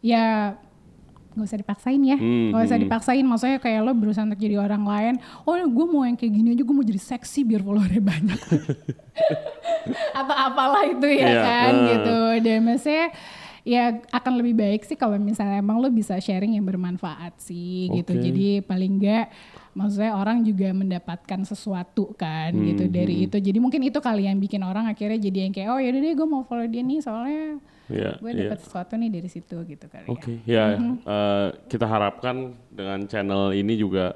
ya 0.00 0.56
nggak 1.30 1.46
usah 1.46 1.58
dipaksain 1.58 2.02
ya, 2.02 2.18
Hmm, 2.18 2.50
nggak 2.50 2.62
usah 2.64 2.74
hmm. 2.74 2.84
dipaksain. 2.84 3.22
Maksudnya 3.22 3.58
kayak 3.58 3.80
lo 3.80 3.94
berusaha 3.94 4.26
untuk 4.26 4.40
jadi 4.40 4.58
orang 4.58 4.82
lain. 4.82 5.14
Oh, 5.42 5.54
gue 5.54 5.86
mau 5.86 6.02
yang 6.02 6.18
kayak 6.18 6.32
gini 6.32 6.48
aja, 6.52 6.62
gue 6.62 6.74
mau 6.74 6.82
jadi 6.82 6.98
seksi 6.98 7.46
biar 7.46 7.62
followernya 7.62 8.02
banyak. 8.02 8.40
Atau 10.18 10.34
apalah 10.36 10.84
itu 10.84 11.06
ya 11.06 11.28
Iya, 11.28 11.40
kan 11.40 11.72
eh. 11.72 11.86
gitu. 11.94 12.18
Dan 12.42 12.58
maksudnya 12.66 13.06
ya 13.62 14.00
akan 14.10 14.40
lebih 14.40 14.54
baik 14.56 14.82
sih 14.84 14.96
kalau 14.96 15.20
misalnya 15.20 15.60
emang 15.60 15.78
lo 15.78 15.88
bisa 15.88 16.16
sharing 16.16 16.56
yang 16.56 16.64
bermanfaat 16.64 17.36
sih 17.38 17.92
gitu. 17.92 18.16
Oke. 18.16 18.22
Jadi 18.24 18.46
paling 18.64 18.92
enggak 19.00 19.28
maksudnya 19.70 20.16
orang 20.16 20.42
juga 20.42 20.72
mendapatkan 20.74 21.40
sesuatu 21.46 22.10
kan 22.16 22.50
Hmm, 22.50 22.66
gitu 22.74 22.84
dari 22.90 23.28
itu. 23.28 23.36
Jadi 23.36 23.58
mungkin 23.60 23.84
itu 23.86 24.00
kali 24.00 24.26
yang 24.26 24.40
bikin 24.40 24.64
orang 24.64 24.88
akhirnya 24.88 25.20
jadi 25.20 25.38
yang 25.48 25.52
kayak 25.52 25.68
oh 25.70 25.78
yaudah 25.78 26.00
deh 26.00 26.12
gue 26.16 26.28
mau 26.28 26.42
follow 26.42 26.66
dia 26.66 26.82
nih 26.82 26.98
soalnya 27.00 27.60
Iya, 27.90 28.22
gue 28.22 28.30
iya. 28.30 28.40
dapat 28.46 28.58
sesuatu 28.62 28.94
nih 28.94 29.10
dari 29.10 29.26
situ 29.26 29.56
gitu 29.66 29.86
kali 29.90 30.06
Oke, 30.06 30.38
ya. 30.46 30.78
ya 30.78 30.78
eh, 31.02 31.48
kita 31.66 31.90
harapkan 31.90 32.54
dengan 32.70 33.02
channel 33.10 33.50
ini 33.50 33.74
juga 33.74 34.14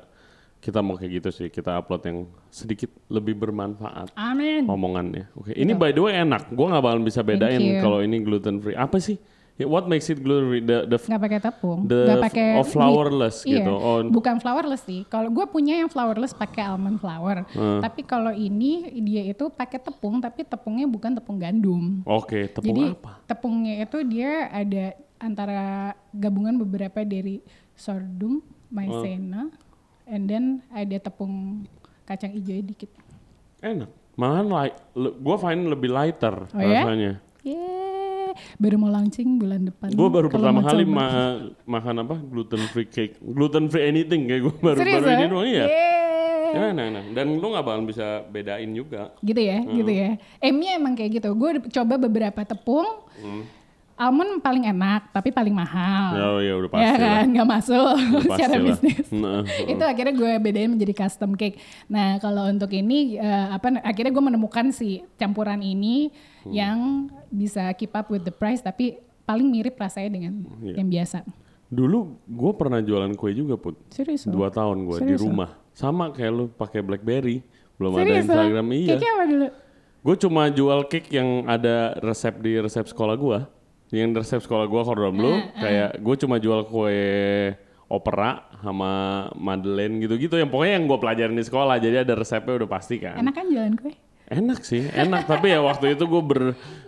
kita 0.63 0.81
mau 0.81 0.97
kayak 0.97 1.21
gitu 1.21 1.29
sih, 1.29 1.47
kita 1.53 1.77
upload 1.77 2.03
yang 2.09 2.19
sedikit 2.49 2.89
lebih 3.13 3.37
bermanfaat 3.37 4.15
Amin. 4.17 4.65
omongannya. 4.65 5.29
Oke, 5.37 5.53
ini 5.53 5.77
by 5.77 5.93
the 5.93 6.01
way 6.01 6.17
enak, 6.17 6.49
gua 6.57 6.73
nggak 6.73 6.83
bakalan 6.87 7.05
bisa 7.05 7.21
bedain 7.21 7.61
kalau 7.85 8.01
ini 8.01 8.25
gluten 8.25 8.63
free. 8.65 8.73
Apa 8.73 8.97
sih? 8.97 9.21
Ya, 9.55 9.65
what 9.65 9.87
makes 9.87 10.09
it 10.09 10.19
gluten 10.19 10.51
free? 10.51 10.59
The, 10.61 10.83
the 10.85 10.99
Nggak 10.99 11.23
pakai 11.23 11.39
tepung, 11.41 11.81
The 11.85 12.01
nggak 12.05 12.19
f- 12.19 12.25
pakai 12.27 12.47
oh, 12.55 12.67
flourless 12.67 13.37
wheat. 13.41 13.63
gitu. 13.63 13.71
Iya, 13.71 13.87
Oh. 13.87 14.03
bukan 14.05 14.35
flourless 14.37 14.83
sih. 14.83 15.07
Kalau 15.07 15.31
gue 15.31 15.47
punya 15.47 15.75
yang 15.77 15.87
flourless 15.87 16.33
pakai 16.33 16.67
almond 16.67 16.99
flour. 16.99 17.47
Hmm. 17.49 17.79
Tapi 17.79 18.03
kalau 18.03 18.31
ini 18.31 18.83
dia 19.01 19.23
itu 19.25 19.47
pakai 19.49 19.79
tepung, 19.79 20.19
tapi 20.19 20.43
tepungnya 20.43 20.85
bukan 20.85 21.15
tepung 21.15 21.39
gandum. 21.39 22.03
Oke, 22.03 22.51
tepung 22.51 22.67
Jadi 22.75 22.83
apa? 22.93 23.23
tepungnya 23.25 23.75
itu 23.81 23.99
dia 24.03 24.31
ada 24.49 24.85
antara 25.17 25.63
gabungan 26.11 26.59
beberapa 26.59 27.01
dari 27.01 27.39
sorghum, 27.73 28.43
maizena, 28.69 29.55
and 30.05 30.27
then 30.27 30.45
ada 30.69 30.99
tepung 31.01 31.63
kacang 32.03 32.33
hijau 32.33 32.59
dikit. 32.61 32.91
Enak. 33.61 33.87
Malahan 34.15 34.47
light, 34.47 34.75
le- 34.93 35.15
gua 35.17 35.35
find 35.37 35.63
lebih 35.65 35.89
lighter 35.89 36.43
Oh 36.45 36.59
ya? 36.59 36.83
rasanya. 36.83 37.13
Yeay, 37.41 37.84
baru 38.57 38.77
mau 38.77 38.89
launching 38.89 39.37
bulan 39.37 39.65
depan. 39.65 39.91
Gue 39.91 40.09
baru 40.09 40.27
pertama 40.27 40.61
kali 40.61 40.85
ma- 40.85 41.41
makan 41.65 41.95
apa 42.03 42.17
gluten 42.21 42.63
free 42.69 42.87
cake, 42.87 43.19
gluten 43.19 43.67
free 43.67 43.85
anything 43.85 44.25
kayak 44.25 44.43
gue 44.43 44.55
baru 44.67 44.79
Serius 44.79 44.97
baru 44.97 45.07
ya? 45.07 45.17
ini 45.17 45.27
doang 45.27 45.49
ya. 45.49 45.67
Yeay. 45.67 46.03
Ya, 46.55 46.71
nah, 46.71 46.87
nah. 46.89 47.05
Dan 47.11 47.35
lu 47.35 47.51
gak 47.51 47.63
bakalan 47.63 47.83
bisa 47.83 48.07
bedain 48.25 48.71
juga. 48.71 49.11
gitu 49.21 49.41
ya, 49.41 49.59
gitu 49.61 49.91
Hmm. 49.91 49.99
ya. 49.99 50.11
Aimnya 50.39 50.71
emang 50.75 50.95
kayak 50.95 51.19
gitu. 51.19 51.35
Gue 51.35 51.59
coba 51.69 51.99
beberapa 51.99 52.41
tepung. 52.41 52.87
Hmm. 53.17 53.43
Almond 53.95 54.43
paling 54.43 54.67
enak, 54.67 55.15
tapi 55.15 55.31
paling 55.31 55.55
mahal. 55.55 56.19
Ya, 56.19 56.51
ya 56.51 56.55
udah 56.59 56.67
pasti 56.69 56.83
ya 56.83 56.93
kan, 56.99 57.25
nggak 57.31 57.47
masuk 57.47 57.95
Udah 57.95 58.23
secara 58.35 58.55
lah. 58.55 58.65
bisnis. 58.67 59.07
Nah, 59.09 59.41
itu 59.73 59.85
akhirnya 59.87 60.13
gue 60.13 60.33
bedain 60.37 60.67
menjadi 60.67 60.95
custom 60.99 61.33
cake. 61.33 61.63
Nah 61.87 62.19
kalau 62.19 62.47
untuk 62.47 62.71
ini 62.71 63.15
eh, 63.15 63.47
apa? 63.49 63.79
Akhirnya 63.81 64.11
gue 64.11 64.25
menemukan 64.25 64.71
si 64.71 65.03
campuran 65.15 65.59
ini 65.59 66.11
Hmm. 66.45 66.53
yang 66.53 66.79
bisa 67.31 67.73
keep 67.73 67.89
up 67.91 68.05
with 68.07 68.21
the 68.21 68.31
price, 68.31 68.61
tapi 68.61 68.99
paling 69.25 69.49
mirip 69.49 69.75
rasanya 69.75 70.13
dengan 70.13 70.45
Iya. 70.61 70.77
yang 70.77 70.89
biasa. 70.91 71.25
Dulu 71.67 71.99
gue 72.21 72.53
pernah 72.53 72.79
jualan 72.79 73.09
kue 73.15 73.33
juga 73.33 73.57
put. 73.57 73.81
Serius? 73.89 74.29
Dua 74.29 74.53
tahun 74.53 74.85
gue 74.85 74.99
di 75.05 75.17
rumah. 75.17 75.57
Sama 75.73 76.11
kayak 76.11 76.31
lu 76.31 76.45
pakai 76.49 76.83
BlackBerry. 76.83 77.41
Belum 77.75 77.97
Serius? 77.97 78.29
ada? 78.29 78.45
Instagram 78.45 78.67
iya. 78.71 78.93
Cake 78.93 79.09
apa 79.09 79.25
dulu? 79.25 79.47
Gue 80.05 80.17
cuma 80.21 80.43
jual 80.47 80.81
cake 80.85 81.09
yang 81.11 81.49
ada 81.49 81.97
resep 81.99 82.35
di 82.37 82.61
resep 82.61 82.85
sekolah 82.85 83.17
gue. 83.17 83.39
Yang 83.95 84.11
resep 84.19 84.41
sekolah 84.43 84.67
gue 84.67 84.83
kalau 84.83 85.09
lu 85.09 85.31
Ah, 85.31 85.41
kayak 85.55 85.91
gue 86.03 86.15
cuma 86.19 86.37
jual 86.37 86.67
kue 86.67 86.99
opera 87.87 88.43
sama 88.59 88.93
madeleine 89.37 90.03
gitu-gitu. 90.03 90.35
Yang 90.35 90.51
pokoknya 90.51 90.73
yang 90.75 90.87
gue 90.87 90.99
pelajarin 90.99 91.37
di 91.37 91.45
sekolah. 91.45 91.79
Jadi 91.79 91.97
ada 92.03 92.13
resepnya 92.13 92.59
udah 92.59 92.69
pasti 92.69 92.99
kan. 92.99 93.15
Enak 93.17 93.35
kan 93.35 93.47
jalan 93.47 93.75
kue? 93.79 93.95
Enak 94.25 94.61
sih, 94.61 94.89
enak. 94.89 95.29
Tapi 95.29 95.53
ya 95.53 95.61
waktu 95.61 95.95
itu 95.95 96.05
gue 96.05 96.23
ber, 96.25 96.43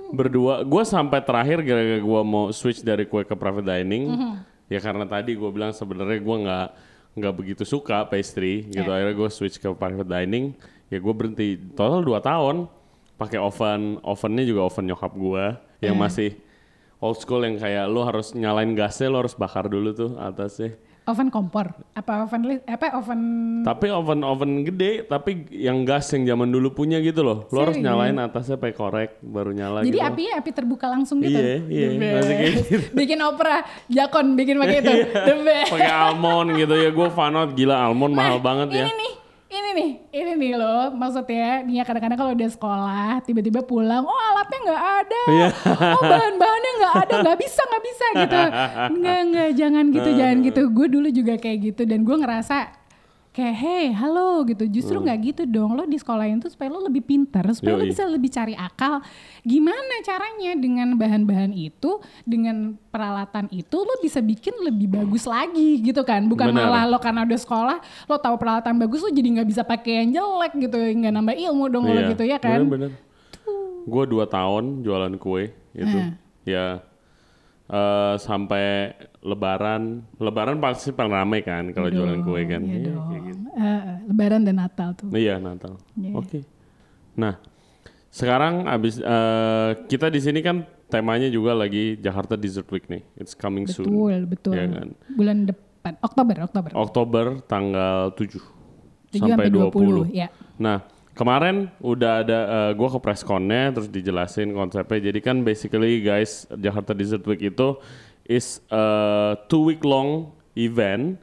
berdua, 0.08 0.64
gue 0.64 0.82
sampai 0.82 1.20
terakhir 1.20 1.60
gara-gara 1.60 2.00
gue 2.00 2.20
mau 2.24 2.48
switch 2.50 2.80
dari 2.80 3.04
kue 3.04 3.22
ke 3.22 3.36
private 3.36 3.66
dining. 3.66 4.04
Mhm. 4.08 4.34
Ya 4.66 4.80
karena 4.82 5.06
tadi 5.06 5.36
gue 5.36 5.50
bilang 5.52 5.70
sebenarnya 5.70 6.18
gue 6.18 6.36
nggak 6.42 6.68
nggak 7.16 7.34
begitu 7.36 7.62
suka 7.62 8.08
pastry 8.08 8.66
gitu. 8.66 8.88
Ya. 8.88 8.96
Akhirnya 8.98 9.14
gue 9.14 9.28
switch 9.30 9.56
ke 9.56 9.68
private 9.70 10.08
dining. 10.10 10.56
Ya 10.88 10.98
gue 10.98 11.12
berhenti 11.12 11.54
total 11.76 12.02
2 12.02 12.18
tahun. 12.18 12.56
Pakai 13.16 13.40
oven, 13.40 13.96
ovennya 14.02 14.44
juga 14.44 14.60
oven 14.66 14.84
nyokap 14.86 15.12
gue 15.12 15.44
yang 15.80 15.96
Hmm. 15.96 16.04
masih 16.04 16.36
old 17.00 17.18
school 17.20 17.44
yang 17.44 17.56
kayak 17.56 17.86
lo 17.86 18.04
harus 18.04 18.32
nyalain 18.32 18.72
gasnya, 18.72 19.12
lo 19.12 19.20
harus 19.20 19.36
bakar 19.36 19.68
dulu 19.68 19.92
tuh 19.92 20.10
atasnya. 20.16 20.76
Oven 21.06 21.30
kompor? 21.30 21.70
Apa 21.94 22.26
oven 22.26 22.58
apa 22.66 22.98
oven 22.98 23.20
Tapi 23.62 23.86
oven 23.94 24.26
oven 24.26 24.66
gede, 24.66 25.06
tapi 25.06 25.46
yang 25.54 25.86
gas 25.86 26.10
yang 26.10 26.26
zaman 26.26 26.50
dulu 26.50 26.74
punya 26.74 26.98
gitu 26.98 27.22
loh. 27.22 27.46
Lo 27.54 27.62
harus 27.62 27.78
nyalain 27.78 28.18
atasnya 28.18 28.58
pakai 28.58 28.74
korek 28.74 29.10
baru 29.22 29.54
nyala 29.54 29.86
Jadi 29.86 29.94
gitu. 29.94 30.02
apinya 30.02 30.32
api 30.42 30.50
terbuka 30.50 30.90
langsung 30.90 31.22
gitu. 31.22 31.38
Iya, 31.38 31.62
iya, 31.70 31.88
masih 31.94 32.34
kayak 32.34 32.52
gitu. 32.58 32.74
bikin 32.98 33.22
opera, 33.22 33.62
jakon 33.86 34.34
bikin 34.34 34.58
pakai 34.58 34.78
itu. 34.82 34.92
The 35.14 35.34
best. 35.46 35.70
pakai 35.78 35.92
almond 35.94 36.48
gitu 36.58 36.74
ya 36.74 36.90
gue 36.90 37.08
fan 37.14 37.34
out 37.38 37.50
gila 37.54 37.76
almond 37.86 38.10
mahal 38.10 38.42
banget 38.42 38.68
ya 38.74 38.84
Ini 38.90 38.92
nih, 38.98 39.12
ini 39.46 39.68
nih, 39.78 39.90
ini 40.10 40.32
nih 40.34 40.52
loh. 40.58 40.90
Maksudnya, 40.90 41.62
nih 41.62 41.78
ya 41.78 41.82
kadang-kadang 41.86 42.18
kalau 42.18 42.32
udah 42.34 42.50
sekolah, 42.50 43.10
tiba-tiba 43.22 43.62
pulang, 43.62 44.02
oh 44.02 44.20
alatnya 44.34 44.58
nggak 44.58 44.82
ada, 45.06 45.22
Iya. 45.30 45.48
oh 45.96 46.02
bahan-bahannya 46.02 46.72
nggak 46.82 46.94
ada, 47.06 47.14
nggak 47.22 47.38
bisa, 47.38 47.60
nggak 47.62 47.84
bisa 47.86 48.06
gitu. 48.12 48.40
Nggak, 48.98 49.20
nggak, 49.30 49.50
jangan 49.54 49.84
gitu, 49.94 50.10
jangan 50.12 50.36
gitu. 50.42 50.60
Gue 50.74 50.86
dulu 50.90 51.08
juga 51.08 51.34
kayak 51.38 51.58
gitu 51.72 51.82
dan 51.86 52.02
gue 52.02 52.16
ngerasa 52.18 52.56
kayak 53.36 53.56
hey 53.60 53.86
halo 53.92 54.48
gitu. 54.48 54.64
Justru 54.64 54.96
nggak 54.96 55.18
gitu 55.28 55.42
dong. 55.44 55.76
Lo 55.76 55.84
di 55.84 56.00
sekolah 56.00 56.24
itu 56.24 56.48
supaya 56.48 56.72
lo 56.72 56.80
lebih 56.80 57.04
pintar 57.04 57.44
supaya 57.52 57.76
lo 57.76 57.84
Yoi. 57.84 57.92
bisa 57.92 58.08
lebih 58.08 58.32
cari 58.32 58.56
akal. 58.56 59.04
Gimana 59.44 60.00
caranya? 60.00 60.56
Dengan 60.56 60.96
bahan-bahan 60.96 61.52
itu 61.52 62.00
dengan 62.24 62.80
peralatan 62.88 63.52
itu 63.52 63.76
lo 63.76 64.00
bisa 64.00 64.24
bikin 64.24 64.56
lebih 64.64 64.88
bagus 64.88 65.28
lagi 65.28 65.84
gitu 65.84 66.00
kan? 66.00 66.24
Bukan 66.24 66.48
Benar. 66.48 66.64
malah 66.64 66.84
lo 66.88 66.96
karena 66.96 67.28
udah 67.28 67.36
sekolah 67.36 67.78
lo 68.08 68.16
tahu 68.16 68.40
peralatan 68.40 68.80
bagus 68.80 69.04
lo 69.04 69.12
jadi 69.12 69.28
nggak 69.36 69.48
bisa 69.52 69.60
pakai 69.68 70.08
yang 70.08 70.16
jelek 70.16 70.56
gitu. 70.56 70.80
Nggak 70.80 71.12
nambah 71.12 71.36
ilmu 71.36 71.64
dong 71.68 71.84
lo 71.92 72.00
gitu 72.08 72.24
ya 72.24 72.40
kan? 72.40 72.56
bener-bener 72.64 73.04
gue 73.86 74.04
dua 74.10 74.26
tahun 74.26 74.82
jualan 74.82 75.14
kue 75.20 75.54
gitu. 75.76 75.98
Hmm. 76.00 76.18
ya 76.42 76.80
eh, 77.66 78.14
sampai 78.16 78.94
lebaran 79.20 79.82
lebaran 80.16 80.56
pasti 80.56 80.90
paling 80.90 81.12
rame 81.12 81.38
kan 81.40 81.70
kalau 81.70 81.88
jualan 81.88 82.20
kue 82.20 82.42
kan 82.44 82.62
Iya 82.62 82.78
Iya, 82.78 82.92
kayak 83.02 83.22
gitu. 83.24 83.40
Eh, 83.52 83.82
lebaran 84.06 84.40
dan 84.42 84.56
Natal 84.56 84.88
tuh 84.92 85.08
Iya 85.10 85.34
Natal. 85.36 85.74
Iya. 85.94 86.12
Oke. 86.14 86.40
Nah, 87.16 87.34
sekarang 88.08 88.64
abis 88.64 88.98
eh, 88.98 89.70
kita 89.86 90.06
di 90.08 90.20
sini 90.20 90.40
kan 90.40 90.62
temanya 90.86 91.26
juga 91.26 91.52
lagi 91.52 91.98
Jakarta 91.98 92.34
Dessert 92.34 92.70
Week 92.70 92.86
nih. 92.86 93.02
It's 93.16 93.34
coming 93.34 93.66
soon. 93.66 93.90
betul 93.90 94.20
betul 94.30 94.52
Iya 94.54 94.64
kan? 94.70 94.88
bulan 95.10 95.36
depan 95.44 95.92
Oktober 96.00 96.34
Oktober 96.42 96.70
Oktober 96.72 97.24
tanggal 97.44 98.14
7 98.14 98.38
7 99.10 99.22
sampai 99.22 99.46
20. 99.50 100.10
ya 100.12 100.28
Nah, 100.56 100.82
kemarin 101.16 101.72
udah 101.80 102.22
ada 102.22 102.38
eh, 102.44 102.72
gua 102.76 102.92
ke 102.92 103.00
pressconnya 103.00 103.72
terus 103.72 103.88
dijelasin 103.88 104.52
konsepnya. 104.52 105.08
Jadi 105.10 105.18
kan 105.24 105.40
basically 105.40 106.04
guys, 106.04 106.44
Jakarta 106.52 106.92
Dessert 106.92 107.24
Week 107.24 107.40
itu 107.40 107.80
is 108.28 108.60
a 108.68 109.34
two 109.48 109.64
week 109.64 109.80
long 109.82 110.30
event 110.58 111.16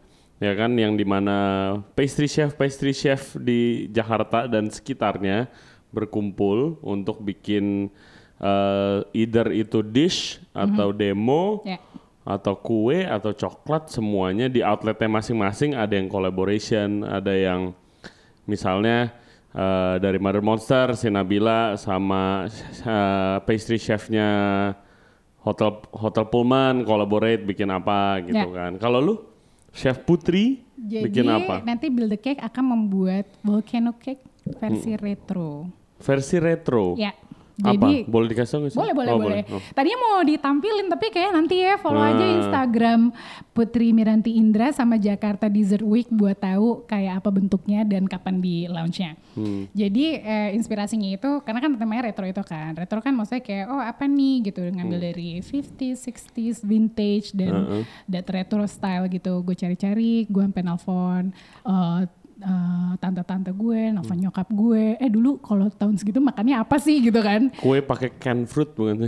ya 0.44 0.52
kan 0.60 0.76
yang 0.76 1.00
di 1.00 1.08
mana 1.08 1.72
pastry 1.96 2.28
chef 2.28 2.60
pastry 2.60 2.92
chef 2.92 3.38
di 3.40 3.88
Jakarta 3.92 4.50
dan 4.50 4.68
sekitarnya 4.68 5.48
berkumpul 5.94 6.82
untuk 6.82 7.22
bikin 7.22 7.88
eh, 8.42 9.00
either 9.14 9.54
itu 9.54 9.86
dish 9.86 10.42
atau 10.52 10.90
demo 10.92 11.62
ya. 11.64 11.78
atau 12.26 12.58
kue 12.58 13.06
atau 13.06 13.32
coklat 13.32 13.94
semuanya 13.94 14.50
di 14.50 14.66
outletnya 14.66 15.12
masing-masing. 15.12 15.78
Ada 15.78 16.02
yang 16.02 16.10
collaboration, 16.10 17.06
ada 17.06 17.32
yang 17.36 17.78
misalnya 18.50 19.23
eh, 19.54 19.96
dari 19.98 20.18
Mother 20.18 20.42
Monster, 20.42 20.94
si 20.94 21.08
Nabila 21.08 21.74
sama 21.76 22.46
eh, 22.50 23.38
pastry 23.42 23.78
chefnya 23.78 24.30
Hotel 25.40 25.76
Hotel 25.92 26.26
Pullman 26.26 26.84
collaborate 26.84 27.44
bikin 27.44 27.68
apa 27.68 28.22
gitu 28.22 28.36
Ya. 28.36 28.48
kan. 28.50 28.76
Kalau 28.78 29.00
lu 29.00 29.16
Chef 29.70 30.00
Putri 30.00 30.62
Jadi 30.74 31.10
bikin 31.10 31.28
apa? 31.28 31.60
nanti 31.62 31.90
Build 31.90 32.10
the 32.10 32.18
Cake 32.18 32.40
akan 32.40 32.66
membuat 32.70 33.26
volcano 33.40 33.94
cake 33.94 34.22
Hmm. 34.44 34.60
versi 34.60 34.92
retro. 34.94 35.72
Versi 35.98 36.36
retro. 36.36 37.00
Ya. 37.00 37.16
Jadi 37.56 38.06
Boleh 38.06 38.28
dikasih 38.28 38.56
nggak 38.58 38.72
sih? 38.72 38.78
boleh 38.78 38.94
boleh 38.94 39.12
Oh, 39.12 39.20
boleh. 39.20 39.42
Oh. 39.48 39.62
Tadinya 39.72 40.00
mau 40.00 40.18
ditampilin 40.20 40.88
tapi 40.88 41.08
kayak 41.08 41.32
nanti 41.32 41.56
ya 41.60 41.76
follow 41.76 42.02
aja 42.02 42.18
Ah. 42.20 42.34
Instagram 42.36 43.14
Putri 43.50 43.92
Miranti 43.92 44.34
Indra 44.34 44.70
sama 44.70 44.98
Jakarta 44.98 45.46
Dessert 45.46 45.82
Week 45.82 46.10
buat 46.10 46.34
tahu 46.36 46.82
kayak 46.84 47.22
apa 47.22 47.30
bentuknya 47.30 47.84
dan 47.84 48.04
kapan 48.04 48.40
di 48.40 48.66
launchnya. 48.66 49.14
Hmm. 49.34 49.70
Jadi 49.70 50.18
eh, 50.18 50.50
inspirasinya 50.52 51.06
itu 51.08 51.30
karena 51.40 51.60
kan 51.60 51.72
temanya 51.74 52.08
retro 52.08 52.26
itu 52.26 52.42
kan. 52.42 52.74
Retro 52.74 52.98
kan 53.00 53.14
maksudnya 53.14 53.42
kayak 53.42 53.66
oh 53.68 53.78
apa 53.78 54.04
nih 54.04 54.36
gitu 54.44 54.62
ngambil 54.64 54.82
Hmm. 54.96 55.08
dari 55.08 55.30
50s, 55.40 56.00
60s, 56.02 56.58
vintage 56.60 57.32
dan 57.32 57.54
Uh-uh. 57.54 57.84
that 58.08 58.26
retro 58.26 58.66
style 58.66 59.06
gitu. 59.08 59.42
Gue 59.42 59.54
cari-cari, 59.54 60.26
gue 60.26 60.42
sampai 60.44 60.64
nelfon 60.64 61.30
eh, 61.64 62.02
eh, 62.44 62.92
tante-tante 63.00 63.50
gue, 63.50 63.90
nelfon 63.90 64.14
Hmm. 64.14 64.24
nyokap 64.28 64.48
gue. 64.52 65.00
Eh 65.00 65.08
dulu 65.08 65.40
kalau 65.40 65.72
tahun 65.72 65.96
segitu 65.96 66.20
makannya 66.20 66.60
apa 66.60 66.76
sih 66.78 67.00
gitu 67.00 67.18
kan? 67.18 67.48
Kue 67.56 67.80
pakai 67.80 68.12
canned 68.20 68.46
fruit 68.46 68.76
bukan? 68.76 69.08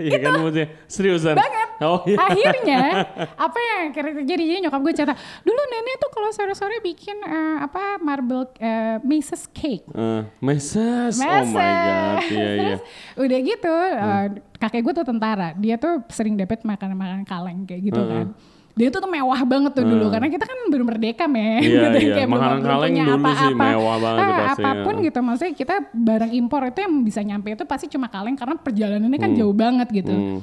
Iya 0.00 0.16
kan 0.16 0.32
maksudnya 0.40 0.66
seriusan? 0.88 1.36
Banget. 1.36 1.68
Oh 1.84 2.00
iya. 2.08 2.16
Akhirnya 2.16 2.80
apa 3.44 3.58
yang 3.60 3.92
akhirnya 3.92 4.24
terjadi 4.24 4.44
jadi 4.48 4.60
nyokap 4.64 4.80
gue 4.80 4.92
cerita 4.96 5.12
dulu 5.44 5.60
nenek 5.60 5.96
tuh 6.00 6.08
kalau 6.08 6.30
sore-sore 6.32 6.80
bikin 6.80 7.20
eh, 7.20 7.56
apa 7.60 8.00
marble 8.00 8.48
eh, 8.56 8.96
Mrs. 9.04 9.52
cake. 9.52 9.84
Eh, 9.84 10.22
meses. 10.40 11.20
Oh 11.20 11.44
my 11.44 11.44
god. 11.52 12.16
Iya 12.32 12.48
iya. 12.64 12.76
Udah 13.12 13.38
gitu 13.44 13.74
eh, 13.76 14.26
kakek 14.56 14.80
gue 14.80 14.94
tuh 14.96 15.06
tentara. 15.06 15.52
Dia 15.60 15.76
tuh 15.76 16.00
sering 16.08 16.32
dapet 16.32 16.64
makanan-makanan 16.64 17.28
kaleng 17.28 17.68
kayak 17.68 17.92
gitu 17.92 18.00
Heeh. 18.00 18.08
kan. 18.08 18.26
Dia 18.70 18.88
tuh 18.88 18.98
tuh 18.98 19.08
mewah 19.08 19.42
banget 19.42 19.72
tuh 19.72 19.84
dulu 19.84 20.06
karena 20.08 20.28
kita 20.28 20.44
kan 20.44 20.58
baru 20.66 20.84
merdeka 20.84 21.24
men. 21.26 21.60
Iya, 21.60 21.82
gitu, 21.92 21.98
iya. 22.00 22.14
kayak 22.16 22.28
belum- 22.28 22.40
Makanan 22.40 22.58
belum 22.60 22.80
punya 22.80 23.04
apa-apa. 23.10 23.64
mewah 23.66 23.96
banget 23.98 24.22
Ah, 24.22 24.38
pasti, 24.40 24.62
Apa 24.62 24.70
pun 24.80 24.94
ya. 24.94 25.02
gitu 25.02 25.18
maksudnya 25.20 25.52
kita 25.54 25.74
barang 25.90 26.32
impor 26.32 26.62
itu 26.64 26.78
yang 26.80 26.94
bisa 27.00 27.20
nyampe 27.20 27.48
itu 27.50 27.64
pasti 27.64 27.86
cuma 27.86 28.06
kaleng 28.06 28.34
karena 28.34 28.54
perjalanannya 28.56 29.18
kan 29.18 29.30
jauh 29.32 29.52
banget 29.52 29.88
gitu. 29.92 30.10
Hmm. 30.10 30.38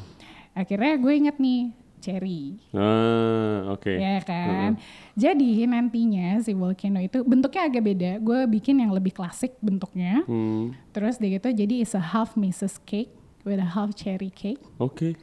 Akhirnya 0.54 0.94
gue 0.96 1.14
inget 1.16 1.38
nih 1.38 1.62
cherry. 1.98 2.62
Ah, 2.72 3.70
oke. 3.70 3.90
Ya 3.90 4.22
kan. 4.22 4.78
Jadi 5.14 5.66
nantinya 5.66 6.38
si 6.40 6.54
volcano 6.54 7.00
itu 7.00 7.22
bentuknya 7.22 7.66
agak 7.66 7.84
beda. 7.84 8.12
Gue 8.20 8.46
bikin 8.46 8.78
yang 8.78 8.92
lebih 8.92 9.12
klasik 9.12 9.58
bentuknya. 9.60 10.22
Hmm, 10.24 10.78
Terus 10.92 11.18
dia 11.18 11.34
gitu 11.34 11.50
jadi 11.50 11.82
is 11.82 11.92
a 11.92 12.04
half 12.04 12.34
Mrs. 12.34 12.78
cake 12.82 13.10
with 13.42 13.58
a 13.58 13.70
half 13.70 13.94
cherry 13.94 14.30
cake 14.30 14.60
Oke. 14.76 15.16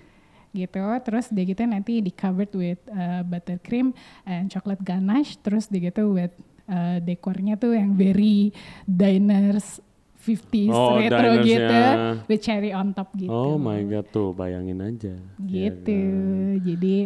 Gitu. 0.54 0.78
Terus 1.02 1.28
dia 1.28 1.44
gitu 1.44 1.60
nanti 1.62 1.98
di 1.98 2.08
covered 2.08 2.54
with 2.54 2.78
uh, 2.88 3.20
buttercream 3.20 3.90
and 4.22 4.48
chocolate 4.48 4.80
ganache. 4.80 5.36
Terus 5.38 5.66
dia 5.66 5.90
gitu 5.90 6.14
with 6.14 6.32
uh, 6.66 6.96
dekornya 6.98 7.54
tuh 7.54 7.74
yang 7.74 7.92
very 7.92 8.54
diners 8.86 9.82
50s 10.16 10.72
Oh, 10.72 10.96
retro 10.96 11.44
gitu 11.44 11.60
ya. 11.60 12.16
with 12.24 12.40
cherry 12.40 12.72
on 12.72 12.96
top 12.96 13.12
gitu. 13.12 13.28
Oh 13.28 13.60
my 13.60 13.76
god 13.84 14.08
tuh 14.08 14.32
bayangin 14.32 14.80
aja. 14.80 15.12
Gitu. 15.36 15.84
kan? 15.84 16.64
Jadi 16.64 16.96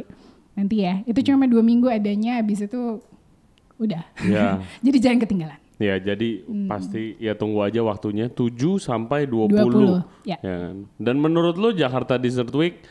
nanti 0.55 0.76
ya 0.78 1.03
itu 1.03 1.18
cuma 1.24 1.51
dua 1.51 1.59
minggu 1.61 1.90
adanya. 1.90 2.38
Habis 2.38 2.62
itu 2.62 3.03
udah. 3.76 4.07
Ya. 4.22 4.62
Jadi 4.86 4.99
jangan 5.01 5.18
ketinggalan. 5.18 5.61
Ya, 5.78 5.94
jadi 5.94 6.42
Hmm. 6.42 6.66
pasti 6.66 7.14
ya 7.22 7.38
tunggu 7.38 7.62
aja 7.62 7.78
waktunya 7.86 8.26
7 8.26 8.51
sampai 8.82 9.30
20. 9.30 10.03
20, 10.03 10.26
ya. 10.26 10.34
kan? 10.42 10.90
Dan 10.99 11.22
menurut 11.22 11.55
lu 11.55 11.70
Jakarta 11.70 12.18
Dessert 12.18 12.51
Week 12.51 12.82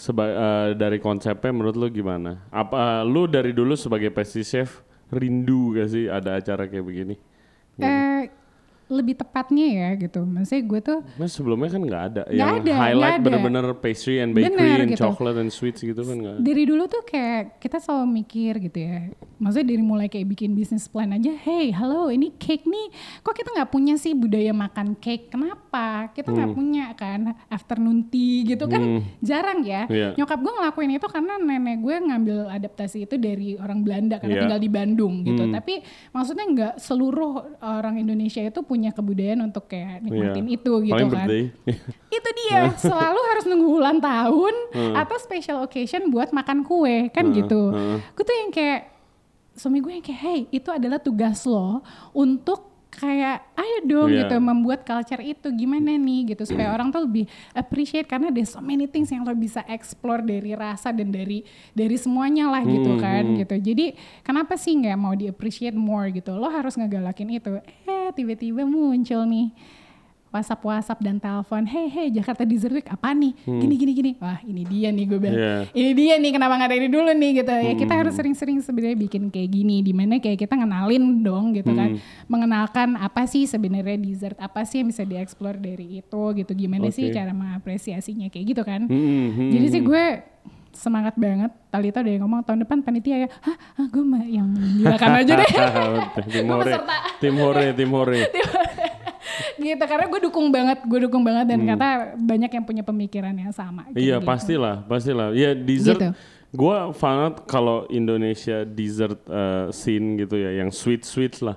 seba- 0.00 0.32
eh, 0.32 0.68
dari 0.80 0.96
konsepnya 0.96 1.52
menurut 1.52 1.76
lu 1.76 1.86
gimana? 1.92 2.40
Apa 2.48 3.04
lu 3.04 3.28
dari 3.28 3.52
dulu 3.52 3.76
sebagai 3.76 4.08
pastry 4.08 4.40
chef 4.40 4.80
rindu 5.12 5.76
gak 5.76 5.88
sih 5.92 6.08
ada 6.08 6.40
acara 6.40 6.64
kayak 6.64 6.86
begini? 6.86 7.14
Eh, 7.76 8.24
lebih 8.90 9.14
tepatnya 9.16 9.66
ya 9.70 9.88
gitu. 9.96 10.20
Maksudnya 10.20 10.62
gue 10.62 10.80
tuh 10.82 10.98
Mas 11.14 11.30
sebelumnya 11.30 11.70
kan 11.70 11.80
nggak 11.80 12.02
ada 12.04 12.22
Nggak 12.26 12.34
yang 12.34 12.50
ada, 12.60 12.72
highlight 12.76 13.14
ada. 13.14 13.24
bener-bener 13.24 13.64
pastry 13.78 14.18
and 14.18 14.34
bakery 14.34 14.50
Bener, 14.52 14.78
and 14.80 14.90
gitu. 14.90 15.00
chocolate 15.00 15.38
and 15.38 15.48
sweets 15.48 15.80
gitu 15.80 16.00
kan 16.00 16.16
nggak 16.16 16.36
dari 16.40 16.62
dulu 16.64 16.84
tuh 16.84 17.02
kayak 17.02 17.56
kita 17.56 17.78
selalu 17.78 18.06
mikir 18.20 18.58
gitu 18.60 18.78
ya. 18.80 19.08
Maksudnya 19.36 19.68
dari 19.68 19.80
mulai 19.80 20.06
kayak 20.06 20.28
bikin 20.28 20.52
bisnis 20.52 20.84
plan 20.84 21.08
aja, 21.10 21.32
hey, 21.32 21.70
halo, 21.70 22.08
ini 22.08 22.28
cake 22.36 22.66
nih, 22.66 22.86
kok 23.20 23.32
kita 23.32 23.48
nggak 23.50 23.70
punya 23.70 23.94
sih 23.94 24.12
budaya 24.12 24.52
makan 24.52 24.96
cake? 24.96 25.30
Kenapa? 25.30 26.10
Kita 26.10 26.28
Hmm. 26.28 26.36
nggak 26.36 26.50
punya 26.52 26.84
kan 26.92 27.20
afternoon 27.48 28.04
tea 28.04 28.44
gitu 28.44 28.66
kan 28.66 28.82
jarang 29.20 29.62
ya. 29.62 29.86
Iya. 29.86 30.12
Nyokap 30.14 30.38
gue 30.38 30.52
ngelakuin 30.52 30.90
itu 30.92 31.06
karena 31.06 31.38
nenek 31.38 31.78
gue 31.78 31.96
ngambil 32.02 32.38
adaptasi 32.50 33.04
itu 33.04 33.16
dari 33.16 33.54
orang 33.54 33.80
Belanda 33.80 34.16
karena 34.16 34.34
Iya. 34.34 34.42
tinggal 34.44 34.60
di 34.60 34.70
Bandung 34.70 35.14
gitu. 35.22 35.44
Tapi 35.46 35.74
maksudnya 36.10 36.44
nggak 36.46 36.74
seluruh 36.76 37.32
orang 37.60 37.96
Indonesia 37.96 38.40
itu 38.40 38.60
punya 38.60 38.79
kebudayaan 38.88 39.40
untuk 39.42 39.68
kayak 39.68 40.00
nikmatin 40.00 40.46
Iya. 40.46 40.56
itu 40.56 40.72
gitu 40.80 40.94
Paling 40.94 41.04
kan. 41.06 41.16
birthday. 41.20 41.44
itu 42.16 42.28
dia 42.40 42.58
selalu 42.74 43.20
harus 43.28 43.44
nunggu 43.44 43.68
ulang 43.70 44.00
tahun 44.00 44.54
Hmm. 44.70 44.94
atau 44.96 45.16
special 45.18 45.60
occasion 45.60 46.08
buat 46.08 46.30
makan 46.30 46.62
kue 46.62 47.10
kan 47.10 47.28
gitu 47.30 47.76
gue 48.10 48.24
tuh 48.24 48.36
yang 48.38 48.50
kayak 48.50 48.88
suami 49.52 49.78
gue 49.78 49.92
yang 49.92 50.02
kayak 50.02 50.20
hey 50.20 50.40
itu 50.48 50.68
adalah 50.68 50.96
tugas 50.96 51.44
lo 51.44 51.84
untuk 52.10 52.64
kayak 52.90 53.54
ayo 53.54 53.78
dong 53.84 54.10
Iya. 54.10 54.26
gitu 54.26 54.36
membuat 54.36 54.82
culture 54.82 55.20
itu 55.20 55.46
gimana 55.52 55.92
nih 55.92 56.34
gitu 56.34 56.42
supaya 56.44 56.70
orang 56.70 56.90
tuh 56.90 57.06
lebih 57.06 57.22
appreciate 57.52 58.02
karena 58.04 58.28
there's 58.28 58.50
so 58.50 58.58
many 58.58 58.84
things 58.84 59.06
yang 59.08 59.22
lo 59.22 59.30
bisa 59.32 59.62
explore 59.64 60.18
dari 60.20 60.50
rasa 60.52 60.90
dan 60.90 61.06
dari 61.08 61.46
dari 61.70 61.94
semuanya 61.94 62.48
lah 62.48 62.58
gitu 62.60 62.90
Hmm, 62.90 62.98
kan 62.98 63.24
gitu 63.36 63.54
jadi 63.62 63.94
kenapa 64.20 64.54
sih 64.54 64.74
nggak 64.74 64.96
mau 64.96 65.14
di 65.14 65.26
appreciate 65.26 65.72
more 65.72 66.10
gitu 66.10 66.34
lo 66.34 66.48
harus 66.48 66.74
ngegalakin 66.74 67.30
itu 67.32 67.52
eh 67.56 67.64
tiba-tiba 68.10 68.62
muncul 68.62 69.24
nih 69.24 69.50
WhatsApp 70.30 70.62
WhatsApp 70.62 71.02
dan 71.02 71.18
telepon, 71.18 71.66
hey 71.66 71.90
hey 71.90 72.06
Jakarta 72.06 72.46
Dessert 72.46 72.70
Week 72.70 72.86
apa 72.86 73.10
nih? 73.10 73.34
Gini 73.42 73.74
gini 73.74 73.92
gini. 73.92 74.10
Wah 74.22 74.38
ini 74.46 74.62
dia 74.62 74.94
nih 74.94 75.02
gue 75.02 75.18
bilang. 75.18 75.34
Hmm. 75.34 75.42
Iya. 75.42 75.74
Ini 75.74 75.90
dia 75.90 76.14
nih 76.22 76.30
kenapa 76.30 76.54
nggak 76.54 76.70
dari 76.70 76.86
dulu 76.86 77.10
nih 77.10 77.30
gitu. 77.42 77.50
Ya 77.50 77.74
kita 77.74 77.90
Hmm. 77.90 78.00
harus 78.06 78.14
sering-sering 78.14 78.62
sebenarnya 78.62 78.94
bikin 78.94 79.26
kayak 79.26 79.50
gini. 79.50 79.82
Di 79.82 79.90
mana 79.90 80.22
kayak 80.22 80.38
kita 80.38 80.54
ngenalin 80.54 81.26
dong 81.26 81.50
gitu 81.50 81.74
kan. 81.74 81.98
Hmm. 81.98 82.02
Mengenalkan 82.30 82.94
apa 82.94 83.26
sih 83.26 83.42
sebenarnya 83.42 83.98
dessert 83.98 84.38
apa 84.38 84.62
sih 84.62 84.86
yang 84.86 84.94
bisa 84.94 85.02
dieksplor 85.02 85.58
dari 85.58 85.98
itu 85.98 86.22
gitu. 86.38 86.52
Gimana 86.54 86.94
sih 86.94 87.10
Oke. 87.10 87.18
cara 87.18 87.34
mengapresiasinya 87.34 88.30
kayak 88.30 88.54
gitu 88.54 88.62
kan. 88.62 88.86
Hmm, 88.86 89.34
hmm, 89.34 89.50
Jadi 89.50 89.66
sih 89.66 89.82
gue 89.82 90.04
semangat 90.80 91.12
banget. 91.14 91.52
Talita 91.68 92.00
udah 92.00 92.12
ngomong 92.18 92.40
tahun 92.40 92.64
depan 92.64 92.80
panitia 92.80 93.16
ya. 93.24 93.28
Hah, 93.44 93.56
ah, 93.76 93.86
gue 93.86 94.00
mah 94.00 94.24
yang 94.24 94.48
menggirakan 94.48 95.10
aja 95.20 95.32
deh. 95.36 95.50
tim 96.32 96.44
Gue 96.48 96.56
hore, 96.56 96.72
tim 97.20 97.34
hore, 97.36 97.66
tim 97.76 97.90
hore. 97.92 98.20
gitu 99.60 99.84
karena 99.84 100.08
gue 100.08 100.20
dukung 100.24 100.48
banget 100.48 100.78
gue 100.82 101.00
dukung 101.04 101.20
banget 101.20 101.52
dan 101.52 101.60
kata 101.62 101.88
banyak 102.16 102.48
yang 102.50 102.64
punya 102.64 102.80
pemikiran 102.80 103.36
yang 103.36 103.52
sama 103.52 103.84
Hmm. 103.84 103.96
Iya 104.00 104.16
gitu. 104.18 104.24
pastilah, 104.26 104.74
pastilah. 104.88 105.28
Ya 105.36 105.52
dessert. 105.52 106.00
Gitu. 106.00 106.10
Gua 106.50 106.90
banget 106.90 107.46
kalau 107.46 107.86
Indonesia 107.86 108.66
dessert 108.66 109.22
eh, 109.22 109.70
scene 109.70 110.18
gitu 110.18 110.34
ya, 110.34 110.58
yang 110.58 110.74
sweet 110.74 111.06
sweet 111.06 111.38
lah. 111.38 111.54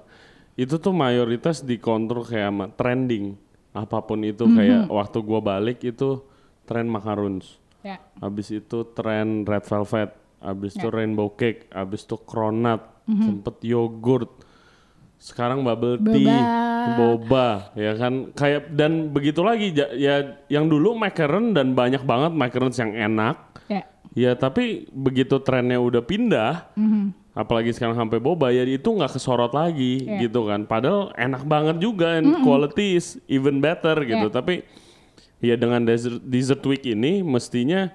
Itu 0.54 0.78
tuh 0.78 0.94
mayoritas 0.94 1.66
dikontrol 1.66 2.22
kayak 2.22 2.54
sama 2.54 2.66
trending. 2.70 3.34
Apa 3.74 4.06
pun 4.06 4.22
itu 4.22 4.46
Mhm. 4.46 4.54
kayak 4.54 4.82
waktu 4.94 5.18
gua 5.26 5.42
balik 5.42 5.82
itu 5.82 6.22
tren 6.70 6.86
macarons. 6.86 7.58
Ya 7.84 8.00
Habis 8.18 8.48
itu 8.50 8.88
tren 8.92 9.44
red 9.44 9.62
velvet, 9.62 10.10
habis 10.40 10.74
itu 10.74 10.88
Ya. 10.88 10.94
rainbow 10.94 11.30
cake, 11.30 11.68
habis 11.70 12.02
itu 12.02 12.16
cronut, 12.18 12.80
Mhm. 13.06 13.22
sempet 13.22 13.56
yogurt. 13.62 14.32
Sekarang 15.18 15.64
bubble 15.64 16.00
tea, 16.04 16.36
boba, 16.94 17.72
ya 17.76 17.96
kan 17.96 18.32
kayak 18.32 18.76
dan 18.76 19.08
begitu 19.08 19.40
lagi 19.40 19.72
ya 19.96 20.20
yang 20.48 20.68
dulu 20.68 20.92
macaron 20.94 21.52
dan 21.52 21.72
banyak 21.72 22.04
banget 22.04 22.32
macarons 22.32 22.76
yang 22.76 22.92
enak. 22.92 23.38
ya 23.68 23.84
Ya 24.14 24.36
tapi 24.36 24.86
begitu 24.92 25.40
trennya 25.40 25.80
udah 25.80 26.04
pindah, 26.04 26.70
Mhm. 26.76 27.34
apalagi 27.34 27.72
sekarang 27.72 27.96
sampai 27.96 28.20
boba 28.20 28.52
ya 28.52 28.62
itu 28.62 28.86
nggak 28.86 29.16
kesorot 29.16 29.56
lagi 29.56 30.04
Iya. 30.04 30.28
gitu 30.28 30.46
kan. 30.46 30.68
Padahal 30.68 31.16
enak 31.16 31.44
banget 31.44 31.80
juga 31.80 32.20
and 32.20 32.44
quality 32.44 32.94
is 32.94 33.16
even 33.26 33.58
better 33.58 33.96
gitu. 34.04 34.28
Iya. 34.28 34.36
Tapi 34.36 34.62
ya 35.44 35.60
dengan 35.60 35.84
dessert, 35.84 36.24
dessert 36.24 36.64
week 36.64 36.88
ini 36.88 37.20
mestinya 37.20 37.92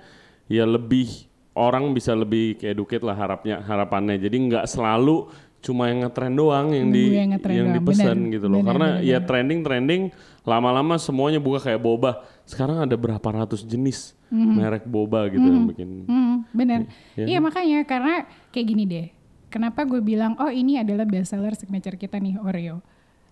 ya 0.53 0.69
lebih 0.69 1.25
orang 1.57 1.91
bisa 1.97 2.13
lebih 2.13 2.61
educate 2.61 3.01
lah 3.01 3.17
harapnya 3.17 3.65
harapannya. 3.65 4.21
Jadi 4.21 4.37
nggak 4.53 4.65
selalu 4.69 5.33
cuma 5.59 5.91
yang 5.91 6.07
ngetren 6.07 6.35
doang 6.39 6.71
yang 6.71 6.89
di 6.95 7.05
yang 7.19 7.35
yang 7.35 7.69
dipesan 7.75 8.31
gitu 8.31 8.47
loh. 8.47 8.63
benar, 8.63 8.69
Karena 8.71 8.89
benar, 9.01 9.09
ya 9.11 9.19
trending 9.19 9.61
trending 9.67 10.03
lama-lama 10.47 10.95
semuanya 11.01 11.43
buka 11.43 11.59
kayak 11.67 11.83
boba. 11.83 12.23
sekarang 12.49 12.81
ada 12.81 12.97
berapa 12.97 13.29
ratus 13.45 13.61
jenis 13.67 14.17
merek 14.33 14.89
boba 14.89 15.29
gitu 15.29 15.45
yang 15.45 15.69
bikin. 15.69 15.89
Hmm, 16.09 16.37
bener. 16.53 16.89
Iya 17.17 17.37
Iya 17.37 17.39
makanya 17.45 17.79
karena 17.85 18.25
kayak 18.53 18.67
gini 18.69 18.85
deh. 18.89 19.07
Kenapa 19.49 19.85
gue 19.89 20.01
bilang 20.05 20.37
oh 20.41 20.53
ini 20.53 20.81
adalah 20.81 21.09
best 21.09 21.33
seller 21.33 21.53
signature 21.57 21.97
kita 21.97 22.21
nih 22.21 22.37
Oreo. 22.41 22.85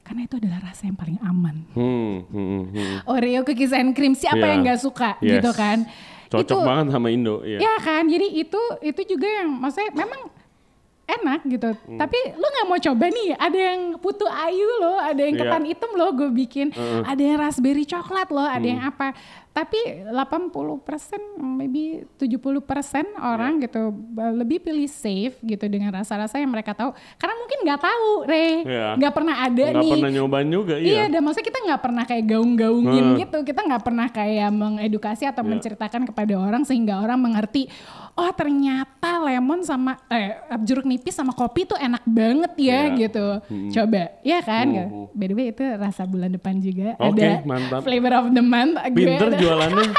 Karena 0.07 0.23
itu 0.23 0.39
adalah 0.39 0.63
rasa 0.63 0.87
yang 0.87 0.95
paling 0.95 1.19
aman. 1.19 1.67
Hmm, 1.75 2.23
hmm, 2.25 2.31
hmm, 2.31 2.65
hmm. 2.71 2.97
Oreo 3.05 3.43
cookies 3.43 3.75
and 3.75 3.91
cream 3.91 4.15
siapa 4.15 4.39
Iya. 4.39 4.51
yang 4.55 4.61
nggak 4.63 4.79
suka 4.79 5.19
Yes. 5.19 5.43
gitu 5.43 5.51
kan? 5.51 5.83
Cocok 6.27 6.59
itu, 6.59 6.63
banget 6.63 6.87
sama 6.91 7.09
Indo, 7.11 7.43
iya. 7.43 7.59
Ya 7.59 7.75
kan, 7.79 8.07
jadi 8.07 8.27
itu 8.33 8.59
itu 8.81 9.01
juga 9.09 9.27
yang 9.27 9.51
maksudnya 9.53 9.91
memang 9.93 10.31
enak 11.07 11.41
gitu. 11.49 11.71
Hmm. 11.71 11.99
Tapi 11.99 12.19
lu 12.35 12.43
nggak 12.45 12.67
mau 12.67 12.79
coba 12.81 13.05
nih, 13.07 13.31
ada 13.33 13.59
yang 13.59 13.81
putu 13.97 14.27
ayu 14.27 14.69
loh, 14.81 14.99
ada 14.99 15.21
yang 15.21 15.35
Iya. 15.35 15.43
ketan 15.45 15.65
hitam 15.65 15.91
loh 15.93 16.11
gue 16.13 16.31
bikin, 16.33 16.75
ada 17.03 17.19
yang 17.19 17.39
raspberry 17.39 17.83
coklat 17.83 18.27
loh, 18.29 18.43
ada 18.43 18.59
Hmm. 18.59 18.73
yang 18.75 18.83
apa. 18.85 19.15
Tapi 19.57 20.05
80% 20.05 20.53
maybe 21.41 22.05
70% 22.21 23.09
orang 23.17 23.57
Iya. 23.57 23.65
gitu 23.65 23.83
lebih 24.37 24.61
pilih 24.61 24.85
safe 24.85 25.41
gitu 25.41 25.65
dengan 25.65 25.97
rasa-rasa 25.97 26.37
yang 26.37 26.53
mereka 26.53 26.77
tahu. 26.77 26.93
Karena 27.17 27.35
mungkin 27.41 27.59
nggak 27.65 27.81
tahu, 27.81 28.09
Re, 28.29 28.47
Iya. 28.69 28.87
nggak 29.01 29.15
pernah 29.17 29.35
ada 29.41 29.65
Nggak 29.73 29.81
nih. 29.81 29.93
pernah 29.97 30.11
nyobain 30.13 30.49
juga, 30.53 30.75
Iya, 30.77 30.85
iya. 30.85 31.05
dan 31.09 31.25
maksudnya 31.25 31.47
kita 31.49 31.61
nggak 31.65 31.81
pernah 31.81 32.05
kayak 32.05 32.25
gaung-gaungin 32.29 33.07
Hmm. 33.09 33.17
gitu. 33.17 33.39
Kita 33.49 33.61
nggak 33.65 33.83
pernah 33.83 34.07
kayak 34.13 34.51
mengedukasi 34.53 35.25
atau 35.25 35.41
Iya. 35.41 35.51
menceritakan 35.57 36.03
kepada 36.05 36.35
orang 36.37 36.63
sehingga 36.63 37.01
orang 37.01 37.17
mengerti, 37.17 37.73
oh 38.17 38.33
ternyata 38.33 38.95
lemon 39.19 39.61
sama 39.61 40.01
eh, 40.09 40.33
jeruk 40.59 40.83
nipis 40.83 41.13
sama 41.13 41.31
kopi 41.31 41.65
tuh 41.65 41.77
enak 41.77 42.01
banget 42.03 42.53
ya 42.57 42.81
Iya. 42.87 42.97
gitu. 42.99 43.27
Coba, 43.71 44.03
ya 44.21 44.41
kan? 44.41 44.67
By 45.13 45.27
the 45.27 45.35
way 45.35 45.47
itu 45.49 45.61
rasa 45.63 46.03
bulan 46.03 46.31
depan 46.31 46.57
juga 46.59 46.97
Oke, 46.99 47.21
ada 47.21 47.45
mantap. 47.45 47.81
flavor 47.83 48.13
of 48.17 48.27
the 48.31 48.41
month. 48.41 48.73
Gue 48.91 49.05
Pinter 49.07 49.29
ada- 49.29 49.39
jualannya. 49.39 49.89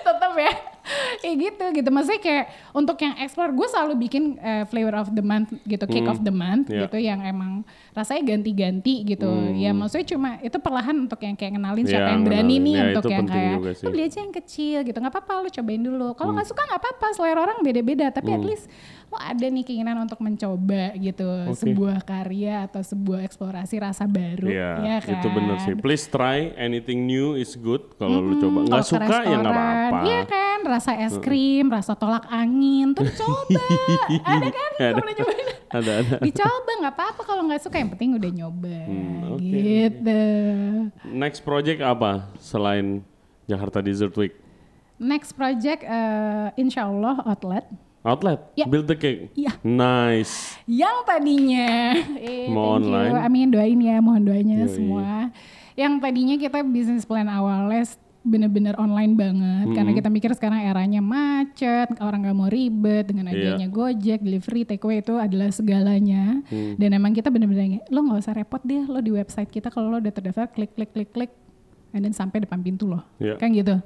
tetap 0.00 0.32
ya 0.34 0.52
kayak 1.22 1.36
gitu 1.38 1.64
gitu. 1.74 1.88
Maksudnya 1.88 2.20
kayak 2.20 2.44
untuk 2.72 2.96
yang 2.96 3.14
explore 3.16 3.50
gue 3.50 3.66
selalu 3.66 3.92
bikin 4.00 4.24
eh, 4.36 4.64
flavor 4.64 4.94
of 4.96 5.08
the 5.10 5.20
month 5.20 5.50
gitu 5.64 5.84
cake 5.84 6.06
of 6.06 6.20
the 6.20 6.30
month 6.30 6.66
Iya. 6.66 6.86
gitu 6.86 6.96
yang 6.96 7.20
emang 7.20 7.62
rasanya 7.90 8.22
ganti-ganti 8.28 9.02
gitu. 9.04 9.26
Ya 9.54 9.70
maksudnya 9.70 10.06
cuma 10.06 10.30
itu 10.38 10.56
perlahan 10.56 10.96
untuk 11.00 11.18
yang 11.18 11.34
kayak 11.34 11.54
kenalin 11.54 11.84
siapa 11.84 12.02
Iya, 12.02 12.12
yang 12.12 12.22
berani 12.22 12.40
ngenalin. 12.50 12.62
nih 12.62 12.74
Ya, 12.74 12.84
untuk 12.90 13.04
yang 13.06 13.26
kayak 13.26 13.56
lu 13.76 13.88
beli 13.90 14.02
aja 14.04 14.18
yang 14.20 14.34
kecil 14.34 14.78
gitu. 14.82 14.96
Nggak 14.96 15.14
apa-apa 15.14 15.32
lu 15.40 15.48
cobain 15.50 15.82
dulu. 15.82 16.08
Kalau 16.14 16.30
nggak 16.32 16.46
suka 16.46 16.62
nggak 16.64 16.80
apa-apa. 16.80 17.06
Selera 17.10 17.40
orang 17.40 17.58
beda-beda 17.60 18.06
tapi 18.10 18.30
at 18.30 18.42
least 18.42 18.66
lo 19.10 19.18
ada 19.18 19.42
nih 19.42 19.66
keinginan 19.66 19.98
untuk 19.98 20.22
mencoba 20.22 20.94
gitu 20.94 21.26
sebuah 21.50 21.98
karya 22.06 22.70
atau 22.70 22.78
sebuah 22.78 23.26
eksplorasi 23.26 23.82
rasa 23.82 24.06
baru 24.06 24.46
Iya, 24.46 24.70
ya 24.78 24.96
kan 25.02 25.18
itu 25.18 25.28
bener 25.34 25.56
sih. 25.66 25.74
Please 25.74 26.06
try 26.06 26.54
anything 26.54 27.10
new 27.10 27.34
is 27.34 27.58
good 27.58 27.90
kalau 27.98 28.22
lu 28.22 28.38
coba. 28.38 28.62
Hmm, 28.62 28.66
Nggak 28.70 28.84
kalau 28.86 28.86
ke 28.86 28.94
suka 28.94 29.16
ya 29.26 29.36
nggak 29.36 29.50
apa-apa. 29.50 29.98
Iya 30.06 30.20
kan, 30.30 30.58
rasa 30.62 30.92
es 30.94 31.14
krim, 31.18 31.66
rasa 31.66 31.92
tolak 31.98 32.22
angin, 32.30 32.94
tuh 32.94 33.02
coba. 33.18 33.62
ada 34.22 34.48
kan? 34.48 34.70
Ada. 34.80 35.00
Nyobain? 35.02 35.46
Ada 35.70 35.92
ada. 36.02 36.16
Dicoba 36.22 36.70
nggak 36.80 36.94
apa-apa 36.94 37.22
kalau 37.26 37.42
nggak 37.50 37.62
suka, 37.62 37.76
yang 37.82 37.90
penting 37.90 38.14
udah 38.14 38.30
nyoba. 38.30 38.78
Hmm, 38.86 39.34
oke. 39.34 39.42
Gitu. 39.42 40.22
Next 41.10 41.42
project 41.42 41.82
apa 41.82 42.30
selain 42.38 43.02
Jakarta 43.44 43.82
Dessert 43.82 44.14
Week? 44.14 44.34
Next 45.02 45.34
project, 45.34 45.82
eh, 45.82 46.48
insya 46.54 46.86
Allah 46.86 47.18
outlet. 47.26 47.66
Outlet, 48.00 48.40
Ya. 48.56 48.64
build 48.64 48.88
the 48.88 48.96
cake. 48.96 49.28
Iya. 49.34 49.60
Nice. 49.60 50.56
Yang 50.64 50.96
tadinya, 51.04 51.68
eh, 52.18 52.48
Mau 52.48 52.80
thank 52.80 52.88
you. 52.88 52.96
online. 52.96 53.12
amin 53.20 53.48
doain 53.50 53.76
ya, 53.76 54.00
mohon 54.00 54.24
doanya 54.24 54.64
Yoi. 54.64 54.72
semua. 54.72 55.28
Yang 55.76 55.92
tadinya 56.00 56.36
kita 56.36 56.58
bisnis 56.62 57.04
plan 57.04 57.28
awalnya 57.28 57.84
bener-bener 58.20 58.76
online 58.76 59.16
banget, 59.16 59.72
karena 59.72 59.92
kita 59.92 60.08
mikir 60.08 60.28
sekarang 60.32 60.60
eranya 60.60 61.00
macet, 61.00 61.88
orang 61.98 62.20
nggak 62.20 62.36
mau 62.36 62.48
ribet 62.48 63.08
dengan 63.08 63.28
Iya. 63.28 63.56
adanya 63.56 63.68
Gojek, 63.68 64.20
delivery, 64.20 64.64
takeaway 64.64 65.00
itu 65.00 65.16
adalah 65.16 65.48
segalanya. 65.48 66.44
Dan 66.76 66.90
emang 66.90 67.12
kita 67.12 67.28
bener-bener 67.28 67.80
lo 67.88 68.00
nggak 68.02 68.20
usah 68.20 68.32
repot 68.34 68.60
deh, 68.60 68.84
lo 68.84 69.00
di 69.00 69.08
website 69.08 69.48
kita 69.48 69.68
kalau 69.68 69.88
lo 69.88 69.96
udah 69.98 70.08
terdaftar 70.10 70.48
klik 70.48 70.72
klik 70.72 70.92
klik 70.92 71.08
klik, 71.10 71.32
and 71.92 72.00
then 72.00 72.12
sampai 72.12 72.40
depan 72.40 72.60
pintu 72.60 72.88
lo, 72.88 73.00
Iya. 73.16 73.36
kan 73.36 73.52
gitu. 73.52 73.76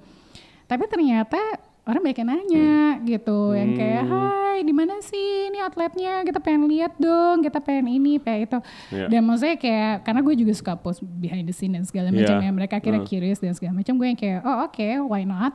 Tapi 0.65 0.83
ternyata 0.87 1.39
orang 1.85 2.01
banyak 2.01 2.19
yang 2.19 2.31
nanya 2.31 2.75
gitu, 3.03 3.53
yang 3.53 3.71
kayak 3.73 4.03
Hmm. 4.03 4.13
hai 4.15 4.59
di 4.61 4.73
mana 4.73 4.97
sih 5.01 5.49
ini 5.49 5.61
outletnya, 5.61 6.25
kita 6.25 6.39
pengen 6.39 6.65
lihat 6.65 6.97
dong, 6.97 7.41
kita 7.41 7.59
pengen 7.59 7.91
ini, 7.91 8.17
pengen 8.17 8.47
itu. 8.47 8.59
Iya. 8.89 9.07
Dan 9.09 9.21
maksudnya 9.23 9.57
kayak 9.57 9.95
karena 10.01 10.21
gue 10.21 10.35
juga 10.35 10.53
suka 10.53 10.73
post 10.75 11.01
behind 11.03 11.45
the 11.45 11.53
scene 11.53 11.73
dan 11.73 11.85
segala 11.85 12.09
macam 12.09 12.39
Iya. 12.39 12.49
ya, 12.49 12.51
mereka 12.51 12.77
kira 12.79 12.99
Uh. 12.99 13.05
curious 13.05 13.37
dan 13.37 13.53
segala 13.53 13.77
macam, 13.77 13.93
gue 13.95 14.07
yang 14.07 14.17
kayak 14.17 14.41
oh 14.43 14.65
oke 14.65 14.89
why 15.07 15.23
not 15.23 15.53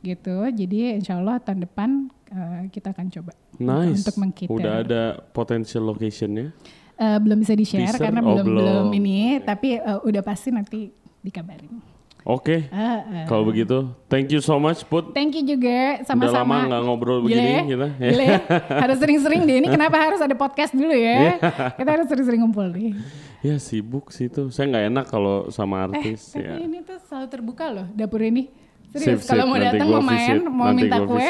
gitu. 0.00 0.48
Jadi 0.48 0.96
insya 0.96 1.18
Allah 1.18 1.36
tahun 1.38 1.60
depan 1.62 1.90
eh, 2.26 2.62
kita 2.70 2.90
akan 2.90 3.06
coba 3.08 3.32
Nice. 3.56 4.00
untuk 4.00 4.14
mengcater. 4.16 4.50
Udah 4.50 4.74
ada 4.80 5.02
potential 5.30 5.84
locationnya. 5.84 6.50
Eh, 6.96 7.18
belum 7.20 7.38
bisa 7.38 7.52
di 7.52 7.62
share 7.62 7.92
karena 7.94 8.24
Oh, 8.24 8.32
belum, 8.32 8.46
belum 8.48 8.86
ini, 8.94 9.44
tapi 9.44 9.76
eh, 9.76 9.98
udah 10.00 10.22
pasti 10.24 10.48
nanti 10.48 10.88
dikabarin. 11.20 11.95
Oke. 12.26 12.66
Ah, 12.68 13.06
ah. 13.06 13.24
Kalau 13.24 13.46
begitu, 13.46 13.86
thank 14.10 14.26
you 14.28 14.42
so 14.42 14.58
much 14.58 14.82
Put. 14.82 15.14
Thank 15.14 15.38
you 15.38 15.46
juga 15.46 16.02
Udah 16.02 16.10
sama-sama. 16.10 16.42
lama 16.58 16.66
nggak 16.66 16.82
ngobrol 16.82 17.18
Gila 17.22 17.30
begini 17.30 17.52
kita. 17.70 17.88
Gila 17.94 18.24
ya? 18.34 18.38
harus 18.82 18.96
sering-sering 18.98 19.40
deh. 19.46 19.56
Ini 19.62 19.68
kenapa 19.70 19.96
harus 19.96 20.18
ada 20.18 20.34
podcast 20.34 20.74
dulu 20.74 20.90
ya? 20.90 21.38
Kita 21.72 21.86
harus 21.86 22.10
sering-sering 22.10 22.42
ngumpul 22.42 22.66
deh. 22.68 22.98
Ya 23.40 23.62
sibuk 23.62 24.10
sih 24.10 24.26
itu. 24.26 24.50
Saya 24.50 24.66
nggak 24.66 24.84
enak 24.90 25.04
kalau 25.06 25.46
sama 25.48 25.78
Eh, 25.78 25.84
artis 25.86 26.34
tapi 26.34 26.42
ya. 26.42 26.58
ini 26.58 26.82
tuh 26.82 26.98
selalu 26.98 27.26
terbuka 27.30 27.66
loh 27.70 27.86
dapur 27.94 28.18
ini. 28.18 28.50
Serius, 28.90 29.22
kalau 29.22 29.46
mau 29.46 29.58
datang 29.60 29.86
mau 29.86 30.00
main, 30.00 30.18
visit. 30.34 30.48
mau 30.48 30.66
Nanti 30.66 30.78
minta 30.82 30.98
kue. 31.04 31.28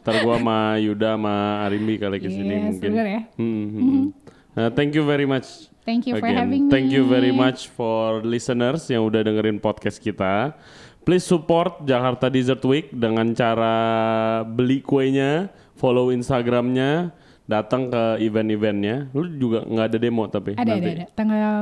Ntar 0.00 0.14
gua 0.20 0.36
sama 0.36 0.58
Yuda 0.76 1.08
sama 1.14 1.34
Arimbi 1.62 1.94
kali 1.96 2.18
ke 2.18 2.28
sini 2.28 2.50
Yes, 2.50 2.64
mungkin. 2.66 2.90
bener 2.90 3.06
ya. 3.06 3.20
Hmm, 3.36 3.46
hmm, 3.46 3.68
hmm. 3.72 4.04
Nah, 4.50 4.68
thank 4.74 4.92
you 4.92 5.04
very 5.06 5.24
much. 5.24 5.69
Thank 5.84 6.06
you 6.06 6.20
for 6.20 6.28
Again, 6.28 6.38
having 6.38 6.62
me. 6.68 6.72
Thank 6.72 6.92
you 6.92 7.08
very 7.08 7.32
much 7.32 7.72
for 7.72 8.20
listeners 8.20 8.84
yang 8.92 9.08
udah 9.08 9.24
dengerin 9.24 9.58
podcast 9.58 9.96
kita. 9.98 10.52
Please 11.00 11.24
support 11.24 11.80
Jakarta 11.88 12.28
Dessert 12.28 12.60
Week 12.68 12.92
dengan 12.92 13.32
cara 13.32 13.74
beli 14.44 14.84
kuenya, 14.84 15.48
follow 15.80 16.12
Instagramnya, 16.12 17.08
datang 17.50 17.90
ke 17.90 18.02
event-eventnya. 18.22 19.10
Lu 19.10 19.26
juga 19.28 19.60
nggak 19.60 19.86
ada 19.86 19.98
demo 19.98 20.24
tapi 20.24 20.54
Ada, 20.54 20.62
ada, 20.62 20.72
nanti. 20.72 20.90
ada. 20.94 21.04
Tanggal, 21.10 21.54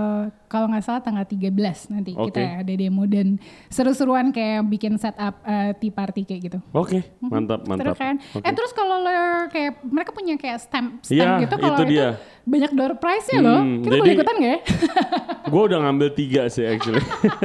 kalau 0.45 0.67
nggak 0.69 0.85
salah 0.85 1.01
tanggal 1.01 1.25
13 1.25 1.49
nanti 1.89 2.13
Oke. 2.13 2.29
kita 2.31 2.61
ada 2.61 2.73
demo 2.75 3.09
dan 3.09 3.41
seru-seruan 3.67 4.29
kayak 4.29 4.69
bikin 4.69 4.95
setup 4.95 5.41
uh, 5.41 5.73
tea 5.73 5.89
party 5.89 6.23
kayak 6.23 6.41
gitu. 6.45 6.59
Oke, 6.71 7.01
mantap, 7.19 7.65
Seru 7.65 7.71
mantap. 7.73 7.97
kan? 7.97 8.15
Oke. 8.37 8.45
Eh 8.45 8.53
terus 8.53 8.71
kalau 8.71 9.01
lo 9.01 9.17
kayak 9.49 9.81
mereka 9.83 10.11
punya 10.13 10.37
kayak 10.37 10.61
stamp, 10.61 11.01
stamp 11.01 11.17
Iya, 11.17 11.43
gitu 11.43 11.55
kalau 11.57 11.75
itu 11.75 11.83
itu, 11.83 11.93
dia. 11.97 12.09
banyak 12.45 12.73
door 12.73 12.93
prize-nya 12.97 13.39
loh. 13.41 13.61
Hmm, 13.65 13.81
Kita 13.81 13.95
boleh 13.95 14.05
jadi- 14.05 14.19
ikutan 14.21 14.35
gak 14.37 14.51
ya? 14.51 14.59
Gue 15.53 15.63
udah 15.65 15.79
ngambil 15.81 16.09
tiga 16.13 16.43
sih 16.49 16.65
actually. 16.65 17.01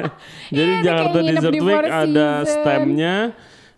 Jadi 0.52 0.70
ini 0.70 0.84
Jakarta 0.84 1.18
di 1.24 1.60
Week 1.60 1.88
ada 1.88 2.28
Seasons. 2.44 3.32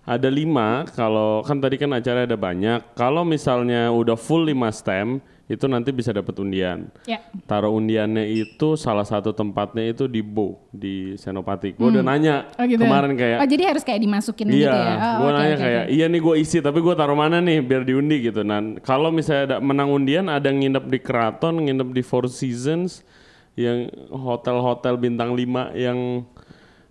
Ada 0.05 0.29
lima. 0.29 0.85
Kalau 0.93 1.41
kan 1.41 1.57
tadi 1.57 1.75
kan 1.75 1.89
acara 1.91 2.23
ada 2.23 2.37
banyak. 2.37 2.93
Kalau 2.93 3.25
misalnya 3.25 3.89
udah 3.89 4.13
full 4.13 4.45
lima 4.45 4.69
stem, 4.69 5.17
itu 5.45 5.65
nanti 5.65 5.93
bisa 5.93 6.09
dapat 6.09 6.33
undian. 6.37 6.89
ya. 7.05 7.21
Taruh 7.45 7.69
undiannya 7.69 8.25
itu 8.25 8.73
salah 8.73 9.05
satu 9.05 9.29
tempatnya 9.29 9.93
itu 9.93 10.05
di 10.05 10.21
Bo 10.21 10.57
di 10.69 11.13
Senopati. 11.17 11.77
Gue 11.77 11.89
udah 11.89 12.01
nanya 12.01 12.49
Oh 12.57 12.65
gitu. 12.65 12.81
kemarin 12.81 13.13
kayak. 13.13 13.37
Oh 13.41 13.47
jadi 13.49 13.63
harus 13.69 13.85
kayak 13.85 14.01
dimasukin 14.01 14.49
Iya, 14.49 14.57
gitu 14.57 14.73
ya? 14.73 14.93
Oh, 14.97 15.13
gue 15.21 15.29
oke, 15.29 15.37
nanya 15.37 15.53
oke, 15.53 15.61
kayak, 15.61 15.83
oke. 15.85 15.93
iya 15.93 16.05
nih 16.09 16.21
gue 16.21 16.35
isi, 16.41 16.57
tapi 16.61 16.79
gue 16.81 16.93
taruh 16.97 17.13
mana 17.13 17.37
nih 17.41 17.61
biar 17.61 17.85
diundi 17.85 18.25
gitu. 18.25 18.41
Nah, 18.41 18.57
kalau 18.81 19.13
misalnya 19.13 19.43
ada 19.53 19.57
menang 19.61 19.89
undian, 19.89 20.25
ada 20.29 20.49
yang 20.49 20.65
nginep 20.65 20.85
di 20.85 20.97
Keraton, 20.97 21.61
nginep 21.61 21.89
di 21.93 22.01
Four 22.01 22.25
Seasons, 22.25 23.05
yang 23.53 23.85
hotel-hotel 24.09 24.97
bintang 24.97 25.37
5 25.37 25.77
yang 25.77 26.25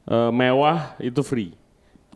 eh, 0.06 0.30
mewah 0.30 0.94
itu 0.98 1.26
free. 1.26 1.50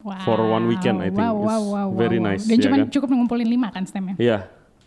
Wow. 0.08 0.24
for 0.24 0.38
one 0.40 0.64
weekend, 0.64 1.04
I 1.04 1.12
think. 1.12 1.20
Wow, 1.20 1.36
wow, 1.36 1.60
It's 1.60 1.68
wow, 1.68 1.86
very 1.92 2.16
wow, 2.16 2.24
wow. 2.24 2.30
nice, 2.32 2.44
Dan 2.48 2.56
ya 2.56 2.64
cuma 2.64 2.76
kan? 2.80 2.88
cukup 2.88 3.08
ngumpulin 3.12 3.48
lima 3.48 3.68
kan 3.68 3.84
stemnya? 3.84 4.14
Iya, 4.16 4.38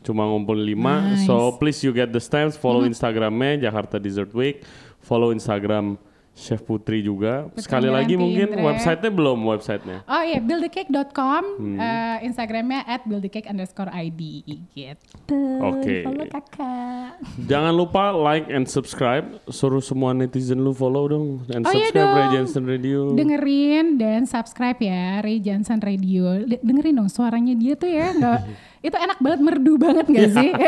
cuma 0.01 0.25
ngumpul 0.25 0.57
5. 0.57 0.73
Nice. 0.73 1.29
So 1.29 1.53
please 1.61 1.77
you 1.85 1.93
get 1.93 2.09
the 2.09 2.17
stamps, 2.19 2.57
follow 2.57 2.81
Instagramnya 2.81 3.61
Jakarta 3.61 4.01
Dessert 4.01 4.33
Week, 4.33 4.65
follow 4.97 5.29
Instagram 5.29 6.01
Chef 6.41 6.59
Putri 6.59 6.99
juga. 6.99 7.45
Putri 7.45 7.61
Sekali 7.61 7.85
lagi 7.87 8.17
mungkin 8.17 8.49
Indra. 8.49 8.65
websitenya 8.67 9.11
belum 9.11 9.39
websitenya. 9.45 9.97
Oh 10.03 10.19
iya, 10.19 10.41
buildthecake.com, 10.41 11.43
Hmm. 11.55 11.77
eh, 11.77 12.17
Instagramnya 12.23 12.81
at 12.83 13.01
buildthecake 13.03 13.45
underscore 13.45 13.87
ID 13.89 14.41
gitu. 14.71 15.37
Oke. 15.61 16.01
Follow 16.01 16.25
kakak. 16.25 17.21
Jangan 17.41 17.71
lupa 17.71 18.09
like 18.11 18.49
and 18.49 18.65
subscribe. 18.65 19.21
Suruh 19.45 19.79
semua 19.79 20.11
netizen 20.11 20.59
lu 20.59 20.71
follow 20.71 21.05
dong 21.05 21.27
and 21.47 21.61
Oh 21.61 21.69
iya 21.69 21.87
subscribe 21.87 22.09
Ray 22.09 22.23
dong. 22.23 22.33
Jensen 22.33 22.63
Radio. 22.65 22.99
Dengerin 23.13 23.85
dan 23.95 24.21
subscribe 24.23 24.79
ya 24.79 25.21
Ray 25.21 25.37
Johnson 25.37 25.77
Radio. 25.77 26.41
De- 26.41 26.57
dengerin 26.59 26.95
dong 26.95 27.07
suaranya 27.07 27.53
dia 27.53 27.73
tuh 27.73 27.87
ya, 27.87 28.09
nggak 28.11 28.39
itu 28.81 28.95
enak 28.95 29.17
banget 29.19 29.39
merdu 29.41 29.73
banget 29.77 30.05
gak 30.05 30.17
Iya. 30.25 30.33
sih? 30.33 30.49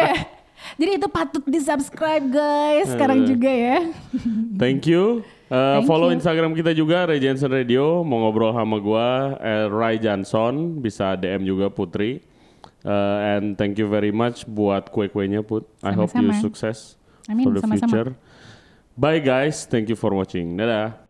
Jadi 0.76 0.92
itu 0.96 1.08
patut 1.08 1.44
di 1.44 1.58
subscribe 1.58 2.24
guys 2.24 2.88
sekarang 2.88 3.24
Eh. 3.24 3.28
juga 3.28 3.50
ya. 3.50 3.78
Thank 4.54 4.86
you. 4.86 5.26
Uh, 5.52 5.80
Thank 5.80 5.88
follow 5.88 6.10
you. 6.10 6.18
Instagram 6.18 6.52
kita 6.56 6.72
juga 6.72 7.06
Ray 7.06 7.20
Jensen 7.20 7.52
Radio. 7.52 8.02
Mau 8.02 8.24
ngobrol 8.24 8.56
sama 8.56 8.80
gua 8.80 9.38
eh, 9.38 9.68
Ray 9.70 10.00
Johnson, 10.00 10.80
bisa 10.80 11.14
DM 11.20 11.44
juga 11.44 11.68
Putri. 11.70 12.24
Uh, 12.84 13.40
and 13.40 13.56
thank 13.56 13.80
you 13.80 13.88
very 13.88 14.12
much 14.12 14.44
buat 14.44 14.92
kue-kuenya 14.92 15.40
Put. 15.44 15.64
I 15.84 15.96
hope 15.96 16.12
you 16.16 16.32
Sama-sama. 16.32 16.44
sukses 16.44 17.00
Amin, 17.32 17.48
for 17.48 17.52
the 17.56 17.62
sama-sama. 17.64 17.88
future. 17.88 18.10
Bye 19.00 19.24
guys, 19.24 19.64
thank 19.66 19.88
you 19.88 19.96
for 19.96 20.12
watching. 20.12 20.60
Dadah. 20.60 21.03